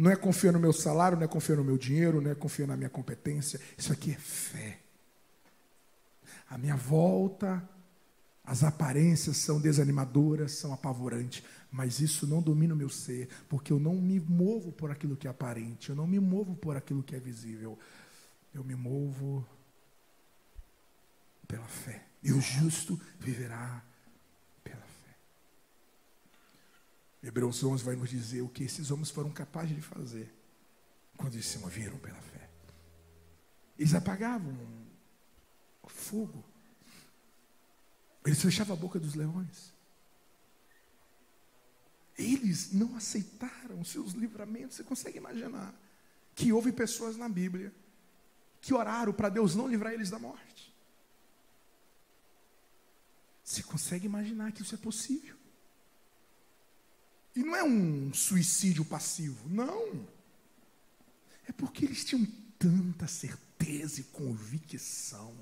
Não 0.00 0.10
é 0.10 0.16
confiar 0.16 0.52
no 0.52 0.58
meu 0.58 0.72
salário, 0.72 1.18
não 1.18 1.24
é 1.24 1.28
confiar 1.28 1.56
no 1.56 1.64
meu 1.64 1.76
dinheiro, 1.76 2.20
não 2.20 2.30
é 2.30 2.34
confiar 2.34 2.66
na 2.66 2.76
minha 2.76 2.88
competência. 2.88 3.60
Isso 3.76 3.92
aqui 3.92 4.12
é 4.12 4.16
fé. 4.16 4.78
A 6.48 6.56
minha 6.56 6.74
volta 6.76 7.62
as 8.50 8.64
aparências 8.64 9.36
são 9.36 9.60
desanimadoras, 9.60 10.52
são 10.52 10.72
apavorantes, 10.72 11.44
mas 11.70 12.00
isso 12.00 12.26
não 12.26 12.42
domina 12.42 12.74
o 12.74 12.76
meu 12.76 12.88
ser, 12.88 13.28
porque 13.48 13.72
eu 13.72 13.78
não 13.78 13.94
me 13.94 14.18
movo 14.18 14.72
por 14.72 14.90
aquilo 14.90 15.16
que 15.16 15.28
é 15.28 15.30
aparente, 15.30 15.90
eu 15.90 15.94
não 15.94 16.06
me 16.06 16.18
movo 16.18 16.56
por 16.56 16.76
aquilo 16.76 17.02
que 17.02 17.14
é 17.14 17.20
visível. 17.20 17.78
Eu 18.52 18.64
me 18.64 18.74
movo 18.74 19.46
pela 21.46 21.68
fé. 21.68 22.02
E 22.24 22.32
o 22.32 22.40
justo 22.40 23.00
viverá 23.20 23.84
pela 24.64 24.82
fé. 24.82 25.14
Hebreus 27.22 27.62
11 27.62 27.84
vai 27.84 27.96
nos 27.96 28.08
dizer 28.08 28.40
o 28.42 28.48
que 28.48 28.64
esses 28.64 28.90
homens 28.90 29.10
foram 29.10 29.30
capazes 29.30 29.74
de 29.74 29.82
fazer 29.82 30.32
quando 31.16 31.34
eles 31.34 31.46
se 31.46 31.58
moveram 31.58 31.98
pela 31.98 32.20
fé. 32.20 32.48
Eles 33.78 33.94
apagavam 33.94 34.56
o 35.82 35.88
fogo 35.88 36.44
eles 38.24 38.40
fechavam 38.40 38.76
a 38.76 38.78
boca 38.78 38.98
dos 38.98 39.14
leões. 39.14 39.72
Eles 42.18 42.72
não 42.72 42.96
aceitaram 42.96 43.82
seus 43.82 44.12
livramentos. 44.12 44.76
Você 44.76 44.84
consegue 44.84 45.18
imaginar 45.18 45.74
que 46.34 46.52
houve 46.52 46.70
pessoas 46.70 47.16
na 47.16 47.28
Bíblia 47.28 47.72
que 48.60 48.74
oraram 48.74 49.12
para 49.12 49.30
Deus 49.30 49.54
não 49.54 49.66
livrar 49.66 49.94
eles 49.94 50.10
da 50.10 50.18
morte? 50.18 50.70
Você 53.42 53.62
consegue 53.62 54.06
imaginar 54.06 54.52
que 54.52 54.62
isso 54.62 54.74
é 54.74 54.78
possível? 54.78 55.36
E 57.34 57.42
não 57.42 57.54
é 57.54 57.62
um 57.62 58.12
suicídio 58.12 58.84
passivo, 58.84 59.48
não. 59.48 60.06
É 61.46 61.52
porque 61.52 61.84
eles 61.84 62.04
tinham 62.04 62.26
tanta 62.58 63.06
certeza 63.06 64.00
e 64.00 64.04
convicção 64.04 65.34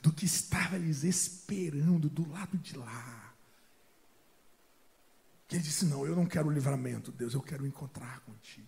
do 0.00 0.12
que 0.12 0.24
estava 0.24 0.76
lhes 0.76 1.02
esperando 1.04 2.08
do 2.08 2.28
lado 2.30 2.56
de 2.58 2.76
lá. 2.76 3.34
Que 5.48 5.56
ele 5.56 5.62
disse: 5.62 5.84
Não, 5.84 6.06
eu 6.06 6.16
não 6.16 6.26
quero 6.26 6.48
o 6.48 6.52
livramento, 6.52 7.12
Deus, 7.12 7.34
eu 7.34 7.42
quero 7.42 7.66
encontrar 7.66 8.20
contigo. 8.20 8.66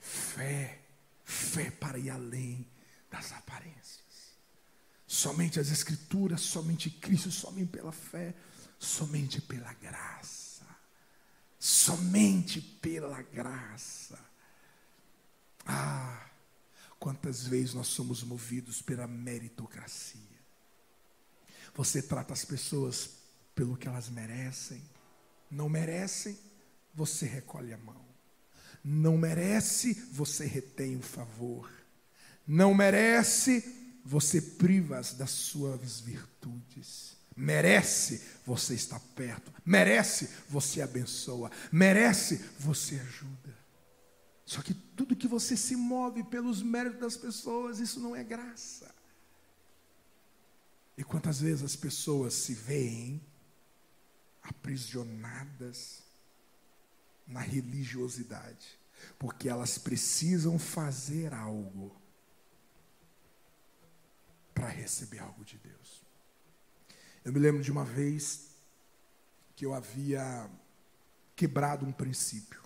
Fé, 0.00 0.80
fé 1.24 1.70
para 1.70 1.98
ir 1.98 2.10
além 2.10 2.66
das 3.10 3.32
aparências. 3.32 4.02
Somente 5.06 5.60
as 5.60 5.70
Escrituras, 5.70 6.40
somente 6.40 6.90
Cristo, 6.90 7.30
somente 7.30 7.68
pela 7.68 7.92
fé, 7.92 8.34
somente 8.78 9.40
pela 9.40 9.72
graça. 9.74 10.41
Somente 11.62 12.60
pela 12.60 13.22
graça. 13.22 14.18
Ah, 15.64 16.32
Quantas 17.02 17.42
vezes 17.48 17.74
nós 17.74 17.88
somos 17.88 18.22
movidos 18.22 18.80
pela 18.80 19.08
meritocracia? 19.08 20.20
Você 21.74 22.00
trata 22.00 22.32
as 22.32 22.44
pessoas 22.44 23.10
pelo 23.56 23.76
que 23.76 23.88
elas 23.88 24.08
merecem. 24.08 24.80
Não 25.50 25.68
merecem, 25.68 26.38
você 26.94 27.26
recolhe 27.26 27.72
a 27.72 27.78
mão. 27.78 28.00
Não 28.84 29.18
merece, 29.18 29.94
você 30.12 30.46
retém 30.46 30.94
o 30.94 31.02
favor. 31.02 31.68
Não 32.46 32.72
merece, 32.72 33.98
você 34.04 34.40
priva-as 34.40 35.12
das 35.12 35.30
suas 35.30 35.98
virtudes. 35.98 37.16
Merece, 37.36 38.22
você 38.44 38.74
está 38.74 39.00
perto. 39.14 39.52
Merece, 39.64 40.28
você 40.48 40.82
abençoa. 40.82 41.50
Merece, 41.70 42.36
você 42.58 42.96
ajuda. 42.96 43.56
Só 44.44 44.60
que 44.60 44.74
tudo 44.74 45.16
que 45.16 45.28
você 45.28 45.56
se 45.56 45.74
move 45.76 46.24
pelos 46.24 46.62
méritos 46.62 47.00
das 47.00 47.16
pessoas, 47.16 47.78
isso 47.78 48.00
não 48.00 48.14
é 48.14 48.22
graça. 48.22 48.94
E 50.96 51.02
quantas 51.02 51.40
vezes 51.40 51.64
as 51.64 51.76
pessoas 51.76 52.34
se 52.34 52.54
veem 52.54 53.22
aprisionadas 54.42 56.02
na 57.26 57.40
religiosidade, 57.40 58.78
porque 59.18 59.48
elas 59.48 59.78
precisam 59.78 60.58
fazer 60.58 61.32
algo 61.32 61.96
para 64.52 64.68
receber 64.68 65.20
algo 65.20 65.44
de 65.44 65.56
Deus. 65.58 66.01
Eu 67.24 67.32
me 67.32 67.38
lembro 67.38 67.62
de 67.62 67.70
uma 67.70 67.84
vez 67.84 68.50
que 69.54 69.64
eu 69.64 69.74
havia 69.74 70.50
quebrado 71.36 71.86
um 71.86 71.92
princípio. 71.92 72.60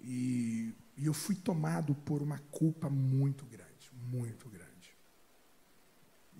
E, 0.00 0.74
e 0.96 1.06
eu 1.06 1.14
fui 1.14 1.34
tomado 1.34 1.94
por 1.94 2.22
uma 2.22 2.38
culpa 2.50 2.88
muito 2.88 3.44
grande, 3.46 3.90
muito 4.10 4.48
grande. 4.48 4.68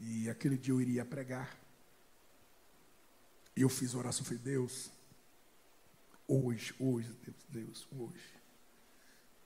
E 0.00 0.28
aquele 0.28 0.56
dia 0.56 0.72
eu 0.72 0.80
iria 0.80 1.04
pregar. 1.04 1.56
E 3.56 3.62
eu 3.62 3.68
fiz 3.68 3.94
oração, 3.94 4.24
falei, 4.24 4.38
Deus, 4.38 4.90
hoje, 6.26 6.74
hoje, 6.78 7.12
Deus, 7.24 7.46
Deus, 7.48 7.88
hoje. 7.90 8.38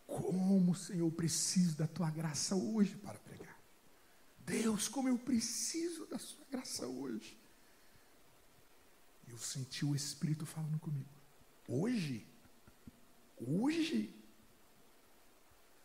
Como, 0.07 0.74
Senhor, 0.74 1.07
eu 1.07 1.11
preciso 1.11 1.76
da 1.76 1.87
tua 1.87 2.11
graça 2.11 2.55
hoje 2.55 2.95
para 2.97 3.18
pregar. 3.18 3.41
Deus, 4.45 4.88
como 4.88 5.09
eu 5.09 5.18
preciso 5.18 6.07
da 6.07 6.18
sua 6.18 6.45
graça 6.51 6.86
hoje. 6.86 7.38
Eu 9.28 9.38
senti 9.38 9.84
o 9.84 9.95
Espírito 9.95 10.45
falando 10.45 10.78
comigo. 10.78 11.09
Hoje? 11.68 12.26
Hoje? 13.38 14.14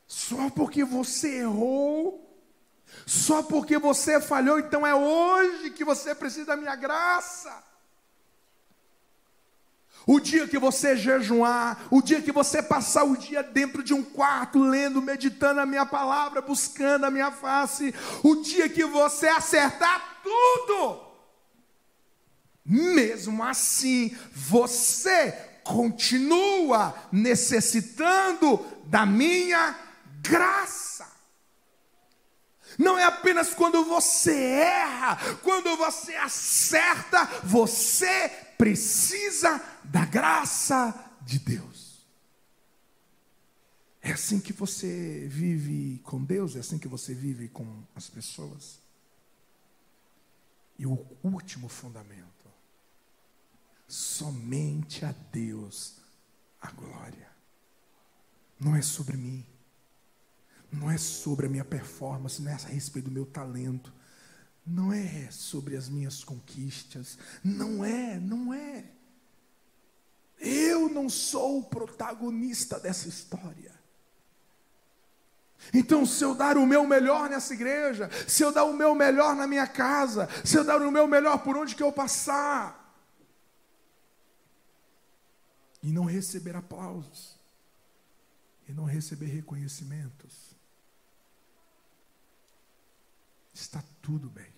Só 0.06 0.50
porque 0.50 0.84
você 0.84 1.40
errou? 1.40 2.24
Só 3.06 3.44
porque 3.44 3.78
você 3.78 4.22
falhou, 4.22 4.60
então 4.60 4.86
é 4.88 4.96
hoje 4.96 5.72
que 5.72 5.84
você 5.84 6.16
precisa 6.16 6.48
da 6.48 6.58
minha 6.58 6.76
graça. 6.76 7.67
O 10.10 10.22
dia 10.22 10.48
que 10.48 10.58
você 10.58 10.96
jejuar, 10.96 11.86
o 11.92 12.02
dia 12.02 12.22
que 12.22 12.32
você 12.32 12.64
passar 12.64 13.04
o 13.04 13.18
dia 13.18 13.44
dentro 13.44 13.84
de 13.84 13.94
um 13.94 14.02
quarto, 14.02 14.58
lendo, 14.58 15.02
meditando 15.02 15.60
a 15.60 15.66
minha 15.66 15.86
palavra, 15.86 16.42
buscando 16.42 17.06
a 17.06 17.12
minha 17.12 17.30
face, 17.30 17.94
o 18.24 18.38
dia 18.38 18.70
que 18.70 18.86
você 18.86 19.28
acertar 19.28 20.22
tudo, 20.24 21.02
mesmo 22.66 23.44
assim, 23.44 24.16
você 24.32 25.34
continua 25.62 26.96
necessitando 27.12 28.66
da 28.86 29.06
minha 29.06 29.78
graça. 30.22 31.06
Não 32.78 32.98
é 32.98 33.04
apenas 33.04 33.54
quando 33.54 33.84
você 33.84 34.34
erra, 34.34 35.18
quando 35.44 35.76
você 35.76 36.16
acerta, 36.16 37.26
você 37.44 38.30
precisa 38.58 39.62
da 39.90 40.06
graça 40.06 40.94
de 41.22 41.40
Deus. 41.40 42.06
É 44.02 44.12
assim 44.12 44.40
que 44.40 44.54
você 44.54 45.28
vive 45.28 46.00
com 46.04 46.24
Deus, 46.24 46.56
é 46.56 46.60
assim 46.60 46.78
que 46.78 46.88
você 46.88 47.14
vive 47.14 47.50
com 47.50 47.84
as 47.96 48.10
pessoas. 48.10 48.80
E 50.80 50.86
o 50.86 51.06
último 51.24 51.68
fundamento 51.68 52.38
somente 53.88 55.06
a 55.06 55.12
Deus 55.32 55.96
a 56.62 56.72
glória. 56.72 57.28
Não 58.60 58.76
é 58.76 58.82
sobre 58.82 59.16
mim, 59.16 59.46
não 60.72 60.90
é 60.90 60.98
sobre 60.98 61.46
a 61.46 61.50
minha 61.50 61.66
performance, 61.66 62.42
não 62.42 62.52
é 62.52 62.54
a 62.54 62.58
respeito 62.58 63.06
do 63.06 63.12
meu 63.12 63.26
talento, 63.26 63.94
não 64.66 64.92
é 64.92 65.30
sobre 65.32 65.76
as 65.76 65.88
minhas 65.88 66.24
conquistas, 66.24 67.18
não 67.44 67.84
é, 67.86 68.20
não 68.20 68.54
é. 68.54 68.97
Eu 70.40 70.90
não 70.90 71.10
sou 71.10 71.60
o 71.60 71.64
protagonista 71.64 72.80
dessa 72.80 73.08
história. 73.08 73.76
Então, 75.74 76.06
se 76.06 76.24
eu 76.24 76.36
dar 76.36 76.58
o 76.58 76.66
meu 76.66 76.86
melhor 76.86 77.30
nessa 77.30 77.54
igreja, 77.54 78.10
se 78.28 78.44
eu 78.44 78.52
dar 78.52 78.64
o 78.64 78.74
meu 78.74 78.94
melhor 78.96 79.36
na 79.36 79.48
minha 79.48 79.68
casa, 79.68 80.30
se 80.46 80.58
eu 80.58 80.64
dar 80.64 80.82
o 80.82 80.92
meu 80.92 81.08
melhor 81.08 81.40
por 81.40 81.58
onde 81.58 81.76
que 81.76 81.84
eu 81.84 81.92
passar, 81.92 82.86
e 85.82 85.92
não 85.92 86.06
receber 86.06 86.56
aplausos, 86.56 87.38
e 88.68 88.74
não 88.74 88.86
receber 88.86 89.28
reconhecimentos, 89.28 90.56
está 93.54 93.84
tudo 94.02 94.30
bem. 94.30 94.54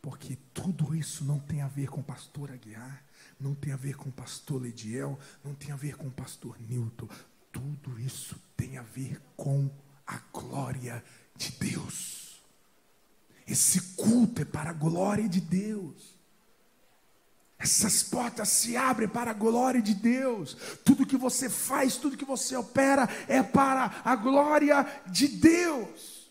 Porque 0.00 0.36
tudo 0.54 0.94
isso 0.94 1.24
não 1.24 1.38
tem 1.40 1.60
a 1.60 1.68
ver 1.68 1.88
com 1.88 2.02
pastor 2.02 2.50
Aguiar, 2.52 3.04
não 3.40 3.54
tem 3.54 3.72
a 3.72 3.76
ver 3.76 3.96
com 3.96 4.08
o 4.08 4.12
pastor 4.12 4.62
Lediel, 4.62 5.18
não 5.44 5.54
tem 5.54 5.70
a 5.70 5.76
ver 5.76 5.96
com 5.96 6.08
o 6.08 6.10
pastor 6.10 6.56
Newton. 6.60 7.08
Tudo 7.52 7.98
isso 7.98 8.36
tem 8.56 8.78
a 8.78 8.82
ver 8.82 9.20
com 9.36 9.70
a 10.06 10.18
glória 10.32 11.02
de 11.36 11.52
Deus. 11.52 12.42
Esse 13.46 13.80
culto 13.94 14.42
é 14.42 14.44
para 14.44 14.70
a 14.70 14.74
glória 14.74 15.28
de 15.28 15.40
Deus. 15.40 16.18
Essas 17.58 18.02
portas 18.02 18.48
se 18.48 18.76
abrem 18.76 19.08
para 19.08 19.30
a 19.30 19.34
glória 19.34 19.82
de 19.82 19.94
Deus. 19.94 20.56
Tudo 20.84 21.06
que 21.06 21.16
você 21.16 21.48
faz, 21.48 21.96
tudo 21.96 22.16
que 22.16 22.24
você 22.24 22.56
opera 22.56 23.08
é 23.26 23.42
para 23.42 24.02
a 24.04 24.14
glória 24.14 24.86
de 25.06 25.26
Deus. 25.26 26.30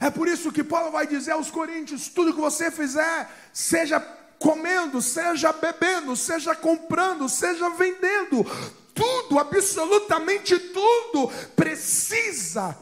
É 0.00 0.10
por 0.10 0.28
isso 0.28 0.50
que 0.50 0.64
Paulo 0.64 0.90
vai 0.90 1.06
dizer 1.06 1.32
aos 1.32 1.50
Coríntios: 1.50 2.08
tudo 2.08 2.32
que 2.32 2.40
você 2.40 2.70
fizer, 2.70 3.30
seja 3.52 4.00
comendo, 4.42 5.00
seja 5.00 5.52
bebendo, 5.52 6.16
seja 6.16 6.54
comprando, 6.54 7.28
seja 7.28 7.70
vendendo, 7.70 8.44
tudo, 8.92 9.38
absolutamente 9.38 10.58
tudo, 10.58 11.28
precisa 11.54 12.76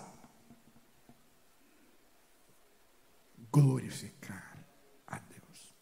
glorificar 3.53 4.57
a 5.07 5.19
Deus. 5.19 5.75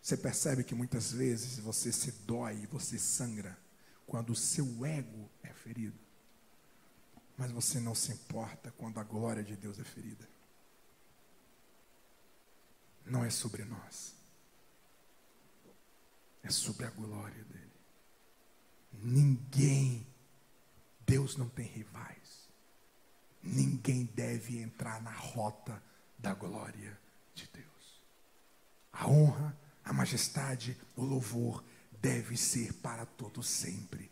Você 0.00 0.16
percebe 0.16 0.64
que 0.64 0.74
muitas 0.74 1.12
vezes 1.12 1.58
você 1.58 1.92
se 1.92 2.10
dói, 2.10 2.66
você 2.66 2.98
sangra, 2.98 3.58
quando 4.06 4.30
o 4.30 4.36
seu 4.36 4.84
ego 4.86 5.30
é 5.42 5.52
ferido. 5.52 5.98
Mas 7.36 7.50
você 7.52 7.78
não 7.78 7.94
se 7.94 8.10
importa 8.12 8.72
quando 8.76 8.98
a 8.98 9.04
glória 9.04 9.42
de 9.42 9.56
Deus 9.56 9.78
é 9.78 9.84
ferida. 9.84 10.28
Não 13.06 13.24
é 13.24 13.30
sobre 13.30 13.64
nós, 13.64 14.14
é 16.42 16.50
sobre 16.50 16.86
a 16.86 16.90
glória 16.90 17.44
dele. 17.44 17.70
Ninguém, 18.92 20.06
Deus 21.06 21.36
não 21.36 21.48
tem 21.48 21.66
rivais. 21.66 22.48
Ninguém 23.42 24.04
deve 24.14 24.58
entrar 24.58 25.00
na 25.02 25.12
rota 25.12 25.82
da 26.18 26.34
glória 26.34 26.98
de 27.34 27.48
Deus. 27.52 28.02
A 28.92 29.08
honra, 29.08 29.58
a 29.84 29.92
majestade, 29.92 30.78
o 30.94 31.02
louvor 31.02 31.64
deve 32.00 32.36
ser 32.36 32.74
para 32.74 33.06
todos 33.06 33.48
sempre. 33.48 34.10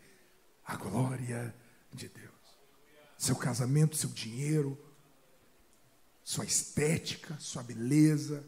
A 0.65 0.77
glória 0.77 1.55
de 1.93 2.09
Deus. 2.09 2.35
Seu 3.17 3.37
casamento, 3.37 3.97
seu 3.97 4.11
dinheiro, 4.11 4.79
sua 6.23 6.45
estética, 6.45 7.37
sua 7.39 7.63
beleza, 7.63 8.47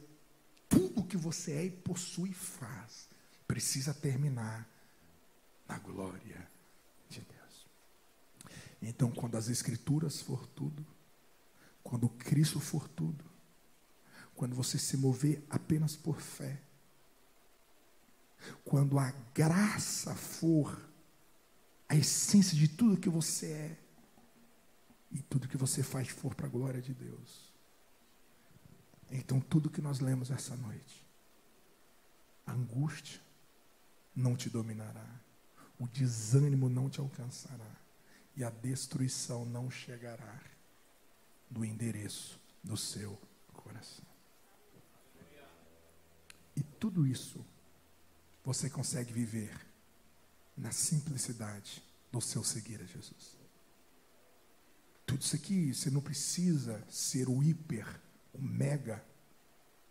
tudo 0.68 1.04
que 1.04 1.16
você 1.16 1.52
é 1.52 1.64
e 1.64 1.70
possui 1.70 2.32
faz, 2.32 3.08
precisa 3.50 3.92
terminar 3.92 4.64
na 5.66 5.76
glória 5.76 6.48
de 7.08 7.20
Deus. 7.20 7.66
Então, 8.80 9.10
quando 9.10 9.36
as 9.36 9.48
Escrituras 9.48 10.20
for 10.20 10.46
tudo, 10.46 10.86
quando 11.82 12.08
Cristo 12.10 12.60
for 12.60 12.86
tudo, 12.86 13.24
quando 14.36 14.54
você 14.54 14.78
se 14.78 14.96
mover 14.96 15.44
apenas 15.50 15.96
por 15.96 16.20
fé, 16.20 16.62
quando 18.64 19.00
a 19.00 19.10
graça 19.34 20.14
for 20.14 20.88
a 21.88 21.96
essência 21.96 22.56
de 22.56 22.68
tudo 22.68 23.00
que 23.00 23.10
você 23.10 23.46
é, 23.46 23.78
e 25.10 25.22
tudo 25.22 25.48
que 25.48 25.56
você 25.56 25.82
faz 25.82 26.06
for 26.06 26.36
para 26.36 26.46
a 26.46 26.50
glória 26.50 26.80
de 26.80 26.94
Deus. 26.94 27.52
Então, 29.10 29.40
tudo 29.40 29.68
que 29.68 29.82
nós 29.82 29.98
lemos 29.98 30.30
essa 30.30 30.54
noite, 30.54 31.04
angústia 32.46 33.28
não 34.14 34.36
te 34.36 34.50
dominará 34.50 35.20
o 35.80 35.88
desânimo 35.88 36.68
não 36.68 36.90
te 36.90 37.00
alcançará 37.00 37.74
e 38.36 38.44
a 38.44 38.50
destruição 38.50 39.46
não 39.46 39.70
chegará 39.70 40.40
do 41.48 41.64
endereço 41.64 42.38
do 42.62 42.76
seu 42.76 43.18
coração. 43.54 44.04
E 46.54 46.62
tudo 46.62 47.06
isso 47.06 47.44
você 48.44 48.68
consegue 48.68 49.10
viver 49.10 49.58
na 50.54 50.70
simplicidade 50.70 51.82
do 52.12 52.20
seu 52.20 52.44
seguir 52.44 52.82
a 52.82 52.84
Jesus. 52.84 53.38
Tudo 55.06 55.22
isso 55.22 55.34
aqui, 55.34 55.74
você 55.74 55.90
não 55.90 56.02
precisa 56.02 56.84
ser 56.90 57.28
o 57.28 57.42
hiper, 57.42 58.00
o 58.34 58.42
mega, 58.42 59.02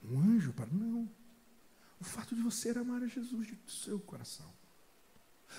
um 0.04 0.20
anjo 0.20 0.54
para. 0.54 0.68
Não. 0.68 1.10
O 2.00 2.04
fato 2.04 2.36
de 2.36 2.42
você 2.42 2.70
amar 2.70 3.04
a 3.04 3.08
Jesus 3.08 3.48
do 3.48 3.72
seu 3.72 4.00
coração. 4.00 4.52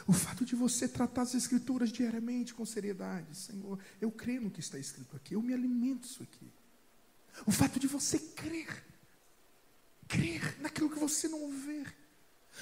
O 0.07 0.13
fato 0.13 0.45
de 0.45 0.55
você 0.55 0.89
tratar 0.89 1.23
as 1.23 1.35
escrituras 1.35 1.91
diariamente 1.91 2.55
com 2.55 2.65
seriedade, 2.65 3.37
Senhor, 3.37 3.79
eu 4.01 4.11
creio 4.11 4.43
no 4.43 4.51
que 4.51 4.61
está 4.61 4.79
escrito 4.79 5.17
aqui, 5.17 5.35
eu 5.35 5.43
me 5.43 5.53
alimento 5.53 6.03
disso 6.03 6.23
aqui. 6.23 6.51
O 7.47 7.53
fato 7.53 7.79
de 7.79 7.87
você 7.87 8.19
crer, 8.19 8.85
crer 10.09 10.61
naquilo 10.61 10.91
que 10.91 10.99
você 10.99 11.29
não 11.29 11.51
vê, 11.51 11.85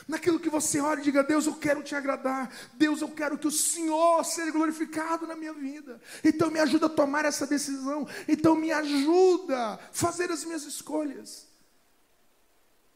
naquilo 0.07 0.41
que 0.41 0.51
você 0.51 0.81
olha 0.81 1.01
e 1.01 1.05
diga: 1.05 1.23
Deus, 1.23 1.47
eu 1.47 1.55
quero 1.55 1.83
te 1.83 1.95
agradar, 1.95 2.53
Deus, 2.75 3.01
eu 3.01 3.11
quero 3.11 3.39
que 3.39 3.47
o 3.47 3.53
Senhor 3.53 4.25
seja 4.25 4.51
glorificado 4.51 5.27
na 5.27 5.37
minha 5.37 5.53
vida. 5.53 6.01
Então 6.25 6.51
me 6.51 6.61
ajuda 6.61 6.87
a 6.87 6.91
tomar 6.91 7.25
essa 7.25 7.47
decisão, 7.47 8.07
então 8.27 8.55
me 8.55 8.73
ajuda 8.73 9.75
a 9.75 9.79
fazer 9.93 10.31
as 10.31 10.45
minhas 10.45 10.65
escolhas. 10.65 11.48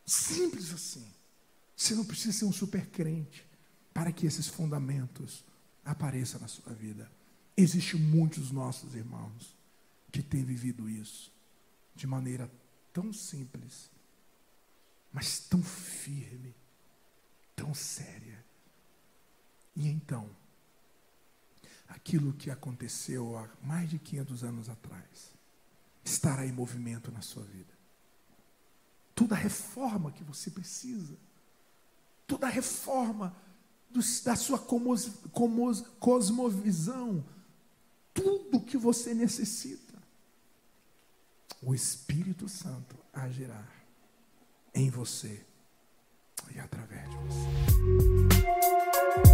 Simples 0.05 0.73
assim. 0.73 1.07
Você 1.77 1.95
não 1.95 2.05
precisa 2.05 2.37
ser 2.37 2.45
um 2.45 2.53
super 2.53 2.87
crente 2.91 3.47
para 3.93 4.13
que 4.13 4.27
esses 4.27 4.47
fundamentos 4.47 5.45
apareçam 5.85 6.41
na 6.41 6.49
sua 6.49 6.73
vida. 6.73 7.11
Existem 7.57 8.01
muitos 8.01 8.51
nossos 8.51 8.95
irmãos 8.95 9.57
que 10.11 10.23
têm 10.23 10.45
vivido 10.45 10.89
isso 10.89 11.33
de 11.95 12.07
maneira 12.07 12.51
tão 12.93 13.13
simples, 13.13 13.91
mas 15.13 15.41
tão 15.41 15.63
firme, 15.63 16.55
tão 17.55 17.75
séria. 17.75 18.45
E 19.75 19.89
então, 19.89 20.29
aquilo 21.89 22.33
que 22.33 22.51
aconteceu 22.51 23.37
há 23.37 23.49
mais 23.63 23.91
de 23.91 23.99
500 23.99 24.45
anos 24.45 24.69
atrás 24.69 25.33
estará 26.05 26.47
em 26.47 26.53
movimento 26.53 27.11
na 27.11 27.21
sua 27.21 27.45
vida. 27.45 27.72
Toda 29.15 29.35
a 29.35 29.39
reforma 29.39 30.13
que 30.13 30.25
você 30.25 30.51
precisa, 30.51 31.17
toda 32.27 32.47
a 32.47 32.51
reforma 32.51 33.37
da 34.25 34.37
sua 34.37 34.59
cosmovisão, 36.01 37.25
tudo 38.15 38.61
que 38.61 38.77
você 38.77 39.15
necessita. 39.15 39.93
O 41.63 41.75
Espírito 41.75 42.49
Santo 42.49 42.97
agirá 43.13 43.65
em 44.75 44.91
você 44.91 45.45
e 46.55 46.59
através 46.59 47.09
de 47.09 47.17
você. 47.17 49.32